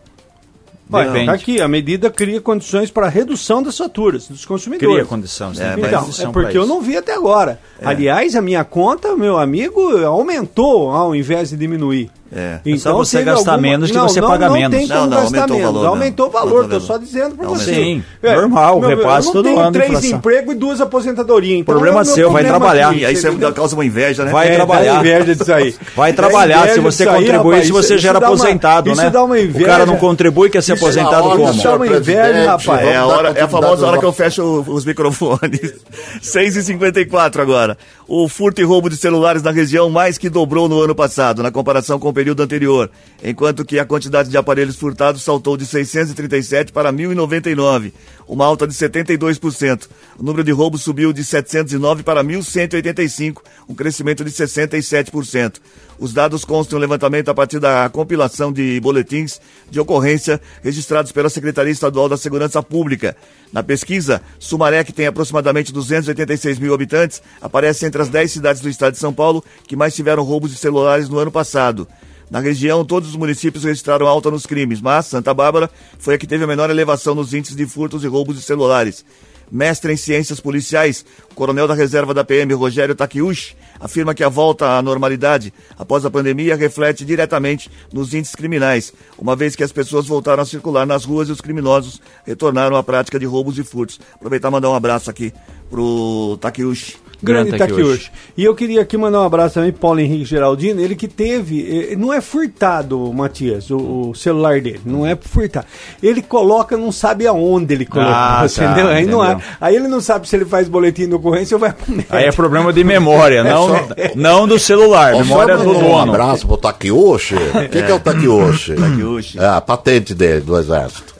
Depende. 0.88 1.26
tá 1.26 1.32
aqui, 1.32 1.60
a 1.60 1.66
medida 1.68 2.10
cria 2.10 2.40
condições 2.40 2.90
para 2.90 3.08
redução 3.08 3.62
das 3.62 3.76
faturas 3.76 4.28
dos 4.28 4.44
consumidores. 4.44 4.94
Cria 4.94 5.04
condição. 5.06 5.54
você 5.54 5.62
É, 5.62 5.76
mas- 5.76 5.86
Então, 5.88 6.00
condição 6.02 6.30
é 6.30 6.32
porque 6.32 6.58
eu 6.58 6.66
não 6.66 6.80
vi 6.80 6.96
até 6.96 7.14
agora. 7.14 7.58
Aliás, 7.82 8.36
a 8.36 8.42
minha 8.42 8.64
conta, 8.64 9.16
meu 9.16 9.38
amigo, 9.38 9.80
aumentou 10.04 10.90
ao 10.90 11.14
invés 11.14 11.50
de 11.50 11.56
diminuir. 11.56 12.10
É. 12.36 12.58
É 12.66 12.76
só 12.78 12.92
você 12.94 13.18
teve 13.18 13.30
gastar 13.30 13.56
menos 13.58 13.90
que 13.90 13.96
não, 13.96 14.08
você 14.08 14.20
não, 14.20 14.28
paga 14.28 14.46
não 14.48 14.54
menos. 14.54 14.76
Tem 14.76 14.86
Não, 14.88 14.96
como 14.96 15.10
não, 15.10 15.16
gastar 15.22 15.36
aumentou 15.38 15.56
o 15.56 15.58
menos. 15.58 15.72
valor, 15.72 15.82
não. 15.84 15.90
aumentou 15.90 16.26
o 16.26 16.30
valor, 16.30 16.64
o 16.64 16.80
só 16.80 16.86
valor. 16.94 17.04
dizendo 17.04 17.34
para 17.36 17.48
você. 17.48 17.74
Sim, 17.74 18.04
É, 18.22 18.34
normal, 18.34 18.80
meu, 18.80 18.88
repasse 18.88 19.28
eu 19.28 19.32
todo 19.34 19.44
não 19.46 19.52
tenho 19.52 19.62
ano, 19.64 19.72
três 19.72 19.88
inflação. 19.90 20.18
empregos 20.18 20.54
e 20.54 20.58
duas 20.58 20.80
aposentadorias. 20.80 21.60
Então 21.60 21.74
Problema 21.74 21.98
é 22.00 22.02
o 22.02 22.04
seu, 22.04 22.30
vai 22.32 22.42
problema 22.42 22.58
trabalhar. 22.58 22.88
aqui, 22.90 22.98
E 23.00 23.06
aí 23.06 23.14
você 23.14 23.22
você 23.22 23.28
entendeu? 23.28 23.52
causa 23.52 23.74
uma 23.76 23.84
inveja, 23.84 24.24
né? 24.24 24.32
Vai 24.32 24.48
É, 24.48 24.54
trabalhar. 24.56 24.94
dá 24.94 25.00
inveja 25.00 25.34
disso 25.36 25.52
aí. 25.52 25.74
Vai 25.94 26.12
Dá 26.12 26.16
trabalhar, 26.22 26.58
inveja 26.58 26.74
se 26.74 26.80
você 26.80 27.04
disso 27.04 27.16
aí, 27.16 27.24
contribui, 27.24 27.50
rapaz, 27.52 27.66
se 27.66 27.72
você 27.72 27.94
isso 27.94 28.02
já 28.02 28.08
era 28.10 28.18
dá 28.20 28.26
uma- 28.26 28.34
aposentado, 28.34 28.90
isso 28.90 29.00
né? 29.02 29.10
dá 29.10 29.22
uma 29.24 29.36
O 29.36 29.52
cara 29.64 29.78
não 29.86 29.94
inveja. 29.94 29.96
contribui, 30.00 30.50
quer 30.50 30.62
ser 30.62 30.74
Isso 30.74 30.84
é 30.84 30.86
aposentado 30.88 31.22
como? 31.30 31.50
Isso 31.50 31.68
é 31.68 31.70
uma 31.70 31.86
inveja, 31.86 32.46
rapaz. 32.50 32.86
É 32.86 32.96
a, 32.96 33.32
é 33.36 33.46
famosa 33.46 33.86
hora 33.86 33.98
que 33.98 34.04
eu 34.04 34.12
fecho 34.12 34.42
o- 34.42 34.74
os 34.74 34.84
microfones. 34.84 35.74
6h54 36.22 37.40
agora. 37.40 37.76
O 38.06 38.28
furto 38.28 38.60
e 38.60 38.64
roubo 38.64 38.90
de 38.90 38.96
celulares 38.96 39.42
na 39.42 39.50
região 39.50 39.88
mais 39.88 40.18
que 40.18 40.28
dobrou 40.28 40.68
no 40.68 40.80
ano 40.80 40.94
passado, 40.94 41.42
na 41.42 41.50
comparação 41.50 41.98
com 41.98 42.08
o 42.08 42.12
período 42.24 42.42
anterior, 42.42 42.90
enquanto 43.22 43.66
que 43.66 43.78
a 43.78 43.84
quantidade 43.84 44.30
de 44.30 44.36
aparelhos 44.38 44.76
furtados 44.76 45.22
saltou 45.22 45.58
de 45.58 45.66
637 45.66 46.72
para 46.72 46.90
1.099, 46.90 47.92
uma 48.26 48.46
alta 48.46 48.66
de 48.66 48.72
72%. 48.72 49.86
O 50.18 50.22
número 50.22 50.42
de 50.42 50.50
roubos 50.50 50.80
subiu 50.80 51.12
de 51.12 51.22
709 51.22 52.02
para 52.02 52.24
1.185, 52.24 53.42
um 53.68 53.74
crescimento 53.74 54.24
de 54.24 54.30
67%. 54.30 55.56
Os 55.98 56.14
dados 56.14 56.44
constam 56.44 56.78
um 56.78 56.80
levantamento 56.80 57.28
a 57.28 57.34
partir 57.34 57.60
da 57.60 57.88
compilação 57.90 58.50
de 58.50 58.80
boletins 58.80 59.38
de 59.70 59.78
ocorrência 59.78 60.40
registrados 60.62 61.12
pela 61.12 61.28
Secretaria 61.28 61.72
Estadual 61.72 62.08
da 62.08 62.16
Segurança 62.16 62.62
Pública. 62.62 63.14
Na 63.52 63.62
pesquisa, 63.62 64.22
Sumaré, 64.38 64.82
que 64.82 64.92
tem 64.92 65.06
aproximadamente 65.06 65.72
286 65.72 66.58
mil 66.58 66.74
habitantes, 66.74 67.22
aparece 67.40 67.86
entre 67.86 68.02
as 68.02 68.08
10 68.08 68.32
cidades 68.32 68.62
do 68.62 68.68
estado 68.68 68.94
de 68.94 68.98
São 68.98 69.12
Paulo 69.12 69.44
que 69.68 69.76
mais 69.76 69.94
tiveram 69.94 70.24
roubos 70.24 70.50
de 70.50 70.56
celulares 70.56 71.08
no 71.08 71.18
ano 71.18 71.30
passado. 71.30 71.86
Na 72.30 72.40
região, 72.40 72.84
todos 72.84 73.10
os 73.10 73.16
municípios 73.16 73.64
registraram 73.64 74.06
alta 74.06 74.30
nos 74.30 74.46
crimes, 74.46 74.80
mas 74.80 75.06
Santa 75.06 75.34
Bárbara 75.34 75.70
foi 75.98 76.14
a 76.14 76.18
que 76.18 76.26
teve 76.26 76.44
a 76.44 76.46
menor 76.46 76.70
elevação 76.70 77.14
nos 77.14 77.34
índices 77.34 77.56
de 77.56 77.66
furtos 77.66 78.02
e 78.04 78.06
roubos 78.06 78.36
de 78.36 78.42
celulares. 78.42 79.04
Mestre 79.50 79.92
em 79.92 79.96
ciências 79.96 80.40
policiais, 80.40 81.04
o 81.30 81.34
coronel 81.34 81.68
da 81.68 81.74
reserva 81.74 82.14
da 82.14 82.24
PM, 82.24 82.52
Rogério 82.54 82.94
Takiushi, 82.94 83.54
afirma 83.78 84.14
que 84.14 84.24
a 84.24 84.28
volta 84.28 84.78
à 84.78 84.82
normalidade 84.82 85.52
após 85.78 86.04
a 86.04 86.10
pandemia 86.10 86.56
reflete 86.56 87.04
diretamente 87.04 87.70
nos 87.92 88.14
índices 88.14 88.34
criminais, 88.34 88.92
uma 89.18 89.36
vez 89.36 89.54
que 89.54 89.62
as 89.62 89.70
pessoas 89.70 90.06
voltaram 90.06 90.42
a 90.42 90.46
circular 90.46 90.86
nas 90.86 91.04
ruas 91.04 91.28
e 91.28 91.32
os 91.32 91.40
criminosos 91.40 92.00
retornaram 92.24 92.76
à 92.76 92.82
prática 92.82 93.18
de 93.18 93.26
roubos 93.26 93.58
e 93.58 93.62
furtos. 93.62 94.00
Aproveitar 94.14 94.48
e 94.48 94.52
mandar 94.52 94.70
um 94.70 94.74
abraço 94.74 95.10
aqui 95.10 95.32
pro 95.68 96.38
Takiushi. 96.40 97.03
Grande 97.24 97.50
Grande 97.50 97.58
Takiushi. 97.58 97.82
Takiushi. 97.82 98.10
E 98.36 98.44
eu 98.44 98.54
queria 98.54 98.82
aqui 98.82 98.96
mandar 98.96 99.20
um 99.20 99.24
abraço 99.24 99.54
também 99.54 99.72
pro 99.72 99.80
Paulo 99.80 100.00
Henrique 100.00 100.24
Geraldino, 100.24 100.80
ele 100.80 100.94
que 100.94 101.08
teve, 101.08 101.90
eh, 101.92 101.96
não 101.96 102.12
é 102.12 102.20
furtado, 102.20 103.12
Matias, 103.12 103.70
o, 103.70 104.10
o 104.10 104.14
celular 104.14 104.60
dele, 104.60 104.80
não 104.84 105.06
é 105.06 105.16
furtado. 105.16 105.66
Ele 106.02 106.22
coloca, 106.22 106.76
não 106.76 106.92
sabe 106.92 107.26
aonde 107.26 107.74
ele 107.74 107.86
coloca, 107.86 108.10
Ah, 108.10 108.46
tá, 108.54 108.64
entendeu? 108.64 108.88
Aí, 108.88 109.06
não 109.06 109.24
é, 109.24 109.32
entendeu. 109.32 109.48
aí 109.60 109.76
ele 109.76 109.88
não 109.88 110.00
sabe 110.00 110.28
se 110.28 110.36
ele 110.36 110.44
faz 110.44 110.68
boletim 110.68 111.08
de 111.08 111.14
ocorrência 111.14 111.54
ou 111.56 111.60
vai 111.60 111.72
pro 111.72 111.90
médico. 111.90 112.14
Aí 112.14 112.24
é 112.24 112.32
problema 112.32 112.72
de 112.72 112.84
memória, 112.84 113.42
não, 113.44 113.68
não 114.14 114.46
do 114.48 114.58
celular, 114.58 115.14
Ó, 115.14 115.18
memória 115.18 115.56
só 115.56 115.62
do 115.64 115.72
mandar 115.74 115.84
Um 115.86 115.90
dono. 115.90 116.12
abraço 116.12 116.46
pro 116.46 116.56
Takiyoshi. 116.56 117.34
O 117.34 117.68
que, 117.68 117.82
que 117.82 117.90
é 117.90 117.94
o 117.94 118.00
Takiyoshi? 118.00 118.74
Takiyoshi. 118.74 119.38
É 119.38 119.46
a 119.46 119.60
patente 119.60 120.14
dele, 120.14 120.40
do 120.40 120.58
exército. 120.58 121.13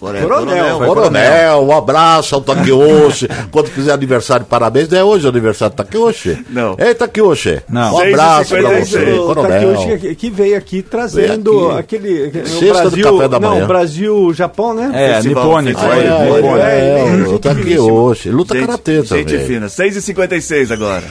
Coronel, 0.00 0.28
Coronel, 0.28 0.78
vai 0.78 0.88
Coronel, 0.88 1.60
um 1.62 1.76
abraço 1.76 2.34
ao 2.34 2.40
Takiyoshi. 2.40 3.28
Quando 3.52 3.66
fizer 3.68 3.92
aniversário, 3.92 4.46
parabéns. 4.46 4.88
Não 4.88 4.98
é 4.98 5.04
hoje 5.04 5.26
o 5.26 5.28
aniversário 5.28 5.74
do 5.74 5.76
Takiyoshi? 5.76 6.42
Não. 6.48 6.74
Ei, 6.78 6.94
Takiyoshi. 6.94 7.60
Não. 7.68 7.94
Um 7.96 7.98
abraço 7.98 8.48
pra 8.54 8.62
6h56, 8.62 8.84
você, 8.86 9.12
o 9.12 9.26
coronel. 9.26 9.74
Takiushi 9.74 9.98
que- 9.98 10.14
que 10.14 10.30
veio 10.30 10.56
aqui 10.56 10.80
trazendo 10.80 11.50
Veio 11.52 11.70
aqui. 11.72 11.96
aquele. 11.96 12.32
Sexta 12.46 12.84
do 12.84 12.90
Brasil, 12.96 13.12
café 13.16 13.28
da 13.28 13.40
não, 13.40 13.50
manhã. 13.50 13.66
Brasil, 13.66 14.32
Japão, 14.32 14.72
né? 14.72 14.90
É, 14.94 15.22
nipônico. 15.22 15.80
É, 15.80 15.98
é, 15.98 16.06
é, 16.06 16.24
nipônico. 16.24 16.56
é, 16.56 16.98
é 17.00 17.04
o 17.04 17.26
gente 17.26 17.38
Takiyoshi. 17.40 18.30
Luta 18.30 18.54
Gente, 18.54 18.66
karatê 18.66 19.02
gente 19.02 19.24
também. 19.24 19.46
fina. 19.46 19.66
6h56 19.68 20.70
agora. 20.72 21.04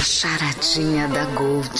Charadinha 0.00 1.06
da 1.08 1.24
Gold. 1.26 1.70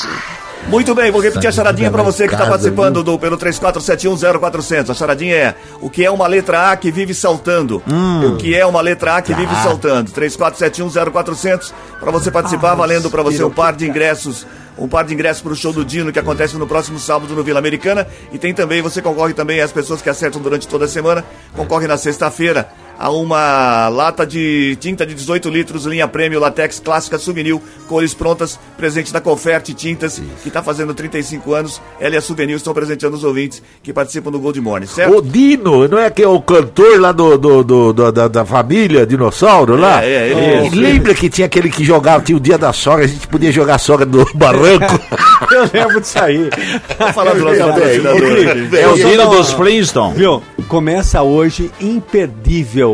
Muito 0.68 0.94
bem, 0.94 1.10
vou 1.10 1.20
repetir 1.20 1.48
a 1.48 1.52
charadinha 1.52 1.90
para 1.90 2.02
você 2.02 2.28
que 2.28 2.34
está 2.34 2.46
participando 2.46 3.02
do, 3.02 3.18
pelo 3.18 3.36
34710400. 3.36 4.90
A 4.90 4.94
charadinha 4.94 5.34
é: 5.34 5.54
o 5.80 5.90
que 5.90 6.04
é 6.04 6.10
uma 6.10 6.26
letra 6.26 6.70
A 6.70 6.76
que 6.76 6.90
vive 6.92 7.12
saltando? 7.12 7.82
O 8.28 8.36
que 8.36 8.54
é 8.54 8.64
uma 8.64 8.80
letra 8.80 9.16
A 9.16 9.22
que 9.22 9.34
vive 9.34 9.52
saltando? 9.62 10.12
34710400 10.12 11.72
para 11.98 12.10
você 12.10 12.30
participar, 12.30 12.74
valendo 12.74 13.10
para 13.10 13.22
você 13.22 13.42
um 13.42 13.50
par 13.50 13.74
de 13.74 13.88
ingressos. 13.88 14.46
Um 14.78 14.88
par 14.88 15.04
de 15.04 15.12
ingressos 15.12 15.42
para 15.42 15.52
o 15.52 15.56
show 15.56 15.72
do 15.72 15.84
Dino 15.84 16.10
que 16.10 16.18
acontece 16.18 16.56
no 16.56 16.66
próximo 16.66 16.98
sábado 16.98 17.34
no 17.34 17.42
Vila 17.42 17.58
Americana. 17.58 18.06
E 18.32 18.38
tem 18.38 18.54
também, 18.54 18.80
você 18.80 19.02
concorre 19.02 19.34
também, 19.34 19.60
as 19.60 19.72
pessoas 19.72 20.00
que 20.00 20.08
acertam 20.08 20.40
durante 20.40 20.66
toda 20.66 20.86
a 20.86 20.88
semana, 20.88 21.22
concorre 21.54 21.86
na 21.86 21.98
sexta-feira 21.98 22.66
a 23.02 23.08
uma 23.10 23.88
lata 23.88 24.26
de 24.26 24.76
tinta 24.78 25.06
de 25.06 25.14
18 25.14 25.48
litros, 25.48 25.86
linha 25.86 26.06
prêmio, 26.06 26.38
latex 26.38 26.78
clássica 26.78 27.18
souvenir, 27.18 27.58
cores 27.88 28.12
prontas, 28.12 28.58
presente 28.76 29.10
da 29.10 29.22
Conferte 29.22 29.72
Tintas, 29.72 30.20
que 30.42 30.48
está 30.48 30.62
fazendo 30.62 30.92
35 30.92 31.54
anos. 31.54 31.80
Ela 31.98 32.16
e 32.16 32.18
a 32.18 32.20
Souvenir 32.20 32.56
estão 32.56 32.74
presenteando 32.74 33.16
os 33.16 33.24
ouvintes 33.24 33.62
que 33.82 33.90
participam 33.90 34.30
do 34.30 34.38
Gold 34.38 34.60
Morning, 34.60 34.86
certo? 34.86 35.16
O 35.16 35.22
Dino, 35.22 35.88
não 35.88 35.98
é 35.98 36.10
que 36.10 36.22
é 36.22 36.28
o 36.28 36.42
cantor 36.42 37.00
lá 37.00 37.10
do, 37.10 37.38
do, 37.38 37.64
do- 37.64 37.92
do- 37.94 38.12
da, 38.12 38.28
da 38.28 38.44
família 38.44 39.06
Dinossauro 39.06 39.76
lá? 39.76 40.04
É, 40.04 40.32
é, 40.32 40.66
ele 40.66 40.76
lembra 40.78 41.14
que 41.14 41.30
tinha 41.30 41.46
aquele 41.46 41.70
que 41.70 41.82
jogava, 41.82 42.22
tinha 42.22 42.36
o 42.36 42.40
dia 42.40 42.58
da 42.58 42.70
sogra, 42.70 43.06
a 43.06 43.08
gente 43.08 43.26
podia 43.28 43.50
jogar 43.50 43.78
sogra 43.78 44.04
no 44.04 44.26
barranco? 44.34 45.00
Eu 45.50 45.68
lembro 45.72 46.00
disso 46.02 46.18
aí. 46.18 46.50
Vamos 46.98 47.14
falar 47.14 47.32
do 47.32 47.44
nosso 47.44 47.58
patrocinador. 47.58 48.78
É 48.78 48.86
o 48.88 48.94
Dino 48.94 49.30
dos 49.30 49.50
Flintstones. 49.52 50.18
Viu? 50.18 50.42
Começa 50.68 51.22
hoje 51.22 51.70
imperdível. 51.80 52.89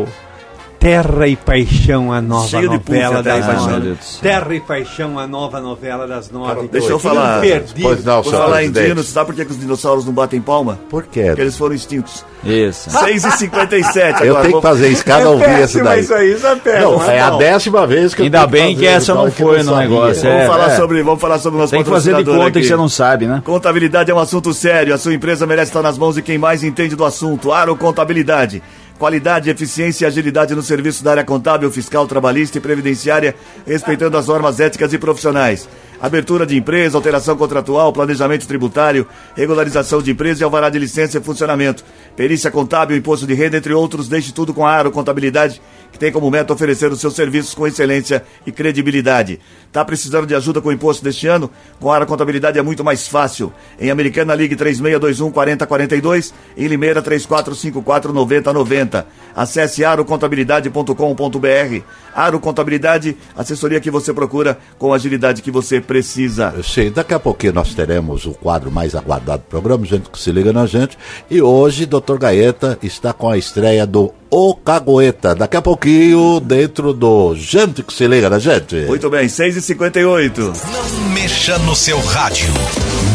Terra 0.79 1.27
e 1.27 1.35
Paixão, 1.35 2.13
a 2.13 2.21
nova 2.21 2.47
Cheio 2.47 2.71
novela 2.71 3.23
Terra 3.23 3.39
das 3.39 3.45
Paixão. 3.47 3.69
nove. 3.79 3.97
Terra 4.21 4.53
e 4.55 4.59
Paixão, 4.59 5.19
a 5.19 5.25
nova 5.27 5.59
novela 5.59 6.07
das 6.07 6.29
nove. 6.29 6.67
Deixa 6.67 6.89
eu 6.89 6.99
falar. 6.99 7.41
Pois 7.81 8.05
não, 8.05 8.23
senhor 8.23 8.37
falar 8.37 8.63
em 8.63 8.71
presidente. 8.71 8.89
Dino, 8.93 9.03
você 9.03 9.11
sabe 9.11 9.25
por 9.25 9.35
que, 9.35 9.45
que 9.45 9.51
os 9.51 9.59
dinossauros 9.59 10.05
não 10.05 10.13
batem 10.13 10.39
palma? 10.39 10.77
Por 10.87 11.03
quê? 11.03 11.23
Porque 11.25 11.41
eles 11.41 11.57
foram 11.57 11.73
extintos. 11.73 12.23
Isso. 12.43 12.91
6h57 12.93 13.95
Eu 13.95 14.05
agora. 14.11 14.23
tenho 14.23 14.43
que 14.43 14.49
vou- 14.51 14.61
fazer 14.61 14.89
escada 14.89 15.29
ouvir 15.29 15.43
esse 15.45 15.57
péssimo 15.57 15.83
daí. 15.83 16.01
isso 16.01 16.13
aí, 16.13 16.31
isso 16.33 16.47
é 16.47 16.55
péssimo. 16.55 16.91
Não, 16.91 17.03
é 17.09 17.19
a 17.21 17.29
décima 17.31 17.87
vez 17.87 18.13
que 18.13 18.21
eu 18.21 18.25
Ainda 18.25 18.45
bem 18.45 18.75
que 18.75 18.85
essa 18.85 19.15
não 19.15 19.31
que 19.31 19.41
foi 19.41 19.63
no 19.63 19.75
negócio, 19.75 20.21
Vamos, 20.23 20.37
é, 20.43 20.45
falar 20.45 20.71
é. 20.71 20.75
sobre, 20.75 21.01
vamos 21.01 21.19
falar 21.19 21.39
sobre 21.39 21.57
o 21.57 21.61
nosso 21.61 21.71
Tem 21.71 21.83
que 21.83 21.89
fazer 21.89 22.15
de 22.17 22.23
conta 22.23 22.51
que 22.51 22.59
aqui. 22.59 22.67
você 22.67 22.75
não 22.75 22.87
sabe, 22.87 23.25
né? 23.25 23.41
Contabilidade 23.43 24.11
é 24.11 24.13
um 24.13 24.19
assunto 24.19 24.53
sério. 24.53 24.93
A 24.93 24.97
sua 24.99 25.13
empresa 25.13 25.47
merece 25.47 25.71
estar 25.71 25.81
nas 25.81 25.97
mãos 25.97 26.15
de 26.15 26.21
quem 26.21 26.37
mais 26.37 26.63
entende 26.63 26.95
do 26.95 27.03
assunto. 27.03 27.51
Aro 27.51 27.75
Contabilidade. 27.75 28.61
Qualidade, 28.97 29.49
eficiência 29.51 30.05
e 30.05 30.07
agilidade 30.07 30.55
no 30.55 30.63
serviço 30.63 31.03
da 31.03 31.11
área 31.11 31.23
contábil, 31.23 31.71
fiscal, 31.71 32.07
trabalhista 32.07 32.57
e 32.57 32.61
previdenciária, 32.61 33.35
respeitando 33.65 34.17
as 34.17 34.25
normas 34.27 34.59
éticas 34.59 34.91
e 34.91 34.97
profissionais. 34.97 35.69
Abertura 36.01 36.47
de 36.47 36.57
empresa, 36.57 36.97
alteração 36.97 37.37
contratual, 37.37 37.93
planejamento 37.93 38.47
tributário, 38.47 39.07
regularização 39.35 40.01
de 40.01 40.11
empresa 40.11 40.41
e 40.41 40.43
alvará 40.43 40.69
de 40.69 40.79
licença 40.79 41.17
e 41.17 41.21
funcionamento. 41.21 41.83
Perícia 42.15 42.49
contábil, 42.49 42.97
imposto 42.97 43.27
de 43.27 43.35
renda, 43.35 43.57
entre 43.57 43.73
outros. 43.73 44.07
Deixe 44.07 44.31
tudo 44.31 44.51
com 44.51 44.65
a 44.65 44.71
Aro 44.71 44.91
Contabilidade, 44.91 45.61
que 45.91 45.99
tem 45.99 46.11
como 46.11 46.29
meta 46.29 46.53
oferecer 46.53 46.91
os 46.91 46.99
seus 46.99 47.15
serviços 47.15 47.53
com 47.53 47.65
excelência 47.67 48.23
e 48.45 48.51
credibilidade. 48.51 49.39
Tá 49.71 49.83
precisando 49.83 50.25
de 50.25 50.33
ajuda 50.35 50.61
com 50.61 50.69
o 50.69 50.71
imposto 50.71 51.03
deste 51.03 51.27
ano? 51.27 51.51
Com 51.79 51.91
a 51.91 51.95
Aro 51.95 52.05
Contabilidade 52.05 52.57
é 52.57 52.61
muito 52.61 52.83
mais 52.83 53.07
fácil. 53.07 53.51
Em 53.79 53.89
Americana, 53.91 54.33
ligue 54.33 54.55
3621 54.55 55.31
4042, 55.31 56.33
em 56.57 56.67
Limeira 56.67 57.01
3454 57.01 58.13
9090. 58.13 59.07
Acesse 59.35 59.83
arocontabilidade.com.br. 59.83 61.81
Aro 62.15 62.39
Contabilidade, 62.39 63.17
assessoria 63.35 63.79
que 63.79 63.91
você 63.91 64.13
procura 64.13 64.57
com 64.79 64.93
a 64.93 64.95
agilidade 64.95 65.41
que 65.41 65.51
você 65.51 65.79
precisa. 65.79 66.53
Sim, 66.63 66.91
daqui 66.91 67.13
a 67.13 67.19
pouquinho 67.19 67.53
nós 67.53 67.73
teremos 67.73 68.25
o 68.25 68.31
quadro 68.31 68.71
mais 68.71 68.95
aguardado 68.95 69.43
do 69.43 69.49
programa, 69.49 69.85
gente 69.85 70.09
que 70.09 70.19
se 70.19 70.31
liga 70.31 70.51
na 70.51 70.65
gente. 70.65 70.97
E 71.29 71.41
hoje, 71.41 71.85
Dr. 71.85 72.17
Gaeta 72.17 72.79
está 72.81 73.13
com 73.13 73.29
a 73.29 73.37
estreia 73.37 73.85
do 73.85 74.11
O 74.29 74.53
Cagoeta. 74.55 75.33
Daqui 75.33 75.57
a 75.57 75.61
pouquinho, 75.61 76.39
dentro 76.39 76.93
do 76.93 77.35
Gente 77.35 77.81
que 77.83 77.93
se 77.93 78.07
liga 78.07 78.29
na 78.29 78.39
gente. 78.39 78.75
Muito 78.85 79.09
bem, 79.09 79.27
6h58. 79.27 80.37
Não 80.71 81.09
mexa 81.13 81.57
no 81.59 81.75
seu 81.75 81.99
rádio. 81.99 82.47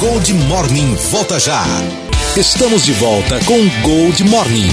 Gold 0.01 0.33
Morning 0.35 0.95
volta 1.11 1.39
já. 1.39 1.63
Estamos 2.37 2.85
de 2.85 2.93
volta 2.95 3.39
com 3.45 3.69
Gold 3.83 4.25
Morning. 4.25 4.71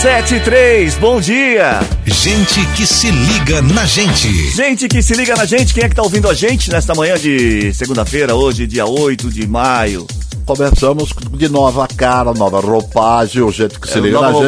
7 0.00 0.34
e 0.34 0.40
3, 0.40 0.94
bom 0.96 1.18
dia! 1.18 1.80
Gente 2.04 2.66
que 2.76 2.86
se 2.86 3.10
liga 3.10 3.62
na 3.62 3.86
gente. 3.86 4.28
Gente 4.50 4.86
que 4.86 5.02
se 5.02 5.14
liga 5.14 5.34
na 5.34 5.46
gente, 5.46 5.72
quem 5.72 5.84
é 5.84 5.88
que 5.88 5.94
tá 5.94 6.02
ouvindo 6.02 6.28
a 6.28 6.34
gente 6.34 6.70
nesta 6.70 6.94
manhã 6.94 7.16
de 7.18 7.72
segunda-feira, 7.72 8.34
hoje, 8.34 8.66
dia 8.66 8.84
8 8.84 9.30
de 9.30 9.46
maio? 9.46 10.06
Começamos 10.46 11.10
de 11.32 11.48
nova 11.48 11.88
cara, 11.96 12.34
nova 12.34 12.60
roupagem, 12.60 13.42
o 13.42 13.50
jeito 13.50 13.80
que 13.80 13.88
se 13.88 13.98
É, 13.98 14.00
liga 14.02 14.20
na 14.20 14.32
gente, 14.32 14.44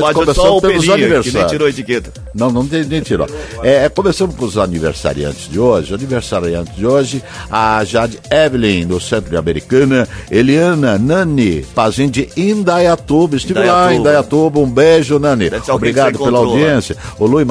o 0.59 0.61
pelos 0.61 0.83
que 0.85 0.91
nem 0.91 0.95
aniversários. 0.95 1.51
tirou 1.51 1.67
a 1.67 1.71
etiqueta. 1.71 2.13
Não, 2.35 2.51
não 2.51 2.67
tem 2.67 2.85
nem 2.85 3.01
tirou. 3.01 3.27
É, 3.63 3.85
é, 3.85 3.89
começamos 3.89 4.37
com 4.37 4.45
os 4.45 4.59
aniversariantes 4.59 5.49
de 5.49 5.59
hoje. 5.59 5.95
Aniversariantes 5.95 6.77
de 6.77 6.87
hoje, 6.87 7.23
a 7.51 7.83
Jade 7.85 8.19
Evelyn, 8.31 8.87
do 8.87 9.01
Centro 9.01 9.31
de 9.31 9.37
Americana, 9.39 10.07
Eliana 10.31 10.99
Nani, 10.99 11.65
Pazinho 11.75 12.11
de 12.11 12.29
Indaiatuba. 12.37 13.37
Estive 13.37 13.61
lá 13.61 13.93
em 13.95 14.01
Indaiatuba. 14.01 14.01
Indaiatuba. 14.01 14.61
Um 14.61 14.71
beijo, 14.71 15.19
Nani. 15.19 15.51
Obrigado 15.71 16.19
pela 16.19 16.39
audiência. 16.39 16.97
O 17.19 17.27
Lui 17.27 17.45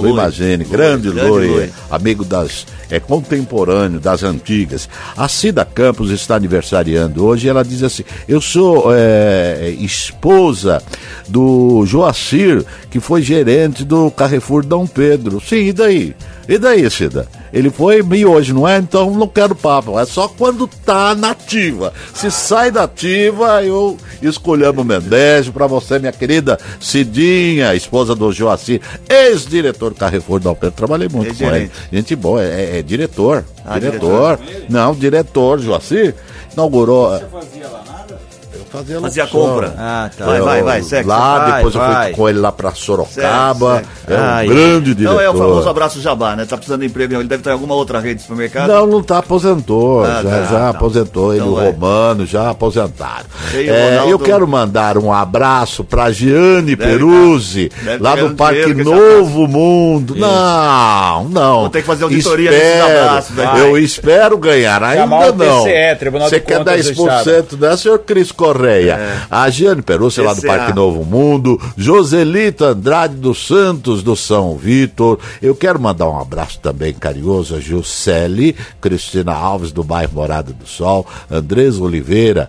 Lui. 0.00 0.12
Mazini, 0.12 0.56
Lui, 0.56 0.64
grande 0.64 1.10
Lui. 1.10 1.70
amigo 1.90 2.24
das. 2.24 2.66
É 2.88 3.00
contemporâneo 3.00 3.98
das 3.98 4.22
antigas. 4.22 4.88
A 5.16 5.26
Cida 5.26 5.64
Campos 5.64 6.10
está 6.10 6.36
aniversariando 6.36 7.24
hoje. 7.26 7.48
Ela 7.48 7.64
diz 7.66 7.82
assim: 7.82 8.04
Eu 8.28 8.40
sou 8.40 8.86
é, 8.94 9.74
esposa 9.78 10.82
do 11.28 11.84
Joacir, 11.86 12.64
que 12.90 13.00
foi 13.00 13.22
gerente 13.22 13.84
do 13.84 14.10
Carrefour 14.10 14.64
Dom 14.64 14.86
Pedro. 14.86 15.40
Sim, 15.40 15.66
e 15.66 15.72
daí? 15.72 16.14
E 16.48 16.58
daí, 16.58 16.88
Cida? 16.88 17.26
Ele 17.52 17.70
foi 17.70 18.04
e 18.12 18.26
hoje, 18.26 18.52
não 18.52 18.68
é? 18.68 18.78
Então 18.78 19.10
não 19.10 19.26
quero 19.26 19.54
papo. 19.54 19.98
É 19.98 20.04
só 20.04 20.28
quando 20.28 20.66
tá 20.66 21.14
nativa. 21.14 21.92
Se 22.14 22.30
sai 22.30 22.70
da 22.70 22.84
ativa, 22.84 23.64
eu 23.64 23.96
escolhemos 24.22 24.82
o 24.82 24.84
Mendejo 24.84 25.52
para 25.52 25.66
você, 25.66 25.98
minha 25.98 26.12
querida 26.12 26.58
Cidinha, 26.80 27.74
esposa 27.74 28.14
do 28.14 28.32
Joacir, 28.32 28.80
ex-diretor 29.08 29.90
do 29.90 29.96
Carrefour 29.96 30.38
Dom 30.38 30.54
Pedro. 30.54 30.76
Trabalhei 30.76 31.08
muito 31.08 31.34
com 31.34 31.44
ele. 31.54 31.70
Gente 31.92 32.14
boa, 32.14 32.42
é, 32.42 32.78
é- 32.78 32.82
diretor. 32.82 33.44
Ah, 33.64 33.78
diretor. 33.78 34.38
Não, 34.68 34.94
diretor, 34.94 35.58
Joacir. 35.58 36.14
Inaugurou. 36.56 37.10
Você 37.10 37.26
fazia 37.26 37.68
lá 37.68 37.84
fazia, 38.76 39.00
Fazia 39.00 39.24
locução. 39.24 39.48
compra. 39.54 39.74
Ah, 39.78 40.10
tá. 40.16 40.24
Vai, 40.24 40.38
Eu- 40.40 40.44
vai, 40.44 40.62
vai, 40.62 40.82
segue. 40.82 41.08
Lá, 41.08 41.38
Vai, 41.38 41.52
depois 41.56 41.74
eu 41.74 41.80
vai. 41.80 42.04
fui 42.06 42.14
com 42.14 42.28
ele 42.28 42.38
lá 42.38 42.52
pra 42.52 42.74
Sorocaba. 42.74 43.76
Segue, 43.76 43.86
É 44.08 44.14
um 44.20 44.24
Ai. 44.24 44.46
grande 44.46 44.94
diretor. 44.94 45.14
Não 45.14 45.20
é 45.20 45.28
o 45.30 45.34
famoso 45.34 45.68
abraço 45.68 46.00
jabá, 46.00 46.36
né? 46.36 46.44
Tá 46.44 46.56
precisando 46.56 46.80
de 46.80 46.86
emprego, 46.86 47.14
ele 47.14 47.24
deve 47.24 47.40
estar 47.40 47.50
em 47.50 47.54
alguma 47.54 47.74
outra 47.74 47.98
rede 48.00 48.16
de 48.16 48.22
supermercado. 48.22 48.68
Não, 48.68 48.86
não 48.86 49.02
tá, 49.02 49.18
aposentou. 49.18 50.04
Ah, 50.04 50.20
já 50.22 50.30
tá, 50.30 50.42
já 50.42 50.48
tá. 50.58 50.68
aposentou. 50.70 51.32
Ele, 51.32 51.40
Então 51.42 51.52
o 51.52 51.56
vai. 51.56 51.70
Romano, 51.70 52.26
já 52.26 52.50
aposentaram. 52.50 53.24
E 53.52 53.56
o 53.56 53.70
É, 53.72 53.90
Ronaldo? 53.90 54.10
Eu 54.12 54.18
quero 54.18 54.46
mandar 54.46 54.96
um 54.98 55.12
abraço 55.12 55.82
pra 55.84 56.10
Giane 56.10 56.76
Deve 56.76 56.76
Peruzzi, 56.76 57.68
tá- 57.68 57.92
lá 58.00 58.10
tá 58.10 58.10
do 58.10 58.16
ganhando 58.22 58.36
Parque 58.36 58.74
Novo 58.84 59.46
Mundo. 59.48 60.14
Não, 60.16 61.24
não. 61.24 61.60
Vou 61.60 61.70
ter 61.70 61.80
que 61.80 61.86
fazer 61.86 62.04
auditoria 62.04 62.50
nesses 62.50 62.66
Espero. 62.66 62.98
abraços, 63.00 63.34
velho. 63.36 63.56
Eu 63.58 63.78
espero 63.78 64.38
ganhar. 64.38 64.82
Ainda 64.82 65.06
não. 65.32 65.62
Você 65.62 66.40
quer 66.40 66.58
Contas 66.58 66.86
do 66.90 67.04
10%, 67.04 67.56
né, 67.58 67.76
senhor 67.76 67.98
Cris 68.00 68.30
Correia? 68.32 68.65
A 69.30 69.48
Giane 69.50 69.82
Peruzzi, 69.82 70.20
lá 70.20 70.32
do 70.32 70.40
TCA. 70.40 70.48
Parque 70.48 70.72
Novo 70.72 71.04
Mundo. 71.04 71.60
Joselita 71.76 72.66
Andrade 72.66 73.14
dos 73.14 73.46
Santos, 73.46 74.02
do 74.02 74.16
São 74.16 74.56
Vitor. 74.56 75.18
Eu 75.40 75.54
quero 75.54 75.80
mandar 75.80 76.08
um 76.08 76.18
abraço 76.18 76.58
também 76.60 76.92
carinhoso 76.92 77.56
a 77.56 77.60
Juscelie, 77.60 78.56
Cristina 78.80 79.32
Alves, 79.32 79.72
do 79.72 79.84
bairro 79.84 80.12
Morada 80.14 80.52
do 80.52 80.66
Sol, 80.66 81.06
Andrés 81.30 81.78
Oliveira, 81.78 82.48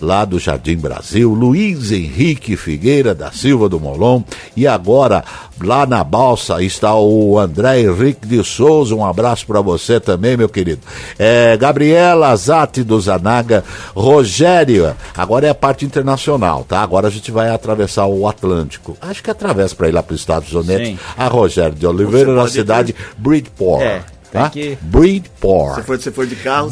Lá 0.00 0.24
do 0.24 0.38
Jardim 0.38 0.76
Brasil, 0.76 1.32
Luiz 1.32 1.90
Henrique 1.90 2.56
Figueira 2.56 3.14
da 3.14 3.32
Silva 3.32 3.68
do 3.68 3.80
Molon, 3.80 4.22
e 4.56 4.66
agora, 4.66 5.24
lá 5.60 5.86
na 5.86 6.04
Balsa, 6.04 6.62
está 6.62 6.94
o 6.94 7.38
André 7.38 7.82
Henrique 7.82 8.26
de 8.26 8.44
Souza, 8.44 8.94
um 8.94 9.04
abraço 9.04 9.46
para 9.46 9.60
você 9.60 9.98
também, 9.98 10.36
meu 10.36 10.48
querido. 10.48 10.82
É, 11.18 11.56
Gabriela 11.56 12.34
Zatti 12.36 12.82
do 12.82 13.00
Zanaga, 13.00 13.64
Rogério, 13.94 14.94
agora 15.16 15.46
é 15.46 15.50
a 15.50 15.54
parte 15.54 15.84
internacional, 15.84 16.64
tá? 16.68 16.80
Agora 16.82 17.08
a 17.08 17.10
gente 17.10 17.30
vai 17.30 17.48
atravessar 17.48 18.06
o 18.06 18.28
Atlântico. 18.28 18.96
Acho 19.00 19.22
que 19.22 19.30
atravessa 19.30 19.74
para 19.74 19.88
ir 19.88 19.92
lá 19.92 20.02
para 20.02 20.14
os 20.14 20.20
Estados 20.20 20.52
Unidos. 20.52 20.88
Sim. 20.88 20.98
A 21.16 21.28
Rogério 21.28 21.74
de 21.74 21.86
Oliveira, 21.86 22.34
na 22.34 22.48
cidade 22.48 22.94
Bridport. 23.16 23.82
É, 23.82 24.02
tá? 24.32 24.48
que- 24.50 24.76
Bridport. 24.80 25.74
Você 25.76 25.82
foi, 25.82 25.98
você 25.98 26.10
foi 26.10 26.26
de 26.26 26.36
carro, 26.36 26.68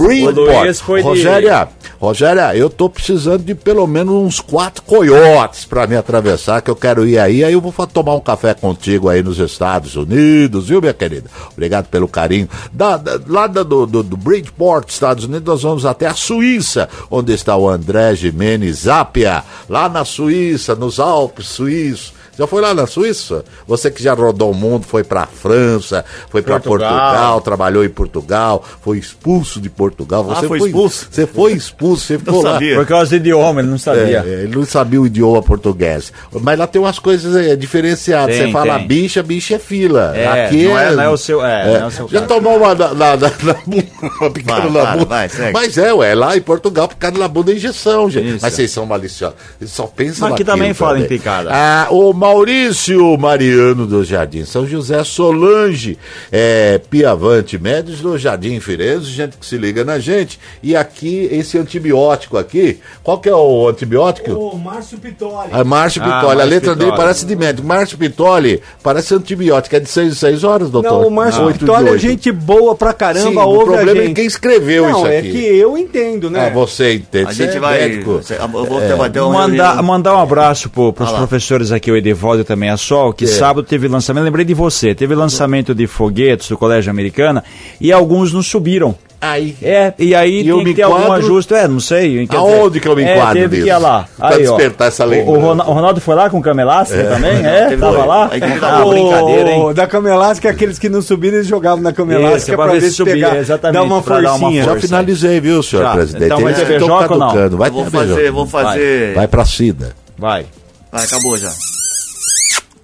Luiz 0.62 0.81
foi 0.81 1.01
de- 1.03 1.07
Rogéria, 1.09 1.68
Rogéria, 2.01 2.57
eu 2.57 2.70
tô 2.70 2.88
precisando 2.88 3.42
de 3.44 3.55
pelo 3.55 3.87
menos 3.87 4.14
uns 4.14 4.40
quatro 4.40 4.83
coiotes 4.83 5.64
para 5.64 5.87
me 5.87 5.94
atravessar, 5.96 6.62
que 6.62 6.70
eu 6.70 6.77
quero 6.77 7.07
ir 7.07 7.18
aí. 7.18 7.44
Aí 7.44 7.53
eu 7.53 7.61
vou 7.61 7.73
tomar 7.87 8.14
um 8.14 8.20
café 8.20 8.55
contigo 8.55 9.09
aí 9.09 9.23
nos 9.23 9.38
Estados 9.38 9.94
Unidos, 9.96 10.68
viu, 10.68 10.81
minha 10.81 10.94
querida? 10.94 11.29
Obrigado 11.53 11.87
pelo 11.88 12.09
carinho. 12.09 12.49
Da, 12.73 12.96
da- 12.96 13.20
lá 13.27 13.46
da- 13.46 13.62
do, 13.62 13.87
do, 13.87 14.03
do 14.03 14.16
Bridgeport, 14.16 14.88
Estados 14.88 15.25
Unidos, 15.25 15.44
nós 15.46 15.62
vamos 15.62 15.85
até 15.85 16.07
a 16.07 16.14
Suíça, 16.14 16.88
onde 17.11 17.33
está 17.35 17.57
o 17.57 17.68
André 17.68 18.14
Jimenez 18.14 18.79
Zapia, 18.81 19.42
lá 19.68 19.88
na 19.88 20.05
Suíça, 20.05 20.75
nos 20.75 20.99
Alpes 20.99 21.46
suíços. 21.46 22.19
Já 22.40 22.46
foi 22.46 22.62
lá 22.62 22.72
na 22.72 22.87
Suíça? 22.87 23.44
Você 23.66 23.90
que 23.90 24.03
já 24.03 24.14
rodou 24.14 24.50
o 24.50 24.55
mundo, 24.55 24.87
foi 24.87 25.05
pra 25.05 25.26
França, 25.26 26.03
foi 26.31 26.40
pra 26.40 26.59
Portugal. 26.59 26.90
Portugal, 26.98 27.40
trabalhou 27.42 27.85
em 27.85 27.88
Portugal, 27.90 28.64
foi 28.81 28.96
expulso 28.96 29.61
de 29.61 29.68
Portugal. 29.68 30.24
Você 30.24 30.46
Ah, 30.46 30.48
foi 30.48 30.59
expulso? 30.59 31.09
Você 31.11 31.26
foi 31.26 31.53
expulso, 31.53 32.07
você 32.07 32.18
ficou 32.18 32.42
lá. 32.42 32.53
sabia. 32.55 32.76
Por 32.76 32.87
causa 32.87 33.11
do 33.11 33.16
idioma, 33.16 33.61
ele 33.61 33.68
não 33.68 33.76
sabia. 33.79 34.24
É, 34.26 34.44
ele 34.44 34.57
não 34.57 34.64
sabia 34.64 35.00
o 35.03 35.07
idioma 35.07 35.42
português. 35.42 36.11
Mas 36.33 36.59
lá 36.59 36.66
tem 36.66 36.81
umas 36.81 36.98
coisas 36.98 37.37
é, 37.37 37.55
diferenciadas. 37.55 38.35
Tem, 38.35 38.46
Você 38.46 38.53
fala 38.53 38.79
tem. 38.79 38.87
bicha, 38.87 39.22
bicha 39.22 39.57
é 39.57 39.59
fila. 39.59 40.16
É, 40.16 40.46
Aqui 40.46 40.64
não 40.64 40.79
é- 40.79 40.90
não 40.96 41.03
é 41.03 41.09
o 41.11 41.16
seu- 41.18 41.44
é, 41.44 41.66
não 41.66 41.76
é 41.76 41.87
o 41.87 41.90
seu 41.90 42.09
Já 42.09 42.22
tomou 42.22 42.57
uma 42.57 42.74
na, 42.74 42.94
na, 42.94 43.16
na, 43.18 43.29
na 43.42 43.55
bunda, 43.66 43.87
na 44.20 44.31
para, 44.46 44.62
bunda. 44.62 45.05
vai. 45.05 45.29
Mas 45.53 45.76
é, 45.76 45.92
ué, 45.92 46.14
lá 46.14 46.37
em 46.37 46.40
Portugal, 46.40 46.88
picada 46.88 47.18
na 47.18 47.29
bunda 47.29 47.53
é 47.53 47.57
injeção, 47.57 48.09
gente. 48.09 48.29
Isso. 48.37 48.38
Mas 48.40 48.55
vocês 48.55 48.70
são 48.70 48.87
maliciosos. 48.87 49.37
Eles 49.61 49.72
só 49.72 49.85
pensam 49.87 50.29
Mas 50.29 50.35
aqui 50.37 50.44
também 50.44 50.72
fala 50.72 50.98
em 50.98 51.03
também. 51.03 51.18
picada. 51.18 51.50
Ah, 51.53 51.87
o 51.90 52.12
Maurício 52.35 53.19
Mariano 53.19 53.87
do 53.87 54.05
Jardim 54.05 54.45
São 54.45 54.64
José, 54.64 55.03
Solange 55.03 55.99
é, 56.31 56.81
Piavante 56.88 57.59
Médios 57.59 58.01
do 58.01 58.16
Jardim 58.16 58.61
Firenze, 58.61 59.07
gente 59.11 59.37
que 59.37 59.45
se 59.45 59.57
liga 59.59 59.85
na 59.85 59.99
gente. 59.99 60.38
E 60.62 60.77
aqui, 60.77 61.29
esse 61.33 61.59
antibiótico 61.59 62.38
aqui, 62.38 62.79
qual 63.03 63.19
que 63.19 63.29
é 63.29 63.35
o 63.35 63.69
antibiótico? 63.69 64.31
Ô, 64.33 64.57
Márcio 64.57 64.97
Pitoli. 64.99 65.49
A 65.51 65.64
Márcio 65.64 66.01
Ah, 66.03 66.05
Pitoli, 66.05 66.23
a 66.33 66.35
Márcio 66.37 66.51
letra 66.51 66.75
dele 66.77 66.90
Pitoli. 66.90 66.97
parece 67.03 67.27
de 67.27 67.35
médico. 67.37 67.66
Márcio 67.66 67.99
Pitoli 67.99 68.62
parece 68.81 69.12
antibiótico, 69.12 69.75
é 69.75 69.81
de 69.81 69.88
6 69.88 70.12
em 70.12 70.14
6 70.14 70.45
horas, 70.45 70.71
doutor? 70.71 70.88
Não, 71.01 71.09
o 71.09 71.11
Márcio 71.11 71.53
de 71.53 71.59
Pitoli 71.59 71.88
é 71.88 71.99
gente 71.99 72.31
boa 72.31 72.77
pra 72.77 72.93
Sim, 72.93 72.97
caramba, 72.97 73.45
o 73.45 73.49
ouve 73.49 73.62
a 73.62 73.73
problema 73.77 74.01
gente. 74.03 74.11
é 74.12 74.14
quem 74.14 74.27
escreveu 74.27 74.88
Não, 74.88 74.99
isso 74.99 75.07
é 75.09 75.19
aqui. 75.19 75.33
que 75.33 75.45
eu 75.59 75.77
entendo, 75.77 76.31
né? 76.31 76.47
Ah, 76.47 76.51
você 76.55 76.95
entende. 76.95 77.27
A 77.29 77.33
gente 77.33 77.57
é 77.57 77.61
vai. 77.61 77.79
médico. 77.81 78.12
você- 78.23 78.35
Eu 78.40 78.49
vou 78.49 78.81
ter, 78.81 78.95
vai 78.97 79.11
ter 79.11 79.21
Mandar, 79.21 79.83
mandar 79.83 80.14
um 80.16 80.21
abraço 80.21 80.71
para 80.71 80.83
os 81.05 81.11
Ah 81.12 81.16
professores 81.16 81.73
aqui, 81.73 81.90
o 81.90 81.97
Edivaldo 81.97 82.10
e 82.40 82.44
também 82.44 82.70
a 82.70 82.77
Sol, 82.77 83.12
que 83.12 83.25
É. 83.25 83.29
sábado 83.29 83.62
teve 83.66 83.88
lançamento, 83.88 84.25
lembrei 84.25 84.44
de 84.44 84.55
você, 84.55 84.94
teve 84.94 85.14
lançamento 85.14 85.75
de 85.75 85.87
foguetes 85.87 86.49
do 86.49 86.57
Colégio 86.59 86.90
Americana 86.90 87.42
e 87.81 87.92
alguns 87.92 88.33
não 88.33 88.42
subiram. 88.42 88.94
Aí. 89.23 89.55
É, 89.61 89.92
e 89.99 90.14
aí 90.14 90.40
E 90.40 90.49
eu 90.49 90.57
tem 90.57 90.64
me 90.64 90.70
que 90.70 90.77
ter 90.77 90.83
algum 90.85 90.96
enquadro? 91.03 91.27
ajuste, 91.27 91.53
é, 91.53 91.68
não 91.68 91.79
sei. 91.79 92.27
Aonde 92.31 92.81
que 92.81 92.88
eu 92.88 92.96
me 92.96 93.03
é, 93.05 93.14
enquadro 93.16 93.35
teve 93.42 93.62
que 93.64 93.68
ir 93.68 93.77
lá. 93.77 94.09
Pra 94.16 94.29
Aí, 94.31 94.46
ó. 94.49 94.57
despertar 94.57 94.88
essa 94.88 95.07
O- 95.07 95.11
O, 95.11 95.33
o 95.35 95.61
Ronaldo 95.75 96.01
foi 96.01 96.14
lá 96.14 96.31
com 96.31 96.38
o 96.38 96.42
Camelasca 96.42 97.05
também? 97.05 97.33
É, 97.44 97.66
Teve 97.68 97.83
tava 97.83 97.96
dois. 97.96 98.07
lá? 98.09 98.29
Aí 98.33 98.40
que 98.40 98.46
Ah, 98.64 98.83
brincadeira, 98.87 99.51
hein? 99.51 99.75
Da 99.75 99.87
Cama 99.87 100.09
Elástica, 100.09 100.49
aqueles 100.49 100.79
que 100.79 100.88
não 100.88 101.03
subiram, 101.03 101.35
eles 101.37 101.46
jogavam 101.46 101.83
na 101.83 101.90
Isso, 101.90 102.01
Elástica 102.03 102.57
pra 102.57 102.64
pra 102.64 102.75
ver 102.77 102.81
se 102.81 102.92
subia, 102.92 103.12
pegar, 103.14 103.37
exatamente, 103.37 103.75
dar 103.75 103.83
uma 103.83 104.01
pra 104.01 104.20
dar 104.23 104.31
uma 104.31 104.38
forcinha. 104.38 104.62
Já 104.64 104.70
força. 104.70 104.87
finalizei, 104.88 105.38
viu, 105.40 105.62
senhor 105.62 105.83
Já. 105.83 105.92
presidente? 105.92 106.25
Então 106.25 106.40
vai 106.40 106.55
ter 106.55 106.64
beijoca 106.66 107.12
ou 107.12 107.18
não? 107.20 107.59
Vai 107.59 107.70
vou 107.70 107.85
fazer, 107.90 108.31
vou 108.33 108.46
fazer. 108.46 109.14
Vai 109.14 109.29
pra 109.29 109.44
Cida. 109.44 109.94
Vai. 110.16 110.46
Vai, 110.90 111.05
acabou 111.05 111.37
já. 111.37 111.51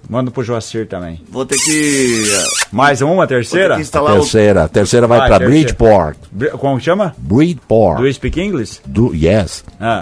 Manda 0.09 0.31
pro 0.31 0.43
Joacir 0.45 0.87
também. 0.87 1.21
Vou 1.29 1.45
ter 1.45 1.57
que. 1.59 2.23
Mais 2.71 3.03
uma, 3.03 3.15
Vou 3.17 3.27
ter 3.27 3.35
terceira? 3.35 3.75
que 3.75 3.83
instalar. 3.83 4.13
Terceira. 4.15 4.65
A 4.65 4.69
terceira 4.69 5.07
vai 5.07 5.19
Vai, 5.19 5.29
pra 5.29 5.39
terceira. 5.39 5.61
Bridgeport. 5.63 6.17
Br- 6.31 6.49
Como 6.59 6.79
que 6.79 6.85
chama? 6.85 7.15
Bridgeport. 7.19 7.99
Do 7.99 8.07
you 8.07 8.15
speak 8.15 8.41
English? 8.41 8.81
Do, 8.87 9.13
yes. 9.15 9.65
Ah. 9.81 9.99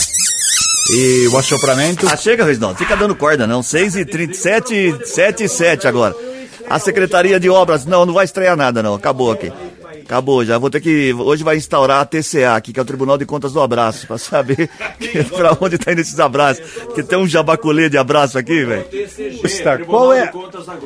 E 0.90 1.28
o 1.28 1.38
assopramento. 1.38 2.06
Ah, 2.10 2.16
chega, 2.16 2.44
Reginaldo. 2.44 2.76
Fica 2.76 2.94
dando 2.96 3.14
corda, 3.14 3.46
não. 3.46 3.62
6 3.62 3.96
e 3.96 4.04
37, 4.04 5.06
7 5.06 5.44
e 5.44 5.48
7 5.48 5.86
agora. 5.88 6.14
A 6.68 6.78
Secretaria 6.78 7.40
de 7.40 7.48
Obras, 7.48 7.86
não, 7.86 8.04
não 8.04 8.12
vai 8.12 8.24
estrear 8.26 8.56
nada, 8.56 8.82
não. 8.82 8.94
Acabou 8.94 9.32
aqui. 9.32 9.50
Acabou, 10.04 10.44
já 10.44 10.58
vou 10.58 10.68
ter 10.70 10.80
que. 10.80 11.12
Hoje 11.14 11.42
vai 11.42 11.56
instaurar 11.56 12.00
a 12.00 12.04
TCA 12.04 12.54
aqui, 12.56 12.72
que 12.72 12.78
é 12.78 12.82
o 12.82 12.84
Tribunal 12.86 13.16
de 13.18 13.24
Contas 13.24 13.52
do 13.52 13.60
Abraço, 13.60 14.06
pra 14.06 14.18
saber 14.18 14.68
pra 15.36 15.56
onde 15.60 15.78
tá 15.78 15.92
indo 15.92 16.00
esses 16.00 16.20
abraços. 16.20 16.64
Porque 16.84 17.02
tem 17.02 17.18
um 17.18 17.26
jabaculê 17.26 17.88
de 17.88 17.96
abraço 17.96 18.36
aqui, 18.38 18.64
velho. 18.64 18.84
Qual 19.86 20.12
é, 20.12 20.30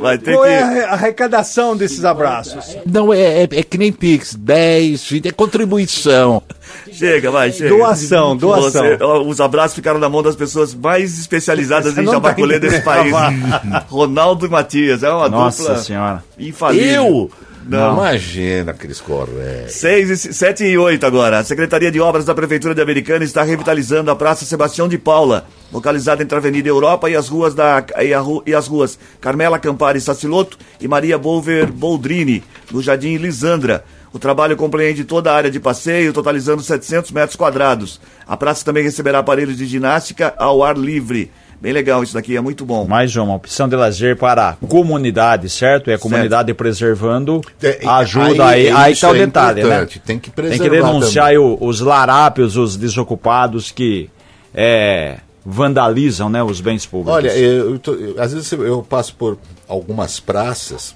Vai 0.00 0.18
ter 0.18 0.32
qual 0.34 0.44
que. 0.44 0.50
é 0.50 0.84
a 0.84 0.92
arrecadação 0.92 1.76
desses 1.76 2.04
abraços? 2.04 2.76
Não, 2.86 3.12
é, 3.12 3.42
é, 3.42 3.48
é 3.50 3.62
que 3.62 3.76
nem 3.76 3.92
Pix, 3.92 4.34
10, 4.34 5.04
20, 5.10 5.28
é 5.28 5.30
contribuição. 5.32 6.42
Chega, 6.92 7.30
vai, 7.30 7.50
chega. 7.50 7.70
Doação, 7.70 8.36
doação. 8.36 8.82
Você- 8.84 8.98
os 9.26 9.40
abraços 9.40 9.74
ficaram 9.74 9.98
na 9.98 10.08
mão 10.08 10.22
das 10.22 10.36
pessoas 10.36 10.74
mais 10.74 11.18
especializadas 11.18 11.94
Você 11.94 12.02
em 12.02 12.04
tá 12.04 12.12
jabaculê 12.12 12.58
desse 12.58 12.82
país. 12.82 13.12
Ronaldo 13.88 14.44
e 14.46 14.48
Matias. 14.50 15.02
É 15.02 15.10
uma 15.10 15.28
Nossa 15.28 15.62
dupla 15.62 15.78
senhora. 15.78 16.24
infalível. 16.38 16.92
Eu? 16.92 17.30
Não. 17.68 17.92
Imagina, 17.92 18.72
Cris 18.72 18.98
Correia. 18.98 19.68
6 19.68 20.10
e 20.10 20.32
7 20.32 20.64
e 20.64 20.78
8 20.78 21.04
agora. 21.04 21.38
A 21.38 21.44
Secretaria 21.44 21.90
de 21.90 22.00
Obras 22.00 22.24
da 22.24 22.34
Prefeitura 22.34 22.74
de 22.74 22.80
Americana 22.80 23.24
está 23.24 23.42
revitalizando 23.42 24.10
a 24.10 24.16
Praça 24.16 24.46
Sebastião 24.46 24.88
de 24.88 24.96
Paula, 24.96 25.46
localizada 25.70 26.22
entre 26.22 26.34
a 26.34 26.38
Avenida 26.38 26.66
Europa 26.66 27.10
e 27.10 27.14
as 27.14 27.28
ruas 27.28 27.54
da 27.54 27.84
e, 28.00 28.14
a 28.14 28.22
e 28.46 28.54
as 28.54 28.66
ruas 28.66 28.98
Carmela 29.20 29.58
Campari 29.58 30.00
Saciloto 30.00 30.56
e 30.80 30.88
Maria 30.88 31.18
Bolver 31.18 31.70
Boldrini, 31.70 32.42
no 32.70 32.80
Jardim 32.80 33.18
Lisandra. 33.18 33.84
O 34.14 34.18
trabalho 34.18 34.56
compreende 34.56 35.04
toda 35.04 35.30
a 35.30 35.36
área 35.36 35.50
de 35.50 35.60
passeio, 35.60 36.14
totalizando 36.14 36.62
700 36.62 37.10
metros 37.10 37.36
quadrados. 37.36 38.00
A 38.26 38.36
praça 38.36 38.64
também 38.64 38.82
receberá 38.82 39.18
aparelhos 39.18 39.58
de 39.58 39.66
ginástica 39.66 40.34
ao 40.38 40.64
ar 40.64 40.78
livre. 40.78 41.30
Bem 41.60 41.72
legal 41.72 42.02
isso 42.04 42.14
daqui, 42.14 42.36
é 42.36 42.40
muito 42.40 42.64
bom. 42.64 42.86
Mais 42.86 43.16
uma 43.16 43.34
opção 43.34 43.68
de 43.68 43.74
lazer 43.74 44.16
para 44.16 44.50
a 44.50 44.52
comunidade, 44.66 45.48
certo? 45.50 45.90
E 45.90 45.92
a 45.94 45.98
comunidade 45.98 46.54
preservando 46.54 47.40
É, 47.60 47.84
e 47.84 47.88
ajuda 47.88 48.46
aí. 48.46 48.70
Aí 48.70 48.92
isso 48.92 49.00
tá 49.00 49.10
o 49.12 49.16
é 49.16 49.18
detalhe, 49.18 49.64
né? 49.64 49.86
Tem 50.04 50.18
que 50.20 50.30
Tem 50.30 50.44
preservar 50.44 50.64
que 50.64 50.70
denunciar 50.70 51.26
aí 51.26 51.38
o- 51.38 51.58
os 51.60 51.80
larápios, 51.80 52.56
os 52.56 52.76
desocupados 52.76 53.72
que 53.72 54.08
é, 54.54 55.18
vandalizam 55.44 56.28
né, 56.30 56.42
os 56.44 56.60
bens 56.60 56.86
públicos. 56.86 57.12
Olha, 57.16 57.36
eu, 57.36 57.72
eu 57.72 57.78
tô- 57.80 57.94
eu- 57.94 58.22
às 58.22 58.32
vezes 58.32 58.50
eu, 58.52 58.64
eu 58.64 58.82
passo 58.82 59.14
por 59.16 59.36
algumas 59.66 60.20
praças. 60.20 60.94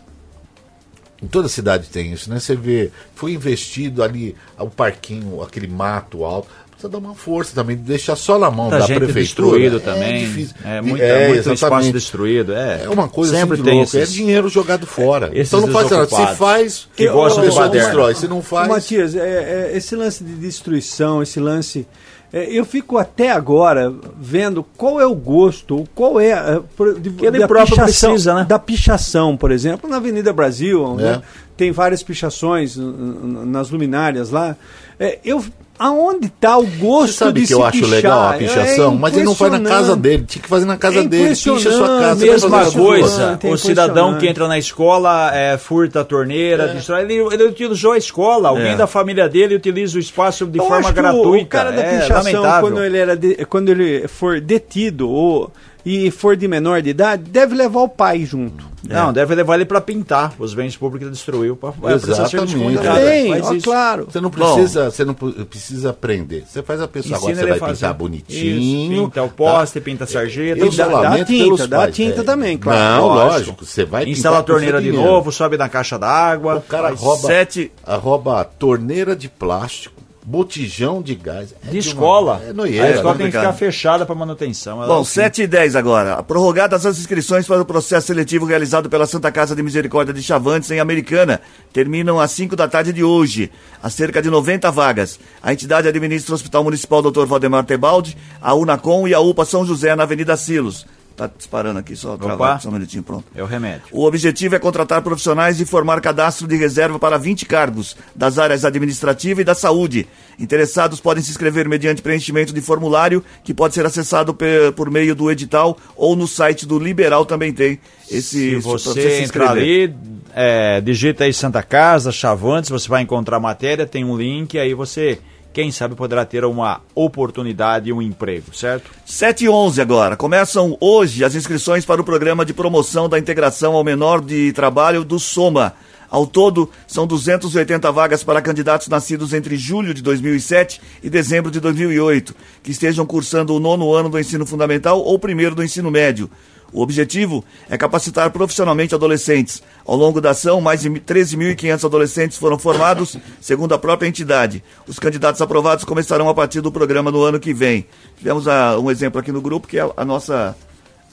Em 1.23 1.27
toda 1.27 1.49
cidade 1.49 1.89
tem 1.89 2.13
isso, 2.13 2.29
né? 2.31 2.41
Você 2.41 2.57
vê, 2.57 2.91
foi 3.15 3.33
investido 3.33 4.03
ali 4.03 4.35
o 4.59 4.67
parquinho, 4.69 5.41
aquele 5.43 5.69
mato 5.69 6.25
alto. 6.25 6.49
Precisa 6.83 6.89
dar 6.89 6.99
uma 6.99 7.15
força 7.15 7.55
também, 7.55 7.77
deixar 7.77 8.17
só 8.17 8.39
na 8.39 8.51
mão 8.51 8.67
Muita 8.67 8.79
da 8.81 8.87
gente 8.87 8.97
prefeitura. 8.99 9.21
destruído 9.59 9.77
É 9.77 9.81
também. 9.81 10.19
difícil. 10.27 10.55
É, 10.65 10.81
De- 10.81 10.89
muita, 10.89 11.05
é, 11.05 11.29
muito 11.29 11.53
espaço 11.53 11.93
destruído. 11.93 12.53
É, 12.55 12.83
É 12.85 12.89
uma 12.89 13.09
coisa 13.09 13.37
Sempre 13.37 13.55
assim 13.55 13.63
de 13.63 13.69
tem 13.69 13.79
louco. 13.79 13.97
esses, 13.97 14.11
É 14.11 14.13
dinheiro 14.17 14.49
jogado 14.49 14.87
fora. 14.87 15.31
esses 15.33 15.53
então 15.53 15.61
não 15.67 15.73
faz 15.73 15.91
nada. 15.91 16.07
Se 16.07 16.37
faz, 16.37 16.89
que 16.97 17.07
a 17.07 17.13
gostam 17.13 17.43
de 17.45 17.49
pessoa 17.51 17.69
destrói. 17.69 18.15
Se 18.17 18.27
não 18.27 18.43
faz. 18.43 18.69
Matias, 18.69 19.15
é, 19.15 19.71
é, 19.73 19.77
esse 19.77 19.95
lance 19.95 20.25
de 20.25 20.33
destruição, 20.35 21.23
esse 21.23 21.39
lance. 21.39 21.87
é, 22.33 22.47
eu 22.51 22.65
fico 22.65 22.97
até 22.99 23.31
agora 23.31 23.93
vendo 24.19 24.65
qual 24.77 24.99
é 25.01 25.07
o 25.07 25.15
gosto, 25.15 25.85
qual 25.95 26.19
é. 26.19 26.31
é, 26.31 26.61
por- 26.77 26.99
de, 26.99 27.11
Que 27.11 27.27
ele 27.27 27.39
da 27.39 27.47
pichação- 27.47 27.85
precisa, 28.11 28.35
né? 28.35 28.45
Da 28.49 28.59
pichação, 28.59 29.37
por 29.37 29.51
exemplo, 29.53 29.89
na 29.89 29.97
Avenida 29.99 30.33
Brasil, 30.33 30.97
É. 30.99 31.03
né, 31.03 31.23
tem 31.57 31.71
várias 31.71 32.03
pichações 32.03 32.75
nas 32.77 33.71
luminárias 33.71 34.31
lá. 34.31 34.57
É, 34.99 35.19
eu, 35.25 35.45
aonde 35.83 36.27
está 36.27 36.57
o 36.59 36.67
gosto 36.67 37.13
Você 37.13 37.19
sabe 37.25 37.33
de 37.33 37.41
que 37.41 37.47
se 37.49 37.53
eu 37.55 37.65
acho 37.65 37.79
pichar? 37.79 37.91
legal 37.91 38.29
a 38.29 38.35
É 38.35 38.39
pichação, 38.39 38.95
mas 38.95 39.15
ele 39.15 39.25
não 39.25 39.35
faz 39.35 39.53
na 39.53 39.61
casa 39.61 39.97
dele. 39.97 40.25
Tinha 40.27 40.43
que 40.43 40.49
fazer 40.49 40.65
na 40.65 40.77
casa 40.77 41.01
É 41.01 41.03
dele. 41.05 41.29
Picha 41.31 41.53
a 41.55 41.59
sua 41.59 41.99
casa. 42.01 42.25
Mesma 42.25 42.71
coisa, 42.71 43.39
É 43.43 43.49
o 43.49 43.57
cidadão 43.59 44.19
que 44.19 44.27
entra 44.29 44.47
na 44.47 44.59
escola, 44.59 45.31
é, 45.35 45.59
furta 45.59 46.01
a 46.01 46.05
torneira, 46.05 46.69
destrói. 46.69 47.03
Ele, 47.03 47.15
ele 47.35 47.45
utilizou 47.45 47.93
a 47.93 47.99
escola, 47.99 48.49
alguém 48.51 48.73
É. 48.73 48.77
da 48.77 48.87
família 48.87 49.29
dele 49.29 49.55
utiliza 49.57 49.97
o 49.97 50.01
espaço 50.01 50.47
de 50.47 50.59
Eu 50.59 50.67
forma 50.67 50.91
gratuita. 50.93 51.45
O 51.45 51.47
cara 51.49 51.71
da 51.73 51.83
é 51.83 51.99
pichação, 52.01 52.17
lamentável. 52.19 52.61
quando 52.71 52.85
ele, 52.85 52.99
era 52.99 53.17
de- 53.17 53.45
quando 53.47 53.69
ele 53.71 54.07
for 54.09 54.41
detido 54.41 55.09
ou, 55.11 55.51
e 55.85 56.11
for 56.11 56.37
de 56.37 56.47
menor 56.49 56.81
de 56.83 56.91
idade, 56.91 57.25
deve 57.25 57.55
levar 57.55 57.81
o 57.81 57.89
pai 57.89 58.25
junto. 58.25 58.71
Não, 58.89 59.13
deve 59.13 59.33
levar 59.37 59.55
ele 59.55 59.65
para 59.65 59.81
pintar 59.81 60.35
os 60.41 60.55
bens 60.55 60.77
públicos 60.77 61.07
que 61.07 61.13
destruiu. 61.13 61.57
Ser 62.01 62.11
Exatamente. 62.11 63.41
Faz 63.43 63.47
ó, 63.47 63.55
claro. 63.63 64.09
Você 64.11 64.21
não 64.21 64.29
precisa, 64.31 64.91
você 64.91 65.05
não 65.05 65.15
precisa 65.15 65.91
aprender. 65.91 66.45
Você 66.49 66.63
faz 66.65 66.81
a 66.81 66.89
pessoa 66.89 67.17
agora, 67.17 67.35
você 67.35 67.43
vai 67.43 67.53
a 67.53 67.57
fazer. 67.61 67.73
pintar 67.75 67.95
bonitinho. 67.95 68.59
Isso, 68.59 68.91
pinta 69.05 69.23
o 69.23 69.29
poste, 69.29 69.81
pinta 69.81 70.03
a 70.05 70.07
sarjeta. 70.09 70.61
Eu 70.61 70.67
E 70.67 70.77
dá- 70.77 70.91
só 70.91 71.01
dá 71.03 71.25
tinta, 71.25 71.67
dá 71.69 71.77
pais, 71.79 71.95
tinta 71.95 72.21
é. 72.23 72.25
também, 72.25 72.59
claro. 72.59 73.03
Não, 73.03 73.09
Lógico. 73.09 73.65
Você 73.65 73.85
vai 73.85 74.05
Instala 74.05 74.39
a 74.39 74.43
torneira 74.43 74.81
de 74.83 74.91
dinheiro. 74.91 75.09
novo, 75.11 75.31
sobe 75.31 75.57
na 75.57 75.69
caixa 75.69 75.97
d'água. 75.97 76.57
O 76.57 76.63
cara 76.63 76.91
rouba, 76.93 77.29
Sete- 77.29 77.71
a 77.87 77.95
rouba 77.95 78.41
a 78.41 78.45
torneira 78.45 79.15
de 79.15 79.29
plástico, 79.29 80.02
botijão 80.25 81.03
de 81.03 81.15
gás. 81.15 81.53
É 81.67 81.71
De 81.71 81.71
uma- 81.73 81.79
escola. 81.79 82.43
É 82.45 82.81
a 82.81 82.91
escola 82.91 83.15
tem 83.17 83.27
que 83.31 83.37
ficar 83.37 83.53
fechada 83.53 84.07
para 84.07 84.15
manutenção. 84.15 84.79
Ela- 84.83 84.87
Bom, 84.95 85.01
assim, 85.03 85.13
7 85.15 85.43
e 85.43 85.47
10 85.47 85.75
agora. 85.77 86.23
Prorrogadas 86.23 86.87
as 86.87 86.99
inscrições 86.99 87.47
para 87.47 87.61
o 87.61 87.65
processo 87.65 88.07
seletivo 88.07 88.45
realizado 88.45 88.89
pela 88.89 89.07
Santa 89.07 89.31
Casa 89.33 89.55
de 89.57 89.63
Misericórdia 89.63 90.15
de 90.15 90.23
Chavantes, 90.23 90.71
em 90.71 90.81
Americana. 90.81 91.41
Terminam 91.73 92.21
às 92.21 92.31
5 92.31 92.55
da 92.55 92.69
tarde 92.69 92.93
de 92.93 93.03
hoje. 93.03 93.51
Há 93.83 93.91
cerca 93.91 94.23
de 94.23 94.31
90 94.31 94.71
vagas. 94.71 95.19
A 95.43 95.53
entidade 95.53 95.89
administra 95.89 96.33
o 96.33 96.35
Hospital 96.35 96.65
Municipal 96.65 97.03
Dr. 97.03 97.25
Valdemar 97.27 97.65
Tebaldi, 97.65 98.17
a 98.41 98.55
Unacom 98.55 99.09
e 99.09 99.15
a 99.15 99.21
UPA 99.21 99.45
São 99.45 99.65
José, 99.67 99.95
na 99.97 100.05
Avenida 100.05 100.37
Silos. 100.37 100.87
Tá 101.17 101.31
disparando 101.37 101.79
aqui, 101.79 101.95
só 101.95 102.17
travar, 102.17 102.61
só 102.61 102.69
um 102.69 102.73
minutinho, 102.73 103.03
pronto. 103.03 103.25
É 103.35 103.43
o 103.43 103.47
remédio. 103.47 103.83
O 103.93 104.05
objetivo 104.05 104.55
é 104.55 104.59
contratar 104.59 105.03
profissionais 105.03 105.61
e 105.61 105.65
formar 105.65 106.01
cadastro 106.01 106.47
de 106.47 106.57
reserva 106.57 106.99
para 106.99 107.19
20 107.19 107.47
cargos 107.47 107.97
das 108.15 108.39
áreas 108.39 108.65
administrativa 108.65 109.41
e 109.41 109.45
da 109.45 109.55
saúde. 109.55 110.07
Interessados 110.39 111.01
podem 111.01 111.23
se 111.23 111.31
inscrever 111.31 111.69
mediante 111.69 112.03
preenchimento 112.03 112.53
de 112.53 112.61
formulário 112.61 113.23
que 113.45 113.53
pode 113.53 113.75
ser 113.75 113.85
acessado 113.85 114.37
por 114.75 114.91
meio 114.91 115.15
do 115.15 115.31
edital 115.31 115.77
ou 115.97 116.17
no 116.17 116.27
site 116.27 116.67
do 116.67 116.79
Liberal 116.79 117.25
também 117.27 117.53
tem 117.53 117.79
esse 118.11 118.51
Se 118.51 118.57
você 118.57 118.93
se 118.93 119.23
entrar 119.25 119.57
inscrever. 119.57 119.91
ali, 119.91 119.97
é, 120.35 120.81
digita 120.81 121.25
aí 121.25 121.33
Santa 121.33 121.63
Casa, 121.63 122.11
Chavantes, 122.11 122.71
você 122.71 122.89
vai 122.89 123.03
encontrar 123.03 123.37
a 123.37 123.41
matéria, 123.41 123.87
tem 123.87 124.05
um 124.05 124.17
link, 124.17 124.59
aí 124.59 124.75
você, 124.75 125.19
quem 125.53 125.71
sabe, 125.71 125.95
poderá 125.95 126.25
ter 126.25 126.45
uma 126.45 126.81
oportunidade 126.95 127.91
e 127.91 127.93
um 127.93 128.01
emprego, 128.01 128.55
certo? 128.55 128.91
7 129.05 129.45
e 129.45 129.49
11 129.49 129.81
agora. 129.81 130.17
Começam 130.17 130.77
hoje 130.81 131.25
as 131.25 131.35
inscrições 131.35 131.85
para 131.85 132.01
o 132.01 132.05
programa 132.05 132.45
de 132.45 132.55
promoção 132.55 133.09
da 133.09 133.19
integração 133.19 133.75
ao 133.75 133.85
menor 133.85 134.21
de 134.21 134.53
trabalho 134.53 135.05
do 135.05 135.19
Soma. 135.19 135.75
Ao 136.13 136.27
todo, 136.27 136.69
são 136.87 137.07
280 137.07 137.91
vagas 137.91 138.23
para 138.23 138.43
candidatos 138.43 138.89
nascidos 138.89 139.33
entre 139.33 139.57
julho 139.57 139.95
de 139.95 140.03
2007 140.03 140.81
e 141.03 141.09
dezembro 141.09 141.51
de 141.51 141.59
2008, 141.59 142.35
que 142.63 142.71
estejam 142.71 143.07
cursando 143.07 143.55
o 143.55 143.61
nono 143.61 143.93
ano 143.95 144.11
do 144.11 144.19
ensino 144.21 144.45
fundamental 144.47 145.01
ou 145.01 145.19
primeiro 145.19 145.55
do 145.55 145.65
ensino 145.65 145.91
médio. 145.91 146.31
O 146.73 146.83
objetivo 146.83 147.45
é 147.69 147.77
capacitar 147.77 148.31
profissionalmente 148.31 148.95
adolescentes. 148.95 149.63
Ao 149.85 149.95
longo 149.95 150.21
da 150.21 150.31
ação, 150.31 150.61
mais 150.61 150.81
de 150.81 150.89
13.500 150.91 151.85
adolescentes 151.85 152.39
foram 152.39 152.59
formados, 152.59 153.17
segundo 153.41 153.75
a 153.75 153.79
própria 153.79 154.09
entidade. 154.09 154.65
Os 154.87 154.99
candidatos 154.99 155.43
aprovados 155.43 155.85
começarão 155.85 156.29
a 156.29 156.35
partir 156.35 156.61
do 156.61 156.73
programa 156.73 157.11
no 157.11 157.23
ano 157.23 157.39
que 157.39 157.53
vem. 157.53 157.87
Tivemos 158.17 158.49
ah, 158.49 158.79
um 158.79 158.91
exemplo 158.91 159.21
aqui 159.21 159.31
no 159.31 159.43
grupo, 159.43 159.69
que 159.69 159.79
é 159.79 159.83
a, 159.83 159.91
a 159.99 160.05
nossa. 160.05 160.57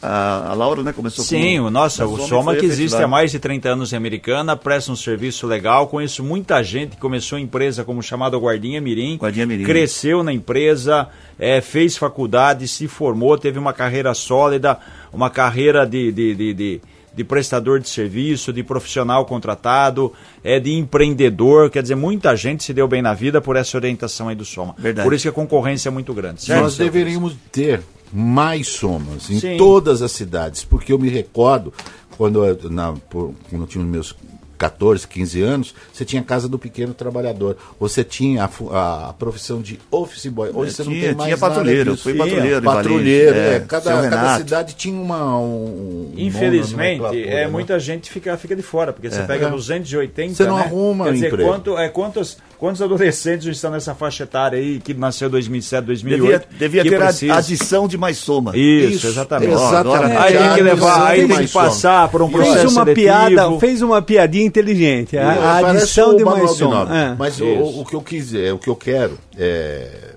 A, 0.02 0.52
a 0.52 0.54
Laura, 0.54 0.82
né? 0.82 0.94
Começou 0.94 1.26
Sim, 1.26 1.58
com 1.60 1.66
o 1.66 1.70
nossa, 1.70 2.04
a 2.04 2.08
o 2.08 2.18
Soma 2.26 2.56
que 2.56 2.66
existe 2.66 2.96
há 2.96 3.08
mais 3.08 3.32
de 3.32 3.40
30 3.40 3.70
anos 3.70 3.92
em 3.92 3.98
Americana, 3.98 4.56
presta 4.56 4.92
um 4.92 4.96
serviço 4.96 5.46
legal. 5.46 5.88
Conheço 5.88 6.24
muita 6.24 6.64
gente 6.64 6.92
que 6.92 6.98
começou 7.02 7.38
a 7.38 7.42
empresa 7.42 7.84
como 7.84 8.02
chamado 8.02 8.40
Guardinha 8.40 8.80
Mirim, 8.80 9.18
Guardinha 9.18 9.46
Mirim. 9.46 9.64
cresceu 9.66 10.24
na 10.24 10.32
empresa, 10.32 11.08
eh, 11.38 11.60
fez 11.60 11.98
faculdade, 11.98 12.68
se 12.68 12.88
formou, 12.88 13.38
teve 13.38 13.60
uma 13.60 13.74
carreira 13.74 14.14
sólida, 14.14 14.78
uma 15.12 15.30
carreira 15.30 15.86
de, 15.86 16.12
de, 16.12 16.36
de, 16.36 16.54
de- 16.54 16.82
de 17.12 17.24
prestador 17.26 17.80
de 17.82 17.90
serviço, 17.90 18.54
de 18.54 18.64
profissional 18.64 19.26
contratado, 19.26 20.14
é 20.42 20.58
de 20.60 20.72
empreendedor, 20.74 21.70
quer 21.70 21.82
dizer, 21.82 21.96
muita 21.96 22.34
gente 22.36 22.64
se 22.64 22.72
deu 22.74 22.88
bem 22.88 23.02
na 23.02 23.14
vida 23.14 23.42
por 23.42 23.58
essa 23.58 23.76
orientação 23.76 24.30
aí 24.30 24.36
do 24.36 24.46
Soma. 24.46 24.74
Verdade. 24.78 25.06
Por 25.06 25.14
isso 25.14 25.24
que 25.24 25.30
a 25.30 25.32
concorrência 25.32 25.90
é 25.90 25.92
muito 25.92 26.14
grande, 26.14 26.42
certo? 26.44 26.62
Nós 26.62 26.78
deveríamos 26.78 27.36
ter 27.52 27.82
mais 28.12 28.68
somas 28.68 29.30
em 29.30 29.40
Sim. 29.40 29.58
todas 29.58 30.02
as 30.02 30.12
cidades, 30.12 30.64
porque 30.64 30.92
eu 30.94 31.00
me 31.00 31.10
recordo 31.10 31.74
quando 32.18 32.44
eu, 32.46 32.70
na, 32.70 32.94
por- 32.94 33.34
quando 33.50 33.62
eu 33.64 33.68
tinha 33.68 33.84
os 33.84 33.90
meus 33.90 34.16
14, 34.58 35.08
15 35.08 35.42
anos, 35.42 35.74
você 35.94 36.04
tinha 36.04 36.22
a 36.22 36.26
casa 36.26 36.50
do 36.50 36.60
pequeno 36.60 36.94
trabalhador, 36.94 37.56
você 37.80 38.04
tinha 38.04 38.44
a, 38.44 38.48
fu- 38.50 38.70
a 38.76 39.16
profissão 39.18 39.62
de 39.62 39.80
office 39.90 40.26
boy. 40.26 40.50
Hoje 40.54 40.74
você 40.74 40.84
não 40.84 40.92
tinha, 40.92 41.06
tem 41.08 41.16
mais 41.16 41.28
tinha 41.30 41.38
patrulheiro, 41.38 41.96
fui 41.96 42.14
patrulheiro 42.14 42.62
patrulheiro, 42.62 43.36
é, 43.38 43.56
é, 43.56 43.60
cada, 43.62 44.10
cada 44.10 44.38
cidade 44.38 44.76
tinha 44.76 45.00
uma 45.00 45.40
um, 45.40 46.12
um 46.14 46.14
Infelizmente, 46.18 47.00
nomenclatura, 47.00 47.22
é, 47.22 47.46
né? 47.46 47.48
muita 47.48 47.80
gente 47.80 48.12
fica, 48.12 48.36
fica 48.36 48.54
de 48.54 48.62
fora, 48.62 48.92
porque 48.92 49.10
você 49.10 49.22
pega 49.24 49.48
É. 49.48 49.50
280, 49.50 50.34
Você 50.34 50.44
não 50.46 50.58
né? 50.58 50.64
arruma 50.64 51.06
Quer 51.06 51.14
dizer, 51.14 51.28
emprego. 51.28 51.50
quanto, 51.50 51.78
é, 51.78 51.88
quantos, 51.88 52.38
Quantos 52.60 52.82
adolescentes 52.82 53.48
estão 53.48 53.72
nessa 53.72 53.96
faixa 53.96 54.24
etária 54.24 54.60
aí 54.60 54.82
que 54.82 54.94
nasceu 54.94 55.30
em 55.30 55.32
2007, 55.32 55.86
2008? 55.86 56.48
Devia, 56.52 56.58
devia 56.60 56.84
ter 56.84 57.02
a- 57.02 57.06
precisa? 57.08 57.36
adição 57.36 57.88
de 57.88 57.98
mais 57.98 58.18
soma. 58.18 58.52
Isso, 58.54 58.96
Isso, 58.96 59.08
exatamente. 59.08 59.54
exatamente. 59.54 60.18
Aí 60.18 60.38
tem 60.38 60.54
que 60.56 60.62
levar, 60.62 61.08
aí 61.08 61.26
tem 61.28 61.38
que 61.38 61.48
passar 61.54 62.10
por 62.10 62.22
um 62.22 62.28
Fez 62.30 62.44
processo 62.44 62.68
uma 62.68 62.82
seletivo. 62.84 62.96
piada, 63.08 63.60
fez 63.60 63.82
uma 63.82 64.02
piadinha 64.02 64.46
inteligente. 64.46 65.18
A, 65.18 65.32
a 65.32 65.62
Parece 65.62 65.84
adição 65.84 66.18
de 66.18 66.26
mais 66.26 66.52
som. 66.52 66.70
Nove. 66.70 66.94
É. 66.94 67.16
Mas 67.18 67.40
o, 67.40 67.46
o 67.80 67.86
que 67.86 67.96
eu 67.96 68.02
quis, 68.02 68.34
é, 68.34 68.52
o 68.52 68.58
que 68.58 68.70
eu 68.70 68.76
quero 68.76 69.18
é 69.38 70.16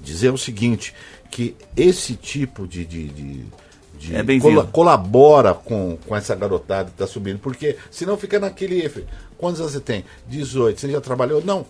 dizer 0.00 0.30
o 0.30 0.38
seguinte, 0.38 0.94
que 1.32 1.56
esse 1.76 2.14
tipo 2.14 2.64
de, 2.68 2.84
de, 2.84 3.08
de- 3.08 3.44
de 4.02 4.16
É 4.16 4.40
cola- 4.40 4.66
colabora 4.66 5.54
com, 5.54 5.96
com 6.06 6.16
essa 6.16 6.34
garotada 6.34 6.86
que 6.86 6.92
está 6.94 7.06
subindo, 7.06 7.38
porque 7.38 7.76
senão 7.90 8.16
fica 8.16 8.38
naquele 8.40 8.84
efeito. 8.84 9.08
Quantos 9.38 9.60
anos 9.60 9.72
você 9.72 9.80
tem? 9.80 10.04
18. 10.28 10.80
Você 10.80 10.90
já 10.90 11.00
trabalhou? 11.00 11.42
Não. 11.44 11.64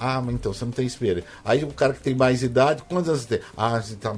Ah, 0.00 0.20
mas 0.22 0.34
então 0.36 0.52
você 0.52 0.64
não 0.64 0.70
tem 0.70 0.86
experiência. 0.86 1.24
Aí 1.44 1.64
o 1.64 1.68
cara 1.72 1.92
que 1.92 2.00
tem 2.00 2.14
mais 2.14 2.42
idade, 2.44 2.82
quantos 2.88 3.08
anos 3.08 3.22
você 3.22 3.38
tem? 3.38 3.40
Ah, 3.56 3.80
você, 3.80 3.96
tá- 3.96 4.14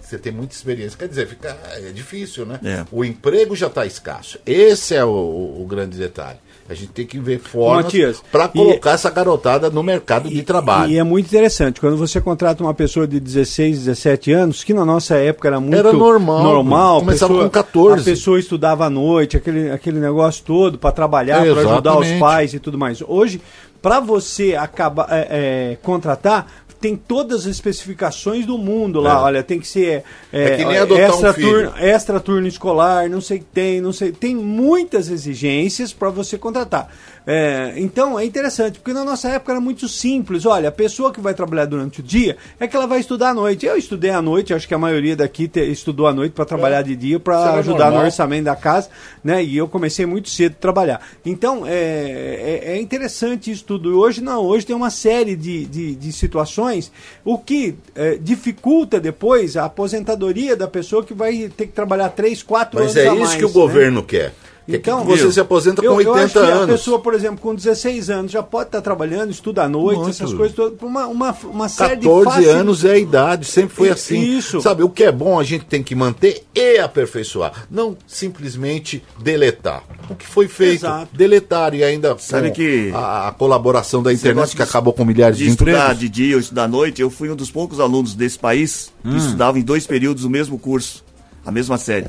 você 0.00 0.16
tem 0.18 0.32
muita 0.32 0.54
experiência. 0.54 0.98
Quer 0.98 1.06
dizer, 1.08 1.26
fica, 1.28 1.54
é 1.74 1.90
difícil, 1.92 2.46
né? 2.46 2.58
É. 2.64 2.86
O 2.90 3.04
emprego 3.04 3.54
já 3.54 3.66
está 3.66 3.84
escasso. 3.84 4.38
Esse 4.46 4.94
é 4.94 5.04
o, 5.04 5.08
o- 5.10 5.62
o 5.62 5.66
grande 5.66 5.98
detalhe. 5.98 6.38
A 6.70 6.74
gente 6.74 6.88
tem 6.88 7.06
que 7.06 7.18
ver 7.18 7.38
formas 7.38 7.90
para 8.30 8.44
e- 8.46 8.48
colocar 8.58 8.90
essa 8.90 9.08
garotada 9.10 9.70
no 9.70 9.82
mercado 9.82 10.28
de 10.28 10.42
trabalho. 10.42 10.92
E 10.92 10.98
é 10.98 11.02
muito 11.02 11.26
interessante, 11.26 11.80
quando 11.80 11.96
você 11.96 12.20
contrata 12.20 12.62
uma 12.62 12.74
pessoa 12.74 13.06
de 13.06 13.18
16, 13.18 13.78
17 13.86 14.32
anos, 14.32 14.62
que 14.62 14.74
na 14.74 14.84
nossa 14.84 15.14
época 15.16 15.48
era 15.48 15.58
muito 15.60 15.74
Era 15.76 15.92
normal, 15.94 16.42
normal 16.42 17.00
começava 17.00 17.32
pessoa- 17.32 17.44
com 17.46 17.50
14. 17.50 18.00
A 18.02 18.04
pessoa 18.04 18.38
estudava 18.38 18.84
à 18.84 18.90
noite, 18.90 19.36
aquele, 19.36 19.70
aquele 19.70 19.98
negócio 19.98 20.44
todo, 20.44 20.76
para 20.76 20.92
trabalhar, 20.92 21.46
É, 21.46 21.52
para 21.52 21.62
ajudar 21.72 21.98
os 21.98 22.10
pais 22.20 22.52
e 22.52 22.58
tudo 22.58 22.76
mais. 22.76 23.02
Hoje, 23.06 23.40
para 23.80 23.98
você 24.00 24.54
acabar 24.54 25.06
é, 25.10 25.26
é, 25.72 25.76
contratar, 25.82 26.46
tem 26.80 26.96
todas 26.96 27.40
as 27.40 27.46
especificações 27.46 28.46
do 28.46 28.56
mundo 28.56 29.00
lá. 29.00 29.12
É. 29.12 29.16
Olha, 29.16 29.42
tem 29.42 29.58
que 29.58 29.66
ser 29.66 30.04
é, 30.32 30.54
É 30.54 30.56
que 30.56 30.64
um 30.64 30.96
extra, 30.96 31.32
filho. 31.32 31.48
turno, 31.50 31.72
extra 31.78 32.20
turno 32.20 32.46
escolar, 32.46 33.08
não 33.08 33.20
sei 33.20 33.38
o 33.38 33.40
que 33.40 33.46
tem, 33.46 33.80
não 33.80 33.92
sei. 33.92 34.12
Tem 34.12 34.34
muitas 34.34 35.10
exigências 35.10 35.92
para 35.92 36.10
você 36.10 36.38
contratar. 36.38 36.88
É, 37.30 37.74
então 37.76 38.18
é 38.18 38.24
interessante, 38.24 38.78
porque 38.78 38.94
na 38.94 39.04
nossa 39.04 39.28
época 39.28 39.52
era 39.52 39.60
muito 39.60 39.86
simples. 39.86 40.46
Olha, 40.46 40.70
a 40.70 40.72
pessoa 40.72 41.12
que 41.12 41.20
vai 41.20 41.34
trabalhar 41.34 41.66
durante 41.66 42.00
o 42.00 42.02
dia 42.02 42.38
é 42.58 42.66
que 42.66 42.74
ela 42.74 42.86
vai 42.86 43.00
estudar 43.00 43.28
à 43.30 43.34
noite. 43.34 43.66
Eu 43.66 43.76
estudei 43.76 44.10
à 44.10 44.22
noite, 44.22 44.54
acho 44.54 44.66
que 44.66 44.72
a 44.72 44.78
maioria 44.78 45.14
daqui 45.14 45.46
te- 45.46 45.60
estudou 45.70 46.06
à 46.06 46.12
noite 46.14 46.32
para 46.32 46.46
trabalhar 46.46 46.80
de 46.80 46.96
dia, 46.96 47.20
para 47.20 47.52
ajudar 47.56 47.84
no 47.86 47.90
normal. 47.90 48.04
orçamento 48.06 48.44
da 48.44 48.56
casa, 48.56 48.88
né? 49.22 49.44
E 49.44 49.58
eu 49.58 49.68
comecei 49.68 50.06
muito 50.06 50.30
cedo 50.30 50.52
a 50.52 50.58
trabalhar. 50.58 51.06
Então 51.22 51.66
é, 51.66 52.62
é, 52.64 52.72
é 52.76 52.80
interessante 52.80 53.50
isso 53.50 53.64
tudo. 53.64 53.98
Hoje 54.00 54.22
não, 54.22 54.42
hoje 54.46 54.64
tem 54.64 54.74
uma 54.74 54.88
série 54.88 55.36
de, 55.36 55.66
de, 55.66 55.94
de 55.96 56.12
situações, 56.12 56.90
o 57.22 57.36
que 57.36 57.74
é, 57.94 58.14
dificulta 58.16 58.98
depois 58.98 59.54
a 59.54 59.66
aposentadoria 59.66 60.56
da 60.56 60.66
pessoa 60.66 61.04
que 61.04 61.12
vai 61.12 61.50
ter 61.54 61.66
que 61.66 61.72
trabalhar 61.74 62.08
3, 62.08 62.42
4 62.42 62.78
anos 62.80 62.94
Mas 62.94 63.04
é 63.04 63.08
a 63.08 63.12
isso 63.12 63.22
mais, 63.22 63.34
que 63.34 63.44
o 63.44 63.48
né? 63.48 63.52
governo 63.54 64.02
quer. 64.02 64.32
Então, 64.70 65.02
você 65.02 65.32
se 65.32 65.40
aposenta 65.40 65.80
com 65.80 65.86
eu, 65.88 66.00
eu 66.02 66.12
80 66.12 66.24
acho 66.24 66.32
que 66.32 66.38
a 66.38 66.54
anos. 66.56 66.76
pessoa, 66.80 66.98
por 66.98 67.14
exemplo, 67.14 67.38
com 67.38 67.54
16 67.54 68.10
anos 68.10 68.30
já 68.30 68.42
pode 68.42 68.68
estar 68.68 68.82
trabalhando, 68.82 69.30
estuda 69.30 69.62
à 69.64 69.68
noite, 69.68 69.96
Muito. 70.00 70.10
essas 70.10 70.34
coisas 70.34 70.54
todas, 70.54 70.78
uma, 70.82 71.06
uma, 71.06 71.36
uma 71.44 71.68
série 71.70 71.96
de 71.96 72.06
14 72.06 72.24
facil- 72.30 72.50
anos 72.52 72.84
é 72.84 72.92
a 72.92 72.98
idade, 72.98 73.46
sempre 73.46 73.74
foi 73.74 73.88
assim. 73.88 74.20
isso. 74.20 74.60
Sabe, 74.60 74.82
o 74.82 74.90
que 74.90 75.04
é 75.04 75.10
bom 75.10 75.40
a 75.40 75.42
gente 75.44 75.64
tem 75.64 75.82
que 75.82 75.94
manter 75.94 76.44
e 76.54 76.78
aperfeiçoar, 76.78 77.66
não 77.70 77.96
simplesmente 78.06 79.02
deletar. 79.22 79.82
O 80.10 80.14
que 80.14 80.26
foi 80.26 80.46
feito, 80.48 80.84
Exato. 80.84 81.08
deletar 81.16 81.74
e 81.74 81.82
ainda 81.82 82.14
Sabe 82.18 82.50
que- 82.50 82.90
a, 82.94 83.28
a 83.28 83.32
colaboração 83.32 84.02
da 84.02 84.12
internet 84.12 84.54
que 84.54 84.62
acabou 84.62 84.92
com 84.92 85.04
milhares 85.04 85.38
de, 85.38 85.44
de 85.44 85.50
estudar 85.50 85.94
de 85.94 86.08
dia 86.10 86.34
ou 86.34 86.40
estudar 86.40 86.64
à 86.64 86.68
noite, 86.68 87.00
eu 87.00 87.08
fui 87.08 87.30
um 87.30 87.36
dos 87.36 87.50
poucos 87.50 87.80
alunos 87.80 88.14
desse 88.14 88.38
país 88.38 88.92
que 89.02 89.16
estudavam 89.16 89.58
em 89.60 89.64
dois 89.64 89.86
períodos 89.86 90.24
o 90.24 90.30
mesmo 90.30 90.58
curso, 90.58 91.02
a 91.44 91.50
mesma 91.50 91.78
série. 91.78 92.06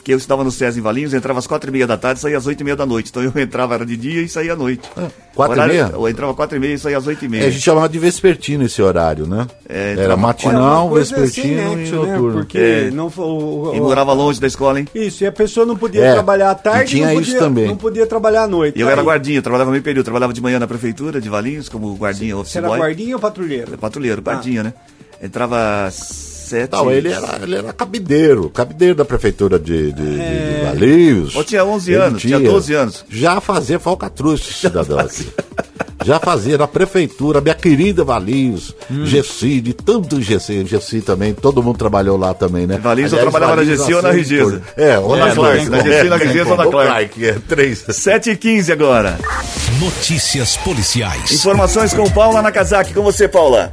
Porque 0.00 0.14
eu 0.14 0.16
estudava 0.16 0.42
no 0.42 0.50
SESI 0.50 0.78
em 0.78 0.82
Valinhos, 0.82 1.12
entrava 1.12 1.38
às 1.40 1.46
quatro 1.46 1.68
e 1.68 1.72
meia 1.74 1.86
da 1.86 1.94
tarde 1.98 2.20
e 2.20 2.22
saía 2.22 2.38
às 2.38 2.46
oito 2.46 2.58
e 2.62 2.64
meia 2.64 2.74
da 2.74 2.86
noite. 2.86 3.10
Então 3.10 3.22
eu 3.22 3.32
entrava 3.36 3.74
era 3.74 3.84
de 3.84 3.98
dia 3.98 4.22
e 4.22 4.28
saía 4.30 4.54
à 4.54 4.56
noite. 4.56 4.80
quatro 5.34 5.54
e 5.54 5.58
Horário- 5.60 5.74
meia? 5.74 5.90
Eu 5.92 6.08
entrava 6.08 6.32
quatro 6.32 6.56
e 6.56 6.58
meia 6.60 6.72
e 6.74 6.78
saía 6.78 6.96
às 6.96 7.06
oito 7.06 7.22
e 7.22 7.28
meia. 7.28 7.44
É, 7.44 7.48
a 7.48 7.50
gente 7.50 7.60
chamava 7.62 7.86
de 7.86 7.98
vespertino 7.98 8.64
esse 8.64 8.80
horário, 8.80 9.26
né? 9.26 9.46
É, 9.68 9.92
Era 9.92 9.92
então, 9.92 10.04
É 10.04 10.08
uma 10.14 10.16
matinal, 10.16 10.88
coisa 10.88 11.14
vespertino 11.16 11.54
sem 11.58 11.72
e 11.72 11.76
nexo, 11.76 12.02
né? 12.02 12.12
noturno. 12.12 12.32
Porque 12.38 12.58
É. 12.58 12.90
não 12.90 13.10
foi. 13.10 13.24
o- 13.26 13.72
E 13.74 13.80
o- 13.80 13.82
morava 13.84 14.14
longe 14.14 14.40
da 14.40 14.46
escola, 14.46 14.80
hein? 14.80 14.88
Isso, 14.94 15.22
e 15.22 15.26
a 15.26 15.32
pessoa 15.32 15.66
não 15.66 15.76
podia 15.76 16.02
É, 16.02 16.12
trabalhar 16.14 16.50
à 16.50 16.54
tarde 16.54 16.84
e 16.84 16.86
tinha 16.96 17.06
não 17.08 17.20
isso 17.20 17.32
podia, 17.32 17.38
também. 17.38 17.66
não 17.68 17.76
podia 17.76 18.06
trabalhar 18.06 18.44
à 18.44 18.48
noite. 18.48 18.78
E 18.78 18.80
eu 18.80 18.88
era 18.88 19.02
guardinha, 19.02 19.36
eu 19.36 19.42
trabalhava 19.42 19.70
meio 19.70 19.82
período. 19.82 20.04
Trabalhava 20.06 20.32
de 20.32 20.40
manhã 20.40 20.58
na 20.58 20.66
prefeitura 20.66 21.20
de 21.20 21.28
Valinhos, 21.28 21.68
como 21.68 21.94
guardinha, 21.94 22.38
office 22.38 22.52
Você 22.52 22.58
era 22.58 22.68
boy. 22.68 22.78
guardinha 22.78 23.14
ou 23.16 23.20
patrulheiro? 23.20 23.76
Patrulheiro, 23.76 24.22
guardinha, 24.22 24.62
né? 24.62 24.72
Entrava 25.22 25.84
às 25.86 26.39
sete... 26.50 26.72
Não, 26.72 26.90
ele 26.90 27.12
era, 27.12 27.38
ele 27.42 27.56
era 27.56 27.72
cabideiro, 27.72 28.50
cabideiro 28.50 28.94
da 28.94 29.04
prefeitura 29.04 29.58
de, 29.58 29.92
de, 29.92 30.20
É. 30.20 30.58
de 30.58 30.64
Valinhos. 30.66 31.34
Eu 31.34 31.44
tinha 31.44 31.64
11 31.64 31.92
Ele 31.92 32.02
anos, 32.02 32.20
tinha 32.22 32.38
12 32.40 32.74
anos. 32.74 33.04
Já 33.08 33.40
fazia 33.40 33.78
falcatruz, 33.78 34.40
cidadão 34.42 34.98
aqui. 34.98 35.26
Já 36.02 36.18
fazia 36.18 36.56
na 36.56 36.66
prefeitura, 36.66 37.40
minha 37.42 37.54
querida 37.54 38.02
Valinhos, 38.02 38.74
Hum. 38.90 39.04
Gessi, 39.06 39.60
de 39.60 39.74
tanto 39.74 40.20
Gessi, 40.20 40.64
Gessi 40.66 41.00
também, 41.02 41.34
todo 41.34 41.62
mundo 41.62 41.76
trabalhou 41.78 42.16
lá 42.16 42.32
também, 42.32 42.66
né? 42.66 42.78
Valinhos 42.78 43.12
eu 43.12 43.18
trabalhava 43.20 43.56
na 43.56 43.64
Gessi 43.64 43.92
ou 43.94 44.00
na 44.02 44.10
Rigesa? 44.10 44.42
Torno. 44.50 44.62
É, 44.76 44.98
ou 44.98 45.14
É, 45.16 45.18
na 45.20 45.26
não 45.26 45.34
Clark. 45.34 45.68
Na 45.68 45.80
Gessi, 45.80 46.08
na 46.08 46.16
Rigesa 46.16 46.50
ou 46.50 46.56
na 46.56 46.66
Clark. 46.66 47.26
é, 47.26 47.32
três. 47.46 47.84
7 47.88 48.30
e 48.30 48.36
15 48.36 48.72
agora. 48.72 49.18
Notícias 49.78 50.56
policiais. 50.58 51.32
Informações 51.32 51.92
com 51.94 52.08
Paula 52.10 52.40
Nakazaki. 52.42 52.92
Com 52.94 53.02
você, 53.02 53.28
Paula. 53.28 53.72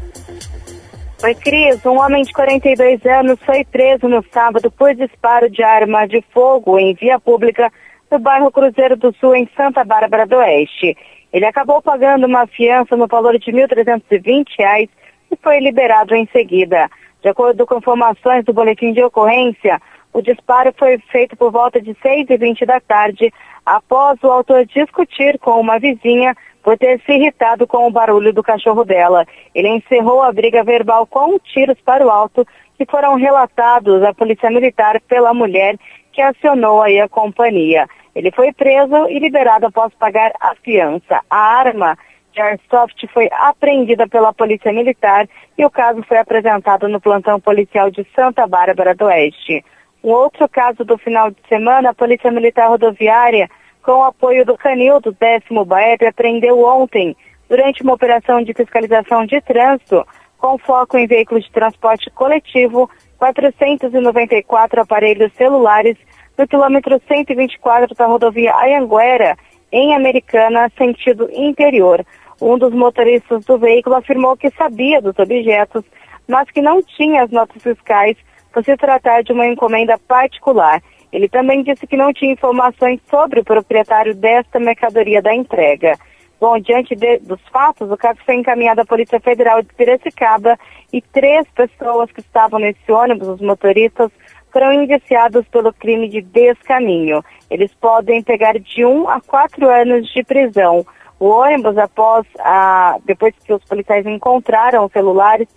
Oi, 1.24 1.34
Cris. 1.34 1.84
Um 1.84 1.97
homem 1.97 2.22
de 2.22 2.32
42 2.32 3.03
anos 3.07 3.39
foi 3.43 3.65
preso 3.65 4.07
no 4.07 4.24
sábado 4.32 4.70
por 4.70 4.93
disparo 4.93 5.49
de 5.49 5.63
arma 5.63 6.07
de 6.07 6.24
fogo 6.32 6.78
em 6.78 6.93
via 6.93 7.20
pública 7.20 7.74
no 8.11 8.20
bairro 8.20 8.51
Cruzeiro 8.51 8.95
do 8.95 9.11
Sul, 9.15 9.34
em 9.34 9.49
Santa 9.57 9.84
Bárbara 9.84 10.28
do 10.28 10.36
Oeste. 10.36 10.95
Ele 11.34 11.45
acabou 11.45 11.82
pagando 11.82 12.28
uma 12.28 12.45
fiança 12.45 12.95
no 12.95 13.07
valor 13.07 13.39
de 13.39 13.51
1.320 13.51 14.45
reais 14.59 14.89
e 15.32 15.36
foi 15.41 15.59
liberado 15.59 16.13
em 16.13 16.28
seguida. 16.28 16.88
De 17.24 17.30
acordo 17.30 17.65
com 17.65 17.80
informações 17.80 18.45
do 18.45 18.53
boletim 18.53 18.93
de 18.93 19.03
ocorrência, 19.03 19.82
o 20.13 20.22
disparo 20.22 20.72
foi 20.78 20.99
feito 21.11 21.36
por 21.36 21.51
volta 21.51 21.82
de 21.82 21.95
6h20 21.95 22.63
da 22.63 22.80
tarde, 22.80 23.34
após 23.68 24.18
o 24.24 24.32
autor 24.32 24.65
discutir 24.65 25.38
com 25.39 25.59
uma 25.59 25.78
vizinha 25.78 26.34
por 26.63 26.78
ter 26.78 27.01
se 27.01 27.11
irritado 27.11 27.68
com 27.68 27.86
o 27.86 27.91
barulho 27.91 28.34
do 28.34 28.41
cachorro 28.41 28.86
dela. 28.86 29.26
Ele 29.53 29.68
encerrou 29.68 30.24
a 30.24 30.32
briga 30.32 30.63
verbal 30.63 31.05
com 31.05 31.38
tiros 31.38 31.78
para 31.82 32.05
o 32.05 32.09
alto, 32.09 32.47
que 32.78 32.86
foram 32.86 33.15
relatados 33.15 34.01
à 34.03 34.13
Polícia 34.13 34.49
Militar 34.49 35.01
pela 35.01 35.34
mulher 35.34 35.76
que 36.13 36.22
acionou 36.22 36.82
aí 36.82 36.99
a 37.01 37.09
companhia. 37.09 37.88
Ele 38.15 38.32
foi 38.32 38.53
preso 38.53 39.07
e 39.09 39.20
liberado 39.20 39.65
após 39.65 39.93
pagar 39.95 40.32
a 40.39 40.55
fiança. 40.55 41.22
A 41.30 41.38
arma 41.38 41.97
de 42.32 42.39
Airsoft 42.39 43.05
foi 43.13 43.28
apreendida 43.32 44.07
pela 44.07 44.34
Polícia 44.34 44.72
Militar 44.72 45.28
e 45.57 45.65
o 45.65 45.70
caso 45.70 46.01
foi 46.03 46.18
apresentado 46.18 46.88
no 46.88 47.01
plantão 47.01 47.38
policial 47.39 47.91
de 47.91 48.07
Santa 48.15 48.47
Bárbara 48.47 48.95
do 48.95 49.05
Oeste. 49.05 49.63
Um 50.04 50.10
outro 50.10 50.48
caso 50.48 50.84
do 50.84 50.98
final 50.98 51.32
de 51.32 51.38
semana, 51.50 51.89
a 51.89 51.93
Polícia 51.93 52.32
Militar 52.32 52.70
Rodoviária, 52.70 53.50
com 53.84 54.04
apoio 54.04 54.45
do 54.45 54.58
Canil 54.58 55.00
do 55.00 55.12
10 55.12 55.43
BAEP, 55.66 56.06
apreendeu 56.06 56.64
ontem, 56.64 57.16
durante 57.50 57.82
uma 57.84 57.93
operação 57.93 58.43
de 58.43 58.54
fiscalização 58.54 59.26
de 59.26 59.39
trânsito, 59.41 60.06
com 60.38 60.58
foco 60.58 60.98
em 60.98 61.08
veículos 61.08 61.45
de 61.45 61.52
transporte 61.52 62.10
coletivo, 62.12 62.89
494 63.18 64.82
aparelhos 64.82 65.34
celulares 65.34 65.98
no 66.38 66.48
quilômetro 66.48 67.02
124 67.08 67.95
da 67.95 68.06
rodovia 68.06 68.56
Ayanguera, 68.56 69.36
em 69.72 69.95
Americana, 69.95 70.72
sentido 70.78 71.30
interior. 71.34 72.06
Um 72.39 72.58
dos 72.58 72.72
motoristas 72.74 73.43
do 73.45 73.58
veículo 73.58 73.95
afirmou 73.95 74.38
que 74.38 74.52
sabia 74.52 75.02
dos 75.02 75.18
objetos, 75.18 75.84
mas 76.28 76.50
que 76.52 76.62
não 76.62 76.84
tinha 76.84 77.24
as 77.24 77.32
notas 77.32 77.62
fiscais 77.62 78.16
por 78.58 78.64
se 78.64 78.76
tratar 78.76 79.22
de 79.22 79.32
uma 79.32 79.45
encomenda 79.45 79.99
particular. 80.08 80.82
Ele 81.14 81.30
também 81.30 81.62
disse 81.62 81.86
que 81.86 81.95
não 81.95 82.12
tinha 82.12 82.34
informações 82.34 82.99
sobre 83.08 83.39
o 83.39 83.43
proprietário 83.43 84.16
desta 84.16 84.60
mercadoria 84.60 85.22
da 85.22 85.32
entrega. 85.32 85.93
Bom, 86.41 86.58
diante 86.58 86.95
de- 86.95 87.20
dos 87.20 87.39
fatos, 87.53 87.91
o 87.91 87.95
caso 87.95 88.18
foi 88.26 88.34
encaminhado 88.34 88.82
à 88.82 88.86
Polícia 88.86 89.20
Federal 89.20 89.62
de 89.62 89.72
Piracicaba 89.76 90.58
e 90.91 91.03
três 91.03 91.45
pessoas 91.49 92.12
que 92.12 92.20
estavam 92.20 92.60
nesse 92.60 92.91
ônibus, 92.91 93.28
os 93.28 93.41
motoristas, 93.41 94.10
foram 94.51 94.74
indiciados 94.74 95.47
pelo 95.49 95.72
crime 95.72 96.10
de 96.10 96.22
descaminho. 96.22 97.24
Eles 97.51 97.72
podem 97.80 98.24
pegar 98.24 98.58
de 98.58 98.84
um 98.84 99.08
a 99.08 99.22
quatro 99.22 99.70
anos 99.70 100.12
de 100.12 100.24
prisão. 100.24 100.84
O 101.20 101.28
ônibus, 101.28 101.78
após 101.78 102.26
a, 102.39 102.97
depois 103.05 103.36
que 103.45 103.53
os 103.53 103.64
policiais 103.66 104.03
encontraram 104.08 104.84
os 104.86 104.91
celulares, 104.91 105.47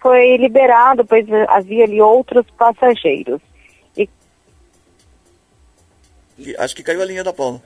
foi 0.00 0.36
liberado, 0.36 1.04
pois 1.04 1.26
havia 1.48 1.84
ali 1.84 2.00
outros 2.00 2.46
passageiros. 2.56 3.40
E 3.96 4.08
Acho 6.56 6.74
que 6.74 6.82
caiu 6.82 7.02
a 7.02 7.04
linha 7.04 7.22
da 7.22 7.32
Paula. 7.32 7.60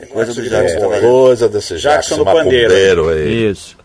É 0.00 0.06
coisa 0.06 0.32
do 0.32 0.42
Jackson. 0.48 0.76
É, 0.76 0.80
tá 0.80 0.86
valendo. 0.86 1.00
coisa 1.00 1.48
desse 1.48 1.78
Jackson 1.78 2.14
Jackson, 2.14 2.16
do 2.18 2.24
pandeiro. 2.24 3.08
aí. 3.08 3.50
Isso. 3.50 3.79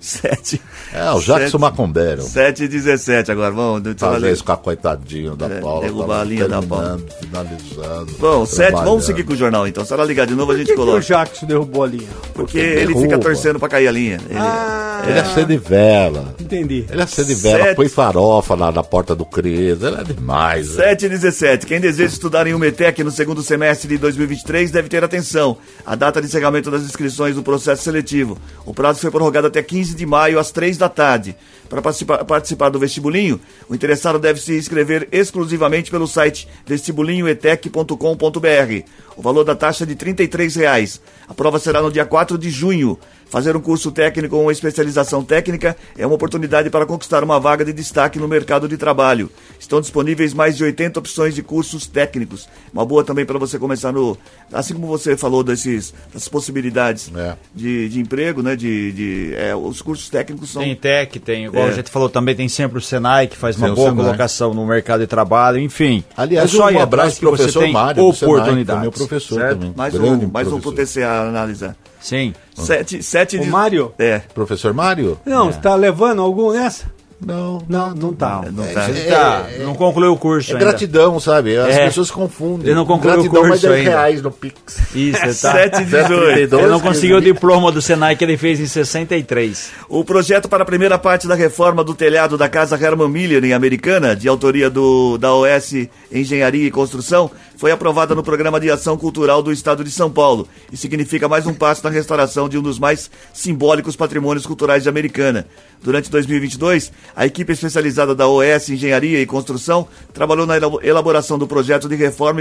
Sete. 0.00 0.60
É, 0.92 1.10
o 1.10 1.20
Jackson 1.20 1.38
Sete- 1.50 1.58
Macumbeiro. 1.58 2.22
7 2.22 2.64
e 2.64 2.68
17 2.68 3.30
agora, 3.32 3.50
vamos. 3.50 3.82
deixa 3.82 3.96
eu 4.04 4.10
Talvez 4.10 4.38
ler. 4.38 4.44
com 4.44 4.52
a 4.52 4.56
coitadinha 4.56 5.34
da 5.36 5.46
É, 5.46 5.60
Paula. 5.60 5.80
derrubar 5.82 6.20
a 6.20 6.24
linha 6.24 6.48
da 6.48 6.60
terminando, 6.60 7.06
Finalizando. 7.20 8.12
Bom, 8.18 8.46
7, 8.46 8.72
vamos 8.72 9.04
seguir 9.04 9.24
com 9.24 9.32
o 9.32 9.36
jornal 9.36 9.66
então. 9.66 9.84
Se 9.84 9.92
ela 9.92 10.04
ligar 10.04 10.26
de 10.26 10.34
novo, 10.34 10.52
a 10.52 10.54
Por 10.54 10.58
gente 10.58 10.66
que, 10.68 10.74
que 10.74 10.80
o 10.80 10.84
coloca. 10.84 11.00
Jackson 11.00 11.46
derrubou 11.46 11.84
a 11.84 11.86
linha? 11.86 12.08
Porque 12.34 12.58
ele 12.58 12.94
fica 12.94 13.18
torcendo 13.18 13.58
pra 13.58 13.68
cair 13.68 13.88
a 13.88 13.92
linha. 13.92 14.18
Ele- 14.28 14.38
Ah, 14.38 15.02
Ele 15.06 15.18
é 15.18 15.20
acende 15.20 15.56
vela. 15.58 16.34
entendi. 16.40 16.84
Ele 16.90 17.02
acende 17.02 17.34
vela, 17.34 17.64
Sete. 17.64 17.76
põe 17.76 17.88
farofa 17.88 18.54
lá 18.54 18.72
na 18.72 18.82
porta 18.82 19.14
do 19.14 19.24
Cris. 19.24 19.82
Ele 19.82 19.96
é 20.00 20.04
demais. 20.04 20.76
né? 20.76 20.84
7 20.88 21.06
e 21.06 21.08
17. 21.08 21.66
Quem 21.66 21.80
deseja 21.80 22.12
estudar 22.12 22.46
em 22.46 22.54
UMETEC 22.54 23.02
no 23.04 23.10
segundo 23.10 23.42
semestre 23.42 23.88
de 23.88 23.98
2023 23.98 24.70
deve 24.70 24.88
ter 24.88 25.02
atenção. 25.04 25.56
A 25.84 25.94
data 25.94 26.20
de 26.20 26.26
encerramento 26.26 26.70
das 26.70 26.82
inscrições 26.82 27.34
do 27.34 27.42
processo 27.42 27.82
seletivo. 27.82 28.38
O 28.64 28.72
prazo 28.74 29.00
foi 29.00 29.10
prorrogado 29.10 29.46
até 29.46 29.62
15 29.62 29.87
de 29.94 30.06
maio, 30.06 30.38
às 30.38 30.50
3 30.50 30.76
da 30.76 30.88
tarde. 30.88 31.36
Para 31.68 31.82
participar, 31.82 32.24
participar 32.24 32.70
do 32.70 32.78
vestibulinho, 32.78 33.40
o 33.68 33.74
interessado 33.74 34.18
deve 34.18 34.40
se 34.40 34.56
inscrever 34.56 35.06
exclusivamente 35.12 35.90
pelo 35.90 36.06
site 36.06 36.48
vestibulinhoetec.com.br. 36.66 38.88
O 39.16 39.22
valor 39.22 39.44
da 39.44 39.54
taxa 39.54 39.84
é 39.84 39.86
de 39.86 39.94
33 39.94 40.56
reais. 40.56 41.00
A 41.28 41.34
prova 41.34 41.58
será 41.58 41.82
no 41.82 41.92
dia 41.92 42.06
4 42.06 42.38
de 42.38 42.50
junho. 42.50 42.98
Fazer 43.30 43.54
um 43.54 43.60
curso 43.60 43.90
técnico 43.92 44.36
ou 44.36 44.42
uma 44.42 44.52
especialização 44.52 45.22
técnica 45.22 45.76
é 45.98 46.06
uma 46.06 46.14
oportunidade 46.14 46.70
para 46.70 46.86
conquistar 46.86 47.22
uma 47.22 47.38
vaga 47.38 47.62
de 47.64 47.72
destaque 47.74 48.18
no 48.18 48.26
mercado 48.26 48.66
de 48.66 48.76
trabalho. 48.78 49.30
Estão 49.60 49.80
disponíveis 49.82 50.32
mais 50.32 50.56
de 50.56 50.64
80 50.64 50.98
opções 50.98 51.34
de 51.34 51.42
cursos 51.42 51.86
técnicos. 51.86 52.48
Uma 52.72 52.86
boa 52.86 53.04
também 53.04 53.26
para 53.26 53.38
você 53.38 53.58
começar 53.58 53.92
no. 53.92 54.16
Assim 54.50 54.72
como 54.72 54.86
você 54.86 55.14
falou 55.16 55.44
desses, 55.44 55.92
dessas 56.12 56.28
possibilidades 56.28 57.10
É. 57.14 57.36
de, 57.54 57.88
de 57.90 58.00
emprego, 58.00 58.42
né? 58.42 58.56
De, 58.56 58.92
de, 58.92 59.34
é, 59.36 59.54
os 59.54 59.82
cursos 59.82 60.08
técnicos 60.08 60.50
são. 60.50 60.62
Tem 60.62 60.74
Tec, 60.74 61.16
tem, 61.20 61.44
igual 61.46 61.66
É. 61.66 61.70
a 61.70 61.72
gente 61.72 61.90
falou 61.90 62.08
também, 62.08 62.34
tem 62.34 62.48
sempre 62.48 62.78
o 62.78 62.80
Senai, 62.80 63.26
que 63.26 63.36
faz 63.36 63.56
uma 63.56 63.66
Tem 63.66 63.72
o 63.72 63.76
boa 63.76 63.90
Senai. 63.90 64.04
colocação 64.06 64.54
no 64.54 64.64
mercado 64.66 65.00
de 65.00 65.06
trabalho, 65.06 65.58
enfim. 65.58 66.02
Aliás, 66.16 66.52
é 66.52 66.56
só 66.56 66.70
um 66.70 66.78
abraço 66.80 67.20
pro 67.20 67.30
você 67.30 67.42
professor 67.42 67.68
Mário, 67.68 68.12
Senai, 68.14 68.34
oportunidades. 68.34 68.82
meu 68.82 68.92
professor 68.92 69.34
certo? 69.38 69.58
também. 69.58 69.74
Mais 69.76 69.92
Grande 69.92 70.24
um, 70.24 70.30
mais 70.30 70.48
um 70.48 70.60
pro 70.60 70.72
professor. 70.72 71.00
TCA 71.02 71.28
analisar. 71.28 71.76
Sim. 72.00 72.34
Sete, 72.56 73.02
sete 73.02 73.36
O 73.36 73.40
de- 73.40 73.48
Mário? 73.48 73.92
É. 73.98 74.20
Professor 74.34 74.72
Mário? 74.74 75.18
Não, 75.24 75.52
você 75.52 75.58
tá 75.60 75.74
levando 75.74 76.22
algum 76.22 76.52
nessa? 76.52 76.84
Não. 77.20 77.60
Não, 77.68 77.92
não 77.96 78.12
tá. 78.12 78.42
Não 78.52 78.64
tá. 78.64 78.88
Ele 78.88 79.02
tá, 79.10 79.46
não 79.64 79.74
concluiu 79.74 80.12
o 80.12 80.16
curso 80.16 80.50
É 80.50 80.54
ainda. 80.54 80.66
gratidão, 80.66 81.18
sabe? 81.18 81.56
As 81.56 81.74
É. 81.74 81.86
pessoas 81.86 82.12
confundem. 82.12 82.66
Ele 82.68 82.76
não 82.76 82.86
concluiu 82.86 83.14
o 83.14 83.16
gratidão 83.22 83.40
curso 83.42 83.48
mais 83.48 83.60
10 83.60 83.74
ainda. 83.74 83.90
reais 83.90 84.22
no 84.22 84.30
Pix. 84.30 84.78
Isso, 84.94 85.20
tá. 85.42 85.50
7 85.52 85.82
e 85.82 85.84
18. 85.84 86.56
Ele 86.56 86.66
não 86.68 86.78
conseguiu 86.78 87.16
o 87.16 87.20
diploma 87.20 87.72
do 87.72 87.82
Senai 87.82 88.14
que 88.14 88.22
ele 88.22 88.36
fez 88.36 88.60
em 88.60 88.66
63. 88.66 89.70
O 89.88 90.04
projeto 90.04 90.48
para 90.48 90.62
a 90.62 90.66
primeira 90.66 90.96
parte 90.96 91.26
da 91.26 91.34
reforma 91.34 91.82
do 91.82 91.92
telhado 91.92 92.38
da 92.38 92.48
Casa 92.48 92.76
Herman 92.76 93.08
Miller, 93.08 93.44
em 93.44 93.52
Americana, 93.52 94.14
de 94.14 94.28
autoria 94.28 94.70
do, 94.70 95.18
da 95.18 95.34
OS 95.34 95.88
Engenharia 96.12 96.68
e 96.68 96.70
Construção, 96.70 97.28
foi 97.58 97.72
aprovada 97.72 98.14
no 98.14 98.22
Programa 98.22 98.58
de 98.60 98.70
Ação 98.70 98.96
Cultural 98.96 99.42
do 99.42 99.52
Estado 99.52 99.82
de 99.82 99.90
São 99.90 100.08
Paulo 100.08 100.46
e 100.72 100.76
significa 100.76 101.28
mais 101.28 101.44
um 101.44 101.52
passo 101.52 101.82
na 101.84 101.90
restauração 101.90 102.48
de 102.48 102.56
um 102.56 102.62
dos 102.62 102.78
mais 102.78 103.10
simbólicos 103.34 103.96
patrimônios 103.96 104.46
culturais 104.46 104.84
de 104.84 104.88
Americana. 104.88 105.44
Durante 105.82 106.08
2022, 106.10 106.92
a 107.16 107.26
equipe 107.26 107.52
especializada 107.52 108.14
da 108.14 108.28
OS 108.28 108.70
Engenharia 108.70 109.20
e 109.20 109.26
Construção 109.26 109.88
trabalhou 110.14 110.46
na 110.46 110.56
elabo- 110.56 110.80
elaboração 110.82 111.36
do 111.38 111.46
projeto 111.48 111.88
de 111.88 111.96
reforma 111.96 112.40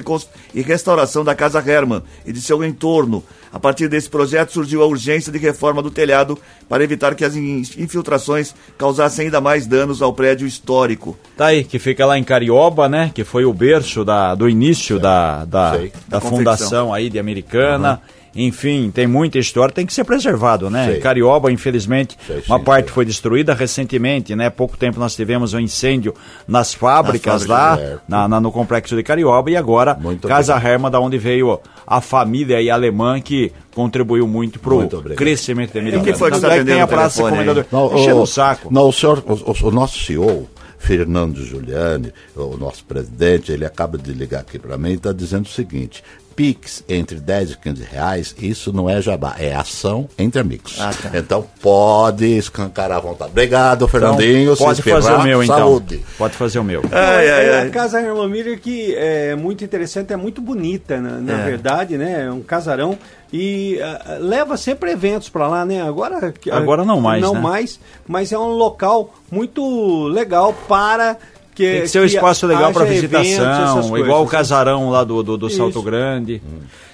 e, 0.53 0.61
restauração 0.61 1.23
da 1.23 1.33
Casa 1.35 1.59
Herman 1.67 2.03
e 2.25 2.31
de 2.31 2.39
seu 2.41 2.63
entorno. 2.63 3.23
A 3.51 3.59
partir 3.59 3.87
desse 3.87 4.09
projeto 4.09 4.51
surgiu 4.53 4.83
a 4.83 4.85
urgência 4.85 5.31
de 5.31 5.37
reforma 5.39 5.81
do 5.81 5.89
telhado 5.89 6.37
para 6.69 6.83
evitar 6.83 7.15
que 7.15 7.23
as 7.25 7.35
in- 7.35 7.63
infiltrações 7.77 8.53
causassem 8.77 9.25
ainda 9.25 9.39
mais 9.41 9.65
danos 9.65 10.01
ao 10.01 10.13
prédio 10.13 10.45
histórico. 10.45 11.17
Tá 11.35 11.47
aí, 11.47 11.63
que 11.63 11.79
fica 11.79 12.05
lá 12.05 12.17
em 12.17 12.23
Carioba, 12.23 12.89
né? 12.89 13.11
Que 13.15 13.23
foi 13.23 13.45
o 13.45 13.53
berço 13.53 14.03
da, 14.03 14.35
do 14.35 14.49
início 14.49 14.99
da, 14.99 15.06
da, 15.45 15.71
Sei. 15.77 15.91
da 16.07 16.17
Da 16.19 16.21
fundação 16.21 16.93
aí 16.93 17.09
de 17.09 17.17
Americana. 17.19 18.01
Enfim, 18.39 18.91
tem 18.93 19.07
muita 19.07 19.39
história, 19.39 19.73
tem 19.73 19.83
que 19.83 19.91
ser 19.91 20.03
preservado, 20.03 20.69
né? 20.69 20.85
Sei. 20.85 20.99
Carioba, 20.99 21.51
infelizmente, 21.51 22.15
Sei, 22.27 22.43
uma 22.47 22.59
sim, 22.59 22.63
parte 22.63 22.85
sei. 22.85 22.93
foi 22.93 23.03
destruída 23.03 23.55
recentemente, 23.55 24.35
né? 24.35 24.47
Pouco 24.51 24.77
tempo 24.77 24.99
nós 24.99 25.15
tivemos 25.15 25.55
um 25.55 25.59
incêndio 25.59 26.13
nas 26.47 26.71
fábricas, 26.71 27.33
Nas 27.41 27.45
lá, 27.47 27.79
é. 27.79 27.97
na, 28.07 28.27
na- 28.27 28.39
no 28.39 28.51
complexo 28.51 28.95
de 28.95 29.01
Carioba, 29.01 29.49
e 29.49 29.57
agora 29.57 29.95
Muito 29.99 30.27
Casa 30.27 30.53
obrigado. 30.53 30.71
Herma, 30.71 30.91
da 30.91 30.99
onde 30.99 31.17
veio 31.17 31.59
a 31.87 31.99
família 31.99 32.57
aí 32.57 32.69
alemã 32.69 33.19
que 33.19 33.51
contribuiu 33.73 34.27
muito 34.27 34.59
pro 34.59 34.75
Muito 34.75 34.97
obrigado. 34.97 35.17
crescimento 35.17 35.73
da 35.73 35.79
Americana. 35.79 36.03
quem 36.05 36.13
foi 36.13 36.29
que 36.29 36.39
tá 36.39 36.47
é 36.47 36.49
tem 36.51 36.59
atendendo 36.59 36.81
a 36.81 36.85
o 36.85 36.87
Praça 36.87 37.15
telefone 37.23 37.39
aí? 37.39 37.45
Comendador. 37.47 37.65
Não, 37.71 37.87
o, 37.87 38.21
o 38.21 38.27
saco. 38.27 38.71
Não, 38.71 38.87
o, 38.87 38.93
senhor, 38.93 39.23
o, 39.25 39.33
o- 39.33 39.67
o 39.67 39.71
nosso 39.71 39.97
CEO, 39.97 40.47
Fernando 40.77 41.43
Giuliani, 41.43 42.13
o 42.35 42.55
nosso 42.57 42.85
presidente, 42.85 43.51
ele 43.51 43.65
acaba 43.65 43.97
de 43.97 44.13
ligar 44.13 44.41
aqui 44.41 44.59
para 44.59 44.77
mim 44.77 44.91
e 44.91 44.93
está 44.93 45.11
dizendo 45.11 45.45
o 45.45 45.49
seguinte: 45.49 46.03
Pix 46.37 46.83
entre 46.87 47.19
10 47.19 47.51
e 47.51 47.57
15 47.57 47.83
reais, 47.83 48.35
isso 48.39 48.71
não 48.71 48.87
é 48.87 49.01
jabá, 49.01 49.35
é 49.39 49.55
ação 49.55 50.07
entre 50.19 50.39
amigos. 50.39 50.77
Ah, 50.79 50.91
tá. 50.93 51.09
Então 51.17 51.43
pode 51.59 52.25
escancarar 52.37 52.99
à 52.99 53.01
vontade. 53.01 53.31
Obrigado, 53.31 53.87
Fernandinho. 53.87 54.55
se 54.55 54.63
Pode 54.63 54.83
fazer 54.83 55.13
o 55.13 55.23
meu, 55.23 55.43
então. 55.43 55.57
Saúde. 55.57 56.05
Pode 56.15 56.35
fazer 56.35 56.59
o 56.59 56.63
meu. 56.63 56.83
Ai, 56.91 57.27
ai, 57.29 57.45
É, 57.49 57.59
ai. 57.61 57.67
A 57.67 57.69
casa 57.71 57.99
Miller 58.27 58.59
que 58.61 58.93
é 58.95 59.35
muito 59.35 59.63
interessante, 59.63 60.13
é 60.13 60.15
muito 60.15 60.39
bonita, 60.39 61.01
na, 61.01 61.13
na 61.19 61.41
É. 61.41 61.45
verdade, 61.45 61.97
né? 61.97 62.25
É 62.27 62.31
um 62.31 62.43
casarão 62.43 62.95
e 63.33 63.79
ah, 63.81 64.17
leva 64.19 64.55
sempre 64.57 64.91
eventos 64.91 65.29
para 65.29 65.47
lá, 65.47 65.65
né? 65.65 65.81
Agora 65.81 66.31
que- 66.31 66.51
Agora 66.51 66.85
não 66.85 67.01
mais, 67.01 67.19
Não 67.23 67.33
né? 67.33 67.39
mais, 67.39 67.79
mas 68.07 68.31
é 68.31 68.37
um 68.37 68.51
local 68.51 69.11
muito 69.31 70.03
legal 70.07 70.53
para 70.67 71.17
que 71.57 71.71
Tem 71.71 71.81
que 71.81 71.87
ser 71.87 71.99
um 71.99 72.07
que 72.07 72.13
espaço 72.15 72.45
legal 72.45 72.71
para 72.71 72.85
eventos, 72.85 73.19
visitação, 73.19 73.89
coisas. 73.89 74.07
igual 74.07 74.23
o 74.23 74.27
casarão 74.27 74.91
lá 74.91 75.03
do, 75.03 75.23
do, 75.23 75.37
do. 75.37 75.49
Salto 75.49 75.81
Grande. 75.81 76.39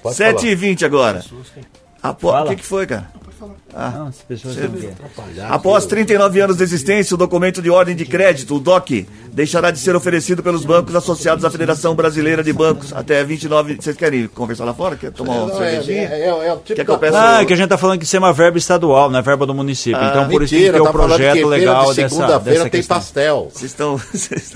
Pode 0.01 0.15
7 0.15 0.35
falar. 0.39 0.51
e 0.51 0.55
20 0.55 0.85
agora. 0.85 1.25
O 2.01 2.45
que, 2.47 2.55
que 2.55 2.63
foi, 2.65 2.87
cara? 2.87 3.11
Ah, 3.73 4.05
as 4.09 4.17
pessoas 4.17 4.55
não 4.57 4.69
querem. 4.71 4.95
Após 5.49 5.85
39 5.85 6.39
anos 6.41 6.57
de 6.57 6.63
existência, 6.63 7.13
o 7.15 7.17
documento 7.17 7.61
de 7.61 7.69
ordem 7.69 7.95
de 7.95 8.05
crédito, 8.05 8.55
o 8.55 8.59
DOC, 8.59 9.07
deixará 9.31 9.71
de 9.71 9.79
ser 9.79 9.95
oferecido 9.95 10.43
pelos 10.43 10.63
bancos 10.63 10.95
associados 10.95 11.43
à 11.43 11.49
Federação 11.49 11.95
Brasileira 11.95 12.43
de 12.43 12.53
Bancos 12.53 12.93
até 12.93 13.23
29. 13.23 13.75
Vocês 13.81 13.95
querem 13.97 14.27
conversar 14.27 14.65
lá 14.65 14.73
fora? 14.73 14.95
Quer 14.95 15.11
tomar 15.11 15.33
uma 15.33 15.47
Não, 15.47 15.63
é, 15.63 15.71
cervejinha? 15.71 16.07
é, 16.09 16.21
é, 16.21 16.27
é 16.47 16.53
o 16.53 16.57
tipo 16.57 16.75
Quer 16.75 16.85
que 16.85 16.91
eu 16.91 16.99
peça- 16.99 17.19
Ah, 17.37 17.41
é 17.41 17.45
que 17.45 17.53
a 17.53 17.55
gente 17.55 17.69
tá 17.69 17.77
falando 17.77 17.97
que 17.99 18.05
isso 18.05 18.15
é 18.15 18.19
uma 18.19 18.33
verba 18.33 18.57
estadual, 18.57 19.09
não 19.09 19.17
é 19.19 19.21
verba 19.21 19.45
do 19.45 19.53
município. 19.53 19.99
então 20.03 20.27
por 20.29 20.43
isso 20.43 20.53
que 20.53 20.59
Mentira, 20.59 20.83
o 20.83 20.85
que 20.85 20.91
projeto 20.91 21.47
legal 21.47 21.89
de 21.89 21.95
dessa, 21.95 22.09
segunda-feira 22.15 22.61
tem 22.63 22.69
questão. 22.71 22.97
pastel. 22.97 23.49
Vocês 23.53 23.71
estão. 23.71 23.99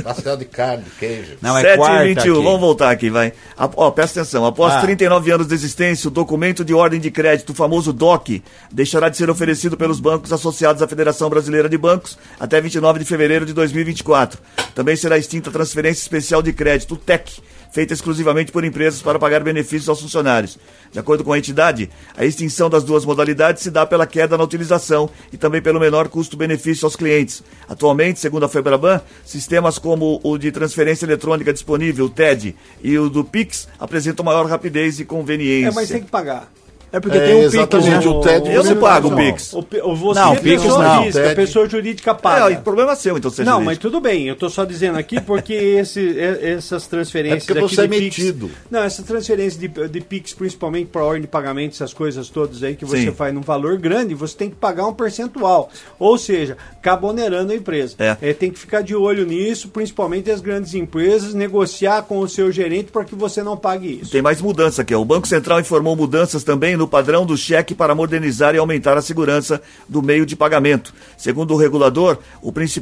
Pastel 0.04 0.38
de 0.38 0.46
carne, 0.46 0.84
queijo. 1.00 1.38
Não, 1.42 1.58
é 1.58 1.62
7 1.62 1.78
quarta 1.78 2.06
e 2.06 2.08
21, 2.10 2.34
aqui. 2.36 2.44
vamos 2.44 2.60
voltar 2.60 2.92
aqui, 2.92 3.10
vai. 3.10 3.34
Ó, 3.76 3.90
presta 3.92 4.22
atenção. 4.22 4.46
Após 4.46 4.74
Ah. 4.76 4.82
39 4.82 5.32
anos 5.32 5.48
de 5.48 5.54
existência, 5.54 6.08
o 6.08 6.12
documento 6.12 6.64
de 6.64 6.74
ordem 6.74 7.00
de 7.00 7.10
crédito, 7.10 7.50
o 7.50 7.54
famoso 7.56 7.92
DOC, 7.92 8.44
deixará 8.78 9.10
de 9.10 9.18
ser 9.18 9.28
oferecido 9.28 9.76
pelos 9.76 10.00
bancos 10.00 10.32
associados 10.32 10.84
à 10.84 10.88
Federação 10.88 11.32
Brasileira 11.32 11.68
de 11.68 11.80
Bancos 11.80 12.16
até 12.40 12.62
29 12.62 13.00
de 13.00 13.06
fevereiro 13.06 13.44
de 13.44 13.52
2024. 13.52 14.40
Também 14.76 14.96
será 14.96 15.18
extinta 15.18 15.50
a 15.50 15.52
transferência 15.52 16.04
especial 16.04 16.44
de 16.44 16.54
crédito, 16.54 16.94
o 16.94 16.96
TEC, 16.98 17.42
feita 17.72 17.96
exclusivamente 17.96 18.52
por 18.52 18.64
empresas 18.64 19.02
para 19.02 19.18
pagar 19.18 19.44
benefícios 19.44 19.90
aos 19.90 20.00
funcionários. 20.00 20.60
De 20.92 21.00
acordo 21.00 21.24
com 21.24 21.34
a 21.34 21.40
entidade, 21.40 21.90
a 22.16 22.24
extinção 22.24 22.70
das 22.70 22.84
duas 22.84 23.04
modalidades 23.04 23.64
se 23.64 23.72
dá 23.72 23.84
pela 23.84 24.06
queda 24.06 24.38
na 24.38 24.44
utilização 24.44 25.10
e 25.34 25.38
também 25.38 25.60
pelo 25.60 25.80
menor 25.80 26.08
custo-benefício 26.08 26.86
aos 26.86 26.96
clientes. 26.96 27.42
Atualmente, 27.68 28.20
segundo 28.20 28.46
a 28.46 28.50
Febraban, 28.50 29.02
sistemas 29.26 29.80
como 29.80 30.22
o 30.24 30.38
de 30.38 30.52
transferência 30.52 31.04
eletrônica 31.04 31.52
disponível, 31.52 32.06
o 32.06 32.10
TED, 32.12 32.56
e 32.84 32.96
o 33.00 33.10
do 33.10 33.24
Pix 33.24 33.68
apresentam 33.80 34.24
maior 34.24 34.46
rapidez 34.46 35.00
e 35.00 35.06
conveniência. 35.06 35.70
É, 35.70 35.74
mas 35.74 35.90
tem 35.90 36.04
que 36.04 36.12
pagar. 36.12 36.48
É 36.92 37.00
porque 37.00 37.18
É, 37.18 37.26
tem 37.26 37.36
um 37.36 37.50
Pix, 37.50 37.54
né? 37.86 38.00
o 38.08 38.22
TED 38.22 38.48
Eu 38.50 38.56
não 38.56 38.64
você 38.64 38.76
pago 38.76 39.08
o. 39.10 39.16
Pix. 39.16 39.54
O, 39.54 39.60
o 39.84 39.96
você 39.96 40.20
Não, 40.20 40.34
é 40.34 40.36
Pix 40.38 40.62
pessoa 40.64 40.84
não. 40.84 41.04
física, 41.04 41.24
TED. 41.24 41.34
a 41.34 41.36
pessoa 41.36 41.70
jurídica 41.70 42.12
É, 42.12 42.14
paga. 42.14 42.60
o 42.60 42.62
problema 42.62 42.92
é 42.94 42.96
seu, 42.96 43.18
então, 43.18 43.30
seja 43.30 43.44
Não, 43.44 43.58
jurídico. 43.60 43.66
mas 43.72 43.78
tudo 43.78 44.00
bem, 44.00 44.28
eu 44.28 44.36
tô 44.36 44.50
só 44.50 44.64
dizendo 44.64 44.98
aqui 44.98 45.20
porque 45.20 45.54
esse, 45.54 46.18
essas 46.20 46.88
transferências. 46.88 47.44
É 47.44 47.46
porque 47.54 47.60
aqui 47.60 47.76
você 47.76 47.82
é 47.82 47.88
de 47.88 47.90
Pix- 48.00 48.18
metido. 48.20 48.50
não, 48.72 48.84
essas 48.84 49.06
transferências 49.06 49.60
de, 49.60 49.68
de 49.68 50.02
Pix, 50.02 50.34
principalmente 50.34 50.88
para 50.88 51.04
ordem 51.04 51.22
de 51.24 51.28
pagamento, 51.28 51.74
essas 51.74 51.94
coisas 51.94 52.30
todas 52.30 52.64
aí 52.64 52.76
que 52.76 52.86
você 52.86 53.02
Sim. 53.02 53.12
faz 53.12 53.34
num 53.34 53.42
valor 53.42 53.78
grande, 53.78 54.14
você 54.16 54.36
tem 54.38 54.50
que 54.50 54.56
pagar 54.56 54.88
um 54.88 54.94
percentual. 54.94 55.70
Ou 56.00 56.18
seja, 56.18 56.56
acaba 56.72 57.08
onerando 57.08 57.52
a 57.52 57.56
empresa. 57.56 57.96
É. 58.00 58.34
tem 58.34 58.50
que 58.50 58.58
ficar 58.60 58.82
de 58.82 58.96
olho 58.96 59.26
nisso, 59.26 59.68
principalmente 59.70 60.32
as 60.32 60.40
grandes 60.40 60.74
empresas, 60.74 61.34
negociar 61.34 62.04
com 62.04 62.20
o 62.20 62.30
seu 62.30 62.50
gerente 62.52 62.92
para 62.92 63.04
que 63.04 63.16
você 63.16 63.44
não 63.44 63.58
pague 63.58 64.00
isso. 64.02 64.12
Tem 64.12 64.22
mais 64.22 64.42
mudança 64.42 64.84
aqui. 64.84 64.94
ó. 64.96 65.02
O 65.02 65.06
Banco 65.06 65.28
Central 65.28 65.60
informou 65.60 65.96
mudanças 65.96 66.44
também 66.44 66.77
no 66.78 66.88
padrão 66.88 67.26
do 67.26 67.36
cheque 67.36 67.76
para 67.76 67.96
modernizar 67.96 68.56
e 68.56 68.58
aumentar 68.58 68.98
a 68.98 69.02
segurança 69.02 69.62
do 69.90 70.02
meio 70.02 70.26
de 70.26 70.36
pagamento. 70.36 70.94
Segundo 71.18 71.54
o 71.54 71.58
regulador, 71.58 72.20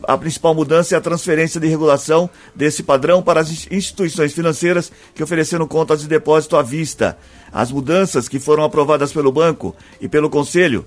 a 0.07 0.17
principal 0.17 0.53
mudança 0.53 0.93
é 0.93 0.97
a 0.97 1.01
transferência 1.01 1.59
de 1.59 1.67
regulação 1.67 2.29
desse 2.53 2.83
padrão 2.83 3.23
para 3.23 3.39
as 3.39 3.67
instituições 3.71 4.33
financeiras 4.33 4.91
que 5.13 5.23
ofereceram 5.23 5.67
contas 5.67 6.01
de 6.01 6.07
depósito 6.07 6.57
à 6.57 6.61
vista. 6.61 7.17
As 7.51 7.71
mudanças 7.71 8.27
que 8.27 8.39
foram 8.39 8.63
aprovadas 8.63 9.11
pelo 9.13 9.31
banco 9.31 9.75
e 9.99 10.07
pelo 10.07 10.29
conselho 10.29 10.85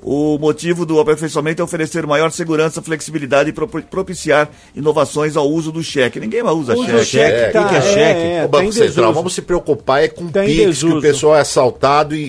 o 0.00 0.38
motivo 0.38 0.86
do 0.86 1.00
aperfeiçoamento 1.00 1.60
é 1.60 1.64
oferecer 1.64 2.06
maior 2.06 2.30
segurança, 2.30 2.80
flexibilidade 2.80 3.50
e 3.50 3.52
propiciar 3.82 4.48
inovações 4.74 5.36
ao 5.36 5.48
uso 5.48 5.72
do 5.72 5.82
cheque. 5.82 6.20
Ninguém 6.20 6.42
mais 6.42 6.56
usa 6.56 6.74
Usa 6.76 7.04
cheque. 7.04 7.04
cheque, 7.04 7.58
O 7.58 7.62
que 7.62 7.68
que 7.68 7.74
é 7.74 7.80
tá, 7.80 7.82
cheque? 7.82 8.20
é, 8.20 8.44
o 8.44 8.48
Banco 8.48 8.72
Central, 8.72 8.88
desuso. 8.88 9.12
vamos 9.12 9.34
se 9.34 9.42
preocupar 9.42 10.02
é 10.04 10.08
com 10.08 10.28
Tem 10.28 10.46
PIX, 10.46 10.56
que 10.60 10.66
desuso. 10.66 10.98
o 10.98 11.02
pessoal 11.02 11.36
é 11.36 11.40
assaltado 11.40 12.14
e, 12.14 12.20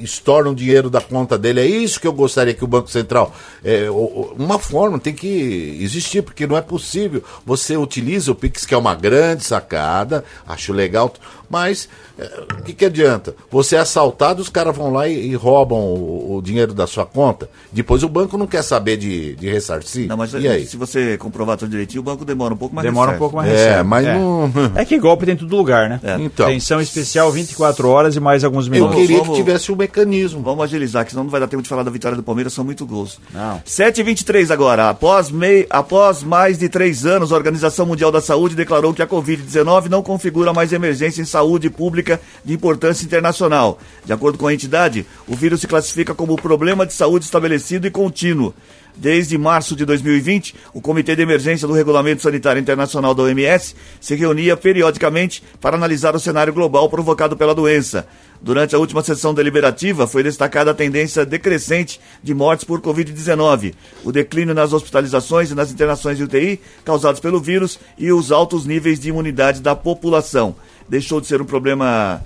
e, 0.00 0.04
estorna 0.04 0.50
o 0.50 0.54
dinheiro 0.54 0.90
da 0.90 1.00
conta 1.00 1.38
dele. 1.38 1.60
É 1.60 1.66
isso 1.66 2.00
que 2.00 2.06
eu 2.06 2.12
gostaria 2.12 2.54
que 2.54 2.64
o 2.64 2.66
Banco 2.66 2.90
Central. 2.90 3.32
é, 3.64 3.88
uma 4.36 4.58
forma 4.58 4.98
tem 4.98 5.14
que 5.14 5.78
existir, 5.80 6.22
porque 6.22 6.46
não 6.46 6.56
é 6.56 6.60
possível. 6.60 7.22
Você 7.46 7.76
utiliza 7.76 8.32
o 8.32 8.34
PIX, 8.34 8.66
que 8.66 8.74
é 8.74 8.76
uma 8.76 8.94
grande 8.94 9.44
sacada, 9.44 10.24
acho 10.46 10.72
legal, 10.72 11.12
mas 11.52 11.86
é, 12.18 12.44
o 12.58 12.62
que, 12.62 12.72
que 12.72 12.84
adianta? 12.86 13.36
Você 13.50 13.76
é 13.76 13.80
assaltado, 13.80 14.40
os 14.40 14.48
caras 14.48 14.74
vão 14.74 14.90
lá 14.90 15.06
e, 15.06 15.28
e 15.28 15.34
roubam 15.34 15.78
o, 15.78 16.36
o 16.38 16.42
dinheiro 16.42 16.72
da 16.72 16.86
sua 16.86 17.04
conta. 17.04 17.50
Depois 17.70 18.02
o 18.02 18.08
banco 18.08 18.38
não 18.38 18.46
quer 18.46 18.62
saber 18.62 18.96
de, 18.96 19.34
de 19.36 19.50
ressarcir. 19.50 20.08
Não, 20.08 20.16
mas 20.16 20.32
e 20.32 20.48
aí? 20.48 20.66
se 20.66 20.78
você 20.78 21.18
comprovar 21.18 21.58
tudo 21.58 21.70
direitinho, 21.70 22.00
o 22.00 22.04
banco 22.04 22.24
demora 22.24 22.54
um 22.54 22.56
pouco 22.56 22.74
mais. 22.74 22.86
Demora 22.88 23.12
um 23.12 23.18
pouco 23.18 23.36
mais. 23.36 23.50
É, 23.50 23.52
recebe. 23.52 23.82
mas 23.82 24.06
é. 24.06 24.14
não. 24.18 24.50
É 24.74 24.84
que 24.86 24.98
golpe 24.98 25.26
tem 25.26 25.34
em 25.34 25.36
todo 25.36 25.54
lugar, 25.54 25.90
né? 25.90 26.00
É. 26.02 26.16
Então. 26.18 26.46
Atenção 26.46 26.80
especial 26.80 27.30
24 27.30 27.86
horas 27.86 28.16
e 28.16 28.20
mais 28.20 28.42
alguns 28.44 28.66
Eu 28.66 28.72
minutos. 28.72 28.96
queria 28.96 29.18
vamos- 29.18 29.36
que 29.36 29.44
tivesse 29.44 29.70
um 29.70 29.76
mecanismo. 29.76 30.40
Vamos 30.42 30.64
agilizar, 30.64 31.04
que 31.04 31.10
senão 31.10 31.24
não 31.24 31.30
vai 31.30 31.40
dar 31.40 31.48
tempo 31.48 31.62
de 31.62 31.68
falar 31.68 31.82
da 31.82 31.90
vitória 31.90 32.16
do 32.16 32.22
Palmeiras, 32.22 32.54
são 32.54 32.64
muito 32.64 32.86
gols. 32.86 33.20
Não. 33.34 33.60
7h23 33.66 34.50
agora. 34.50 34.88
Após, 34.88 35.30
mei, 35.30 35.66
após 35.68 36.22
mais 36.22 36.58
de 36.58 36.70
três 36.70 37.04
anos, 37.04 37.30
a 37.30 37.36
Organização 37.36 37.84
Mundial 37.84 38.10
da 38.10 38.22
Saúde 38.22 38.54
declarou 38.56 38.94
que 38.94 39.02
a 39.02 39.06
Covid-19 39.06 39.88
não 39.88 40.02
configura 40.02 40.52
mais 40.54 40.72
emergência 40.72 41.20
em 41.20 41.26
saúde 41.26 41.41
pública 41.70 42.20
de 42.44 42.52
importância 42.52 43.04
internacional. 43.04 43.78
De 44.04 44.12
acordo 44.12 44.38
com 44.38 44.46
a 44.46 44.54
entidade, 44.54 45.06
o 45.26 45.34
vírus 45.34 45.60
se 45.60 45.66
classifica 45.66 46.14
como 46.14 46.36
problema 46.36 46.86
de 46.86 46.92
saúde 46.92 47.24
estabelecido 47.24 47.86
e 47.86 47.90
contínuo. 47.90 48.54
Desde 48.94 49.38
março 49.38 49.74
de 49.74 49.86
2020, 49.86 50.54
o 50.74 50.80
Comitê 50.80 51.16
de 51.16 51.22
Emergência 51.22 51.66
do 51.66 51.72
Regulamento 51.72 52.20
Sanitário 52.20 52.60
Internacional 52.60 53.14
da 53.14 53.22
OMS 53.22 53.74
se 53.98 54.14
reunia 54.14 54.54
periodicamente 54.54 55.42
para 55.60 55.76
analisar 55.76 56.14
o 56.14 56.20
cenário 56.20 56.52
global 56.52 56.90
provocado 56.90 57.36
pela 57.36 57.54
doença. 57.54 58.06
Durante 58.40 58.74
a 58.74 58.78
última 58.78 59.02
sessão 59.02 59.32
deliberativa, 59.32 60.06
foi 60.06 60.22
destacada 60.22 60.72
a 60.72 60.74
tendência 60.74 61.24
decrescente 61.24 62.00
de 62.22 62.34
mortes 62.34 62.64
por 62.64 62.82
Covid-19, 62.82 63.72
o 64.04 64.12
declínio 64.12 64.54
nas 64.54 64.72
hospitalizações 64.72 65.50
e 65.50 65.54
nas 65.54 65.70
internações 65.70 66.18
de 66.18 66.24
UTI 66.24 66.60
causados 66.84 67.20
pelo 67.20 67.40
vírus 67.40 67.78
e 67.96 68.12
os 68.12 68.30
altos 68.30 68.66
níveis 68.66 69.00
de 69.00 69.08
imunidade 69.08 69.60
da 69.60 69.74
população. 69.74 70.54
Deixou 70.92 71.22
de 71.22 71.26
ser 71.26 71.40
um 71.40 71.46
problema 71.46 72.22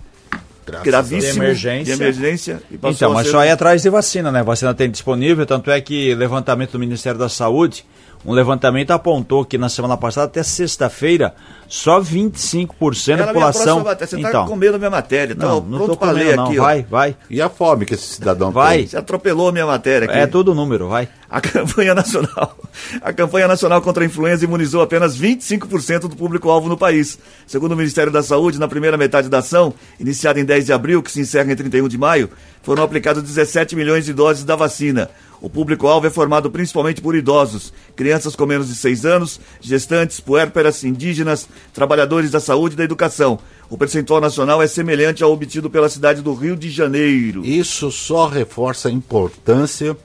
gravíssimo 0.82 1.34
De 1.34 1.38
emergência. 1.38 1.84
de 1.84 2.02
emergência 2.02 2.62
e 2.68 2.76
passou 2.76 2.96
Então, 2.96 3.10
a 3.12 3.14
mas 3.14 3.26
ser 3.26 3.30
só 3.30 3.44
ir 3.44 3.50
atrás 3.50 3.80
de 3.80 3.88
vacina, 3.88 4.32
né? 4.32 4.42
Vacina 4.42 4.74
tem 4.74 4.90
disponível, 4.90 5.46
tanto 5.46 5.70
é 5.70 5.80
que 5.80 6.12
levantamento 6.16 6.72
do 6.72 6.78
Ministério 6.80 7.16
da 7.16 7.28
Saúde, 7.28 7.84
um 8.26 8.32
levantamento 8.32 8.90
apontou 8.90 9.44
que 9.44 9.56
na 9.56 9.68
semana 9.68 9.96
passada, 9.96 10.26
até 10.26 10.42
sexta-feira, 10.42 11.34
só 11.68 12.00
25% 12.00 13.06
da 13.06 13.12
Era 13.12 13.22
a 13.22 13.32
minha 13.32 13.34
população. 13.34 13.84
Você 13.84 14.18
então, 14.18 14.32
tá 14.32 14.44
comendo 14.46 14.74
a 14.74 14.78
minha 14.78 14.90
matéria. 14.90 15.34
Tô 15.36 15.46
não, 15.46 15.60
não 15.60 15.78
pronto 15.84 16.04
ler 16.06 16.12
comendo, 16.12 16.36
não. 16.36 16.46
aqui. 16.46 16.58
ó. 16.58 16.62
Vai, 16.62 16.82
vai. 16.82 17.16
E 17.30 17.40
a 17.40 17.48
fome 17.48 17.86
que 17.86 17.94
esse 17.94 18.14
cidadão 18.14 18.50
Vai. 18.50 18.78
tem? 18.78 18.86
Você 18.88 18.96
atropelou 18.96 19.48
a 19.48 19.52
minha 19.52 19.66
matéria 19.66 20.08
aqui. 20.08 20.18
É 20.18 20.26
todo 20.26 20.54
número, 20.54 20.88
vai. 20.88 21.08
A 21.30 21.40
campanha 21.42 21.94
nacional, 21.94 22.56
a 23.00 23.12
campanha 23.12 23.46
nacional 23.46 23.80
contra 23.80 24.02
a 24.02 24.06
influenza 24.06 24.44
imunizou 24.44 24.82
apenas 24.82 25.16
25% 25.16 26.00
do 26.00 26.16
público-alvo 26.16 26.68
no 26.68 26.76
país. 26.76 27.18
Segundo 27.46 27.72
o 27.72 27.76
Ministério 27.76 28.12
da 28.12 28.24
Saúde, 28.24 28.58
na 28.58 28.66
primeira 28.66 28.96
metade 28.96 29.28
da 29.28 29.38
ação, 29.38 29.72
iniciada 30.00 30.40
em 30.40 30.44
10 30.44 30.66
de 30.66 30.72
abril, 30.72 31.02
que 31.02 31.12
se 31.12 31.20
encerra 31.20 31.52
em 31.52 31.56
31 31.56 31.86
de 31.88 31.98
maio, 31.98 32.28
foram 32.62 32.82
aplicados 32.82 33.22
17 33.22 33.76
milhões 33.76 34.04
de 34.04 34.12
doses 34.12 34.44
da 34.44 34.56
vacina. 34.56 35.10
O 35.46 35.48
público-alvo 35.48 36.08
é 36.08 36.10
formado 36.10 36.50
principalmente 36.50 37.00
por 37.00 37.14
idosos, 37.14 37.72
crianças 37.94 38.34
com 38.34 38.44
menos 38.46 38.66
de 38.66 38.74
6 38.74 39.06
anos, 39.06 39.40
gestantes, 39.60 40.18
puérperas, 40.18 40.82
indígenas, 40.82 41.48
trabalhadores 41.72 42.32
da 42.32 42.40
saúde 42.40 42.74
e 42.74 42.76
da 42.76 42.82
educação. 42.82 43.38
O 43.70 43.78
percentual 43.78 44.20
nacional 44.20 44.60
é 44.60 44.66
semelhante 44.66 45.22
ao 45.22 45.30
obtido 45.30 45.70
pela 45.70 45.88
cidade 45.88 46.20
do 46.20 46.34
Rio 46.34 46.56
de 46.56 46.68
Janeiro. 46.68 47.46
Isso 47.46 47.92
só 47.92 48.26
reforça 48.26 48.88
a 48.88 48.90
importância 48.90 49.96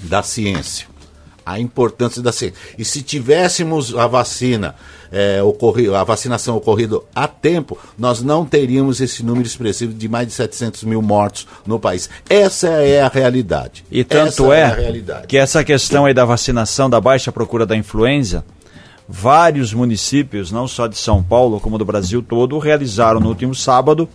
da 0.00 0.20
ciência. 0.24 0.88
A 1.46 1.60
importância 1.60 2.20
da 2.20 2.32
ciência. 2.32 2.58
E 2.76 2.84
se 2.84 3.02
tivéssemos 3.02 3.96
a 3.96 4.08
vacina, 4.08 4.74
é, 5.12 5.40
ocorri, 5.42 5.88
a 5.94 6.02
vacinação 6.02 6.56
ocorrido 6.56 7.04
a 7.14 7.28
tempo, 7.28 7.78
nós 7.96 8.20
não 8.20 8.44
teríamos 8.44 9.00
esse 9.00 9.24
número 9.24 9.46
expressivo 9.46 9.94
de 9.94 10.08
mais 10.08 10.26
de 10.26 10.34
700 10.34 10.82
mil 10.82 11.00
mortos 11.00 11.46
no 11.64 11.78
país. 11.78 12.10
Essa 12.28 12.66
é 12.68 13.00
a 13.00 13.08
realidade. 13.08 13.84
E 13.90 14.02
tanto 14.02 14.52
Essa 14.52 14.54
é, 14.54 14.64
a 14.64 14.74
realidade. 14.74 15.26
que 15.28 15.38
essa 15.38 15.62
questão 15.62 16.04
aí 16.04 16.12
da 16.12 16.24
vacinação, 16.24 16.90
da 16.90 17.00
baixa 17.00 17.30
procura 17.30 17.64
da 17.64 17.76
influenza, 17.76 18.44
vários 19.08 19.72
municípios, 19.72 20.50
não 20.50 20.66
só 20.66 20.86
de 20.86 20.98
São 20.98 21.22
Paulo, 21.22 21.60
como 21.60 21.78
do 21.78 21.84
Brasil 21.84 22.22
todo, 22.22 22.58
realizaram 22.58 23.20
no 23.20 23.28
último 23.28 23.54
sábado 23.54 24.08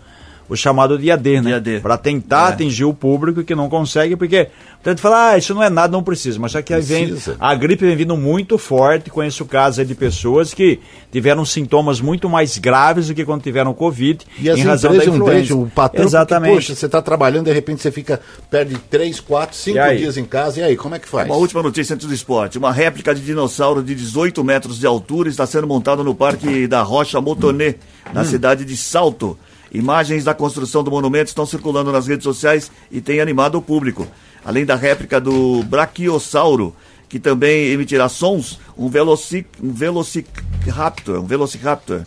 o 0.51 0.55
chamado 0.57 0.97
dia 0.99 1.15
D, 1.15 1.39
né? 1.39 1.51
Dia 1.51 1.61
D. 1.61 1.79
Para 1.79 1.97
tentar 1.97 2.49
É. 2.49 2.53
atingir 2.53 2.83
o 2.83 2.93
público 2.93 3.41
que 3.41 3.55
não 3.55 3.69
consegue, 3.69 4.17
porque 4.17 4.49
tanto 4.83 4.99
fala, 4.99 5.29
ah, 5.31 5.37
isso 5.37 5.53
não 5.55 5.63
é 5.63 5.69
nada, 5.69 5.91
não 5.93 6.03
precisa. 6.03 6.37
Mas 6.39 6.51
só 6.51 6.61
que 6.61 6.73
aí 6.73 6.81
vem, 6.81 7.15
a 7.39 7.55
gripe 7.55 7.85
vem 7.85 7.95
vindo 7.95 8.17
muito 8.17 8.57
forte. 8.57 9.09
Conheço 9.09 9.45
casos 9.45 9.87
de 9.87 9.95
pessoas 9.95 10.53
que 10.53 10.79
tiveram 11.09 11.45
sintomas 11.45 12.01
muito 12.01 12.27
mais 12.29 12.57
graves 12.57 13.07
do 13.07 13.13
que 13.15 13.23
quando 13.23 13.41
tiveram 13.41 13.73
Covid, 13.73 14.25
E 14.39 14.49
as 14.49 14.59
em 14.59 14.63
razão 14.63 14.91
da 14.91 15.05
influenza. 15.05 15.31
deixam 15.31 15.61
o 15.63 15.69
patrão, 15.69 16.03
Exatamente. 16.03 16.51
porque, 16.51 16.65
poxa, 16.67 16.75
você 16.75 16.85
está 16.85 17.01
trabalhando, 17.01 17.45
de 17.45 17.53
repente 17.53 17.81
você 17.81 17.89
fica, 17.91 18.19
perde 18.49 18.75
3, 18.89 19.21
4, 19.21 19.55
5 19.55 19.77
E 19.77 19.79
aí? 19.79 19.97
dias 19.99 20.17
em 20.17 20.25
casa, 20.25 20.59
e 20.59 20.63
aí, 20.63 20.75
como 20.75 20.95
é 20.95 20.99
que 20.99 21.07
faz? 21.07 21.27
Uma 21.27 21.37
última 21.37 21.63
notícia 21.63 21.93
antes 21.93 22.05
do 22.07 22.13
esporte. 22.13 22.57
Uma 22.57 22.73
réplica 22.73 23.15
de 23.15 23.21
dinossauro 23.21 23.81
de 23.81 23.95
18 23.95 24.43
metros 24.43 24.77
de 24.79 24.85
altura 24.85 25.29
está 25.29 25.45
sendo 25.45 25.65
montada 25.65 26.03
no 26.03 26.13
Parque 26.13 26.67
da 26.67 26.81
Rocha 26.81 27.21
Motonê, 27.21 27.75
na 28.13 28.25
cidade 28.25 28.65
de 28.65 28.75
Salto. 28.75 29.37
Imagens 29.73 30.23
da 30.23 30.33
construção 30.33 30.83
do 30.83 30.91
monumento 30.91 31.29
estão 31.29 31.45
circulando 31.45 31.91
nas 31.91 32.07
redes 32.07 32.23
sociais 32.23 32.71
e 32.91 32.99
têm 32.99 33.21
animado 33.21 33.57
o 33.57 33.61
público. 33.61 34.05
Além 34.43 34.65
da 34.65 34.75
réplica 34.75 35.19
do 35.19 35.63
Brachiosauro, 35.63 36.75
que 37.07 37.19
também 37.19 37.67
emitirá 37.67 38.09
sons, 38.09 38.59
um, 38.77 38.89
veloci, 38.89 39.45
um 39.61 39.71
Velociraptor. 39.71 41.19
Um 41.19 41.25
Velociraptor. 41.25 42.01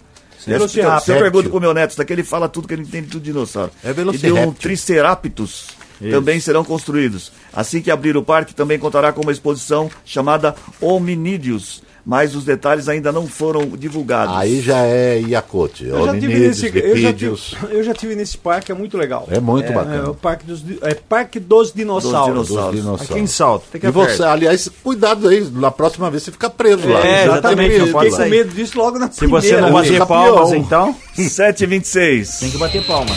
Velociraptor. 0.46 1.00
Se 1.00 1.12
eu 1.12 1.18
pergunto 1.18 1.48
pro 1.48 1.60
meu 1.60 1.72
neto, 1.72 1.90
isso 1.90 1.98
daqui 1.98 2.12
ele 2.12 2.24
fala 2.24 2.48
tudo 2.48 2.68
que 2.68 2.74
ele 2.74 2.82
entende 2.82 3.08
tudo 3.08 3.22
de 3.22 3.32
dinossauro. 3.32 3.70
É 3.82 3.90
E 3.90 3.94
de 3.94 4.00
um 4.00 4.04
Velociraptor. 4.04 4.54
Triceratops 4.54 5.66
também 6.10 6.40
serão 6.40 6.64
construídos. 6.64 7.32
Assim 7.52 7.80
que 7.80 7.90
abrir 7.90 8.16
o 8.16 8.22
parque, 8.22 8.54
também 8.54 8.78
contará 8.78 9.12
com 9.12 9.22
uma 9.22 9.32
exposição 9.32 9.90
chamada 10.04 10.54
Hominídeos, 10.80 11.82
mas 12.06 12.34
os 12.36 12.44
detalhes 12.44 12.88
ainda 12.88 13.10
não 13.10 13.26
foram 13.26 13.66
divulgados. 13.66 14.36
Aí 14.36 14.60
já 14.60 14.78
é 14.78 15.18
Iacote, 15.20 15.86
Eu 15.86 16.04
já, 16.06 16.12
tive 16.12 16.38
nesse, 16.38 16.66
eu, 16.74 16.96
já 16.98 17.12
tive, 17.12 17.36
eu 17.70 17.82
já 17.82 17.94
tive 17.94 18.14
nesse 18.14 18.36
parque, 18.36 18.70
é 18.70 18.74
muito 18.74 18.96
legal. 18.98 19.26
É 19.30 19.40
muito 19.40 19.70
É, 19.70 19.74
bacana. 19.74 19.96
é 19.96 20.08
o 20.08 20.14
parque 20.14 20.44
dos, 20.46 20.62
é 20.82 20.94
parque 20.94 21.40
dos 21.40 21.72
dinossauros. 21.72 22.48
Dos 22.48 22.56
Dos 22.56 22.70
dinossauros. 22.72 23.10
Aqui 23.10 23.18
em 23.20 23.26
Salto, 23.26 23.64
tem 23.72 23.80
que 23.80 23.86
E 23.86 23.90
você, 23.90 24.22
aliás, 24.22 24.68
cuidado 24.82 25.28
aí, 25.28 25.40
na 25.52 25.70
próxima 25.70 26.10
vez 26.10 26.22
você 26.22 26.30
fica 26.32 26.50
preso 26.50 26.88
lá. 26.88 27.00
É, 27.06 27.24
exatamente, 27.24 27.78
não 27.78 27.86
Eu 27.86 27.92
fiquei 28.00 28.10
com 28.10 28.24
medo 28.30 28.54
disso 28.54 28.78
logo 28.78 28.98
na 28.98 29.10
Se 29.10 29.18
primeira. 29.20 29.42
você 29.46 29.60
não 29.60 29.72
bater 29.72 29.98
campeão. 29.98 30.06
palmas, 30.06 30.52
então, 30.52 30.96
7h26. 31.18 32.40
tem 32.40 32.50
que 32.50 32.58
bater 32.58 32.84
palmas. 32.86 33.16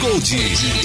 Gold 0.00 0.36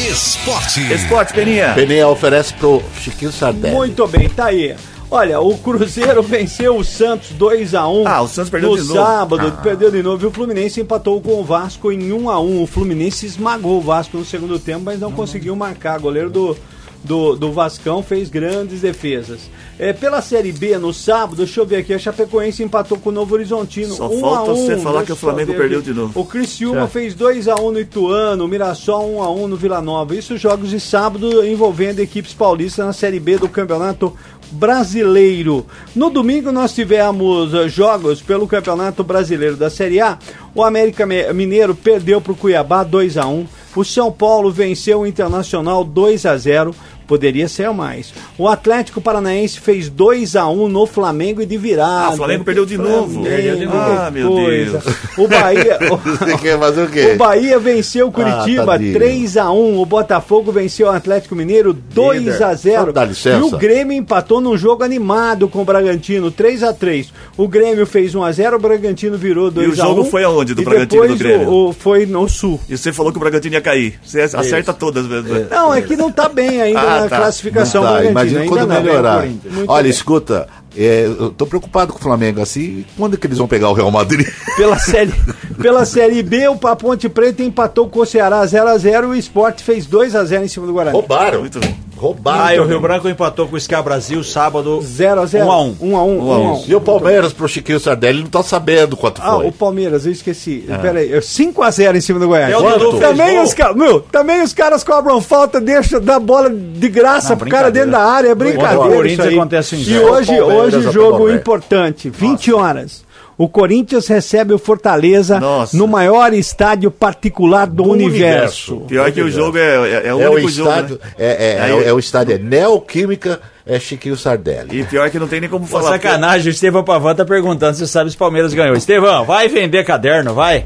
Esporte. 0.09 0.93
Esporte, 0.93 1.33
Peninha. 1.33 1.73
Peneia 1.73 2.07
oferece 2.07 2.53
pro 2.53 2.81
Chiquinho 3.01 3.31
Sardelli. 3.31 3.75
Muito 3.75 4.07
bem, 4.07 4.29
tá 4.29 4.45
aí. 4.45 4.75
Olha, 5.11 5.39
o 5.41 5.57
Cruzeiro 5.57 6.21
venceu 6.21 6.77
o 6.77 6.83
Santos 6.83 7.31
2x1. 7.31 8.03
Ah, 8.05 8.21
o 8.21 8.27
Santos 8.27 8.51
perdeu 8.51 8.69
no 8.71 8.77
de 8.77 8.83
novo. 8.87 8.93
sábado, 8.99 9.47
Ah. 9.57 9.61
perdeu 9.61 9.89
de 9.89 10.03
novo. 10.03 10.23
E 10.23 10.27
o 10.27 10.31
Fluminense 10.31 10.79
empatou 10.79 11.19
com 11.19 11.39
o 11.39 11.43
Vasco 11.43 11.91
em 11.91 12.11
1x1. 12.11 12.61
O 12.63 12.67
Fluminense 12.67 13.25
esmagou 13.25 13.79
o 13.79 13.81
Vasco 13.81 14.17
no 14.17 14.23
segundo 14.25 14.59
tempo, 14.59 14.83
mas 14.85 14.99
não 14.99 15.11
conseguiu 15.11 15.55
marcar. 15.55 15.99
Goleiro 15.99 16.29
do, 16.29 16.55
do, 17.03 17.35
do 17.35 17.51
Vascão 17.51 18.03
fez 18.03 18.29
grandes 18.29 18.81
defesas. 18.81 19.39
É, 19.77 19.93
pela 19.93 20.21
Série 20.21 20.51
B, 20.51 20.77
no 20.77 20.93
sábado, 20.93 21.37
deixa 21.37 21.61
eu 21.61 21.65
ver 21.65 21.77
aqui, 21.77 21.93
a 21.93 21.99
Chapecoense 21.99 22.61
empatou 22.61 22.97
com 22.97 23.09
o 23.09 23.13
Novo 23.13 23.33
Horizontino. 23.33 23.95
Só 23.95 24.09
1 24.09 24.19
falta 24.19 24.51
a 24.51 24.53
1, 24.53 24.65
você 24.65 24.77
falar 24.77 25.05
que 25.05 25.11
o 25.13 25.15
Flamengo 25.15 25.53
perdeu 25.53 25.81
de 25.81 25.93
novo. 25.93 26.19
O 26.19 26.25
Criciúma 26.25 26.81
Já. 26.81 26.87
fez 26.87 27.15
2x1 27.15 27.71
no 27.71 27.79
Ituano, 27.79 28.43
o 28.43 28.47
Mirassol 28.47 29.09
1x1 29.15 29.47
no 29.47 29.55
Vila 29.55 29.81
Nova. 29.81 30.15
Isso 30.15 30.37
jogos 30.37 30.69
de 30.69 30.79
sábado 30.79 31.45
envolvendo 31.45 31.99
equipes 31.99 32.33
paulistas 32.33 32.85
na 32.85 32.93
Série 32.93 33.19
B 33.19 33.37
do 33.37 33.47
Campeonato 33.47 34.13
Brasileiro. 34.51 35.65
No 35.95 36.09
domingo 36.09 36.51
nós 36.51 36.73
tivemos 36.73 37.53
eh, 37.53 37.69
jogos 37.69 38.21
pelo 38.21 38.47
Campeonato 38.47 39.03
Brasileiro 39.03 39.55
da 39.55 39.69
Série 39.69 40.01
A. 40.01 40.17
O 40.53 40.63
América 40.63 41.05
Mineiro 41.05 41.75
perdeu 41.75 42.19
para 42.19 42.33
o 42.33 42.35
Cuiabá 42.35 42.83
2x1. 42.83 43.45
O 43.75 43.83
São 43.83 44.11
Paulo 44.11 44.51
venceu 44.51 45.01
o 45.01 45.07
Internacional 45.07 45.83
2 45.83 46.25
a 46.25 46.35
0 46.35 46.75
Poderia 47.09 47.47
ser 47.49 47.69
mais. 47.73 48.13
O 48.37 48.47
Atlético 48.47 49.01
Paranaense 49.01 49.59
fez 49.59 49.89
2 49.89 50.35
a 50.37 50.47
1 50.47 50.69
no 50.69 50.85
Flamengo 50.85 51.41
e 51.41 51.45
de 51.45 51.57
virada. 51.57 52.05
Ah, 52.05 52.09
o 52.11 52.17
Flamengo 52.17 52.43
perdeu 52.45 52.65
de 52.65 52.77
novo. 52.77 53.23
Perdeu 53.23 53.55
de 53.57 53.65
novo. 53.65 53.77
Ah, 53.79 54.11
meu 54.11 54.35
Deus. 54.35 54.83
O 55.17 55.27
Bahia, 55.27 55.79
Você 56.05 56.37
quer 56.37 56.57
fazer 56.59 56.83
o 56.83 56.87
quê? 56.89 57.11
o 57.15 57.17
Bahia 57.17 57.57
venceu 57.59 58.07
o 58.07 58.11
Curitiba 58.11 58.65
tadinho. 58.73 58.93
3 58.93 59.37
a 59.37 59.51
1 59.51 59.79
O 59.81 59.85
Botafogo 59.85 60.51
venceu 60.51 60.87
o 60.87 60.91
Atlético 60.91 61.35
Mineiro 61.35 61.73
2 61.73 62.41
a 62.41 62.53
0 62.53 62.93
Dá 62.93 63.03
licença. 63.05 63.39
E 63.39 63.41
o 63.41 63.57
Grêmio 63.57 63.97
empatou 63.97 64.39
num 64.39 64.55
jogo 64.55 64.83
animado 64.83 65.47
com 65.49 65.61
o 65.61 65.65
Bragantino 65.65 66.29
3 66.29 66.61
a 66.63 66.73
3 66.73 67.11
O 67.35 67.47
Grêmio 67.47 67.85
fez 67.87 68.13
1 68.13 68.23
a 68.23 68.31
0 68.31 68.55
o 68.55 68.59
Bragantino 68.59 69.17
virou 69.17 69.49
2 69.49 69.67
a 69.67 69.69
1 69.69 69.73
o 69.73 69.75
jogo 69.95 70.05
foi 70.05 70.23
aonde, 70.23 70.53
do 70.53 70.61
e 70.61 70.65
Bragantino 70.65 71.05
e 71.05 71.07
do 71.09 71.15
Grêmio? 71.17 71.47
O, 71.49 71.69
o- 71.69 71.73
foi 71.73 72.05
no 72.05 72.29
Sul. 72.29 72.59
E 72.69 72.77
você 72.77 72.93
falou 72.93 73.11
que 73.11 73.17
o 73.17 73.19
Bragantino 73.21 73.55
ia 73.55 73.61
cair. 73.61 73.99
Você 74.05 74.21
acerta 74.21 74.73
todas 74.73 75.07
mesmo. 75.07 75.29
Não, 75.49 75.73
é 75.73 75.81
que 75.81 75.95
não 75.95 76.11
tá 76.11 76.29
bem 76.29 76.61
ainda 76.61 76.79
Ah, 76.81 76.98
na 77.01 77.09
tá. 77.09 77.17
classificação 77.17 77.83
Tá, 77.83 78.03
imagina 78.03 78.45
quando 78.45 78.67
melhorar. 78.67 79.27
Olha, 79.67 79.83
bem. 79.83 79.91
escuta, 79.91 80.47
é, 80.75 81.05
eu 81.05 81.31
tô 81.31 81.45
preocupado 81.45 81.93
com 81.93 81.99
o 81.99 82.01
Flamengo 82.01 82.41
assim. 82.41 82.85
Quando 82.97 83.17
que 83.17 83.27
eles 83.27 83.37
vão 83.37 83.47
pegar 83.47 83.69
o 83.69 83.73
Real 83.73 83.91
Madrid? 83.91 84.27
Pela 84.55 84.77
série, 84.77 85.13
pela 85.61 85.85
série 85.85 86.21
B, 86.21 86.47
o 86.47 86.55
Ponte 86.55 87.07
Preta 87.07 87.43
empatou 87.43 87.87
com 87.89 87.99
o 87.99 88.05
Ceará 88.05 88.43
0x0 88.43 89.03
e 89.03 89.05
o 89.07 89.15
Sport 89.15 89.61
fez 89.61 89.87
2x0 89.87 90.43
em 90.43 90.47
cima 90.47 90.65
do 90.65 90.73
Guarani. 90.73 90.95
Roubaram. 90.95 91.41
Muito 91.41 91.59
bem. 91.59 91.88
Roubaram. 91.99 92.43
Ah, 92.45 92.55
e 92.55 92.59
o 92.59 92.65
Rio 92.65 92.79
Branco 92.79 93.09
empatou 93.09 93.45
com 93.47 93.57
o 93.57 93.59
Scar 93.59 93.83
Brasil 93.83 94.23
sábado 94.23 94.79
0x0. 94.81 95.43
1x1. 95.45 95.75
1x1. 95.81 96.19
1x1. 96.21 96.63
E 96.69 96.75
o 96.75 96.79
Palmeiras 96.81 97.33
pro 97.33 97.47
Chiquinho 97.47 97.79
Sardelli 97.79 98.21
não 98.23 98.29
tá 98.29 98.41
sabendo 98.41 98.95
quanto 98.95 99.21
Ah, 99.21 99.35
foi. 99.35 99.47
o 99.47 99.51
Palmeiras, 99.51 100.05
eu 100.05 100.11
esqueci. 100.13 100.63
Pera 100.81 100.99
aí, 100.99 101.09
5x0 101.11 101.95
em 101.97 102.01
cima 102.01 102.19
do 102.19 102.27
Goiás. 102.27 102.53
É 102.53 102.57
o 102.57 102.61
Dudu 102.61 102.97
fez 102.97 103.01
Também 103.17 103.39
os, 103.41 103.55
meu, 103.75 103.99
também 103.99 104.41
os 104.41 104.53
caras 104.53 104.83
cobram 104.83 105.21
falta, 105.21 105.59
deixam 105.59 105.99
da 105.99 106.19
bola 106.19 106.49
de 106.49 106.87
graça 106.87 107.31
Não, 107.31 107.37
pro 107.37 107.49
cara 107.49 107.69
brincadeira. 107.69 107.85
dentro 107.87 107.91
da 107.91 108.11
área. 108.13 108.27
É 108.29 108.35
Contra 108.35 108.47
o 108.47 108.53
brincadeira. 108.53 108.95
Corinthians 108.95 109.33
acontece 109.33 109.75
um 109.75 109.79
E 109.79 109.99
hoje, 109.99 110.41
hoje 110.41 110.81
jogo 110.91 111.29
importante, 111.29 112.09
20 112.09 112.53
horas. 112.53 113.03
O 113.39 113.47
Corinthians 113.47 114.05
recebe 114.07 114.53
o 114.53 114.59
Fortaleza 114.59 115.39
Nossa. 115.39 115.75
no 115.77 115.87
maior 115.87 116.33
estádio 116.33 116.91
particular 116.91 117.67
do, 117.67 117.83
universo. 117.83 118.73
universo. 118.73 118.87
Pior 118.89 119.09
que 119.13 119.21
o 119.21 119.31
jogo 119.31 119.57
é, 119.57 119.61
é, 119.61 120.07
é 120.07 120.13
o 120.13 120.21
É 120.21 120.27
o 120.29 120.33
único 120.33 120.49
jogo. 120.49 120.69
estádio, 120.69 120.99
né? 121.01 121.11
é, 121.17 121.27
é, 121.27 121.69
é, 121.69 121.73
o- 121.73 121.81
é 121.87 121.93
o 121.93 121.99
estádio 121.99 122.35
é 122.35 122.37
Neoquímica, 122.37 123.39
é 123.65 123.79
Chiquinho 123.79 124.17
Sardelli. 124.17 124.81
E 124.81 124.83
pior 124.83 125.09
que 125.09 125.17
não 125.17 125.27
tem 125.29 125.39
nem 125.39 125.49
como 125.49 125.65
falar. 125.65 125.91
sacanagem, 125.91 126.49
o 126.49 126.51
Estevão 126.51 126.83
Pavan 126.83 127.15
tá 127.15 127.23
perguntando 127.23 127.77
se 127.77 127.87
sabe 127.87 128.09
se 128.09 128.17
o 128.17 128.19
Palmeiras 128.19 128.53
ganhou. 128.53 128.75
Estevão, 128.75 129.23
vai 129.23 129.47
vender 129.47 129.85
caderno, 129.85 130.33
vai. 130.33 130.65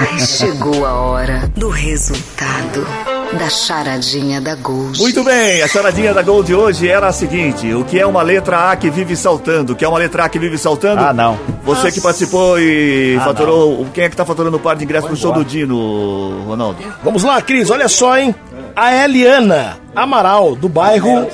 Ai, 0.00 0.18
chegou 0.20 0.86
a 0.86 0.94
hora 0.94 1.50
do 1.54 1.68
resultado 1.68 2.86
da 3.38 3.48
charadinha 3.48 4.40
da 4.40 4.54
Gold. 4.56 4.98
Muito 4.98 5.22
bem, 5.24 5.62
a 5.62 5.68
charadinha 5.68 6.12
da 6.12 6.22
Gol 6.22 6.42
de 6.42 6.54
hoje 6.54 6.88
era 6.88 7.08
a 7.08 7.12
seguinte: 7.12 7.72
o 7.72 7.84
que 7.84 7.98
é 7.98 8.06
uma 8.06 8.22
letra 8.22 8.70
A 8.70 8.76
que 8.76 8.90
vive 8.90 9.16
saltando? 9.16 9.72
O 9.72 9.76
que 9.76 9.84
é 9.84 9.88
uma 9.88 9.98
letra 9.98 10.24
A 10.24 10.28
que 10.28 10.38
vive 10.38 10.58
saltando? 10.58 11.02
Ah, 11.02 11.12
não. 11.12 11.38
Você 11.64 11.90
que 11.92 12.00
participou 12.00 12.58
e 12.58 13.16
Ah, 13.20 13.24
faturou. 13.24 13.86
Quem 13.94 14.04
é 14.04 14.08
que 14.10 14.16
tá 14.16 14.24
faturando 14.24 14.56
o 14.56 14.60
par 14.60 14.76
de 14.76 14.84
ingresso 14.84 15.06
pro 15.06 15.16
show 15.16 15.32
do 15.32 15.44
Dino, 15.44 16.44
Ronaldo? 16.46 16.78
Vamos 17.04 17.22
lá, 17.22 17.40
Cris, 17.40 17.70
olha 17.70 17.88
só, 17.88 18.16
hein? 18.18 18.34
A 18.74 18.94
Eliana 19.04 19.78
Amaral, 19.94 20.54
do 20.56 20.68
bairro. 20.68 21.26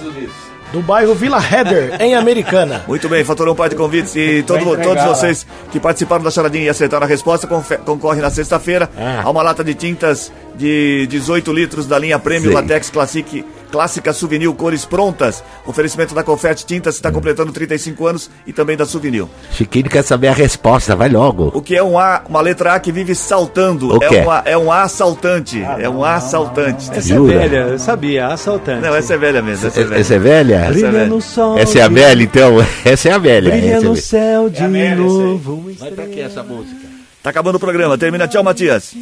Do 0.73 0.83
bairro 0.83 1.15
Vila 1.15 1.39
Heather, 1.39 1.97
em 2.01 2.15
Americana. 2.15 2.83
Muito 2.89 3.09
bem, 3.09 3.25
faturou 3.25 3.55
um 3.55 3.57
par 3.57 3.69
de 3.69 3.77
convites 3.77 4.15
e 4.17 4.43
todo- 4.47 4.77
todos 4.83 5.05
vocês 5.05 5.47
que 5.71 5.79
participaram 5.81 6.23
da 6.25 6.31
charadinha 6.31 6.65
e 6.65 6.69
acertaram 6.69 7.05
a 7.07 7.09
resposta 7.09 7.47
concorrem 7.47 8.21
na 8.21 8.31
sexta-feira 8.31 8.91
a 9.25 9.31
uma 9.31 9.43
lata 9.43 9.63
de 9.65 9.75
tintas 9.75 10.31
de 10.57 11.07
18 11.09 11.53
litros 11.53 11.87
da 11.87 11.99
linha 11.99 12.19
Premium 12.19 12.49
Sim. 12.51 12.55
Latex 12.55 12.91
Classic, 12.91 13.45
Clássica 13.71 14.13
Souvenir 14.13 14.51
Cores 14.53 14.85
Prontas. 14.85 15.43
Oferecimento 15.67 16.15
da 16.15 16.23
Confete 16.23 16.65
Tintas, 16.65 16.95
está 16.97 17.11
completando 17.11 17.53
35 17.53 18.07
anos 18.07 18.31
e 18.47 18.53
também 18.53 18.77
da 18.77 18.85
Souvenir. 18.87 19.27
Chiquinho 19.53 19.89
quer 19.91 20.03
saber 20.03 20.29
a 20.29 20.33
resposta, 20.33 20.95
vai 20.97 21.09
logo. 21.09 21.51
O 21.55 21.61
que 21.61 21.77
é 21.77 21.83
um 21.83 21.99
A, 21.99 22.23
uma 22.29 22.41
letra 22.41 22.75
A 22.75 22.81
que 22.81 22.91
vive 22.93 23.15
saltando? 23.15 23.97
O 23.99 24.03
é, 24.05 24.09
quê? 24.09 24.21
um 24.21 24.31
A, 24.31 24.43
é 24.45 24.57
um 24.59 24.71
assaltante. 24.73 25.63
é 25.63 25.89
um 25.89 26.05
assaltante. 26.05 26.91
Essa 26.91 27.01
Jura? 27.15 27.35
é 27.35 27.39
velha, 27.49 27.57
eu 27.73 27.79
sabia, 27.79 28.27
assaltante. 28.29 28.83
Não, 28.83 28.95
essa 28.95 29.15
é 29.15 29.17
velha 29.19 29.43
mesmo. 29.43 29.67
Essa 29.67 29.81
é 29.81 29.85
velha. 29.85 30.01
Essa 30.01 30.15
é 30.15 30.19
velha? 30.19 30.55
Essa 30.57 30.67
é 30.67 30.71
Brilha 30.71 30.91
velha. 30.93 31.07
no 31.07 31.21
sol. 31.21 31.59
Essa 31.59 31.79
é 31.79 31.83
a 31.83 31.89
velha, 31.89 32.23
então? 32.23 32.57
Essa 32.85 33.09
é 33.09 33.13
a 33.13 33.19
velha. 33.19 33.51
Brilha 33.51 33.67
Essa 33.67 33.75
é 33.75 33.79
a 33.79 33.81
no 33.81 33.95
velha. 33.95 34.03
céu 34.03 34.49
de 34.51 34.69
novo. 34.97 35.55
uma 35.55 35.73
Vai 35.79 35.91
pra 35.91 36.07
que 36.07 36.21
essa 36.21 36.43
música? 36.43 36.86
Tá 37.27 37.31
acabando 37.31 37.57
o 37.57 37.59
programa. 37.59 37.99
Termina. 37.99 38.29
Tchau, 38.29 38.45
Matias. 38.45 38.95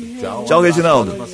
Tchau, 0.47 0.62
Reginaldo. 0.62 1.11
Vamos, 1.14 1.31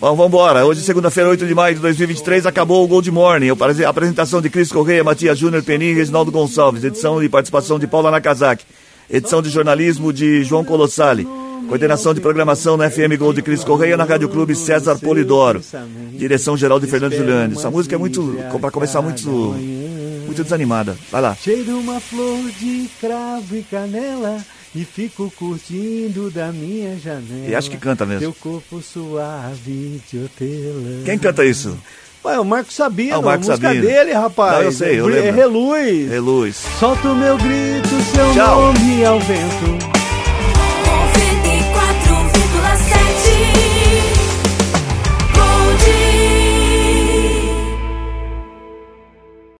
vamos 0.00 0.26
embora. 0.26 0.66
Hoje, 0.66 0.80
segunda-feira, 0.82 1.30
8 1.30 1.46
de 1.46 1.54
maio 1.54 1.76
de 1.76 1.80
2023, 1.80 2.44
acabou 2.44 2.82
o 2.84 2.88
Gold 2.88 3.08
Morning. 3.08 3.50
A 3.50 3.88
apresentação 3.88 4.42
de 4.42 4.50
Cris 4.50 4.72
Correia, 4.72 5.04
Matias 5.04 5.38
Júnior, 5.38 5.62
Penin 5.62 5.90
e 5.90 5.94
Reginaldo 5.94 6.32
Gonçalves. 6.32 6.82
Edição 6.82 7.22
e 7.22 7.28
participação 7.28 7.78
de 7.78 7.86
Paula 7.86 8.10
Nakazaki. 8.10 8.64
Edição 9.08 9.40
de 9.40 9.48
jornalismo 9.48 10.12
de 10.12 10.42
João 10.42 10.64
Colossali. 10.64 11.24
Coordenação 11.68 12.12
de 12.12 12.20
programação 12.20 12.76
na 12.76 12.90
FM 12.90 13.16
Gold 13.16 13.36
de 13.36 13.42
Cris 13.42 13.62
Correia, 13.62 13.96
na 13.96 14.02
Rádio 14.02 14.28
Clube 14.28 14.56
César 14.56 14.98
Polidoro. 14.98 15.62
Direção 16.14 16.56
geral 16.56 16.80
de 16.80 16.88
Fernando 16.88 17.14
Giuliani. 17.14 17.54
Essa 17.54 17.70
música 17.70 17.94
é 17.94 17.98
muito, 17.98 18.36
para 18.60 18.72
começar, 18.72 19.00
muito, 19.00 19.30
muito 19.30 20.42
desanimada. 20.42 20.98
Vai 21.12 21.22
lá. 21.22 21.36
Cheiro 21.36 21.78
uma 21.78 22.00
flor 22.00 22.42
de 22.58 22.90
cravo 23.00 23.54
e 23.54 23.62
canela 23.62 24.38
e 24.80 24.84
fico 24.84 25.30
curtindo 25.36 26.30
da 26.30 26.52
minha 26.52 26.96
janela. 26.98 27.48
E 27.48 27.54
acho 27.54 27.70
que 27.70 27.76
canta 27.76 28.04
mesmo. 28.06 28.20
Teu 28.20 28.32
corpo 28.34 28.80
suave 28.80 30.00
de 30.10 30.18
hortelã. 30.22 31.02
Quem 31.04 31.18
canta 31.18 31.44
isso? 31.44 31.76
Ué, 32.24 32.38
o 32.38 32.44
Marco 32.44 32.72
Sabino, 32.72 33.14
Ah, 33.14 33.18
o 33.18 33.22
Marco 33.24 33.44
a 33.44 33.48
música 33.48 33.68
Sabino. 33.68 33.86
dele, 33.86 34.12
rapaz. 34.12 34.54
Não, 34.56 34.62
eu 34.62 34.72
sei, 34.72 35.00
eu 35.00 35.08
É 35.08 35.12
lembro. 35.12 35.34
Reluz. 35.36 36.10
Reluz. 36.10 36.56
Solta 36.78 37.08
o 37.08 37.16
meu 37.16 37.36
grito, 37.38 37.88
seu 38.14 38.32
Tchau. 38.34 38.72
nome 38.72 39.04
ao 39.04 39.18
vento. 39.20 39.97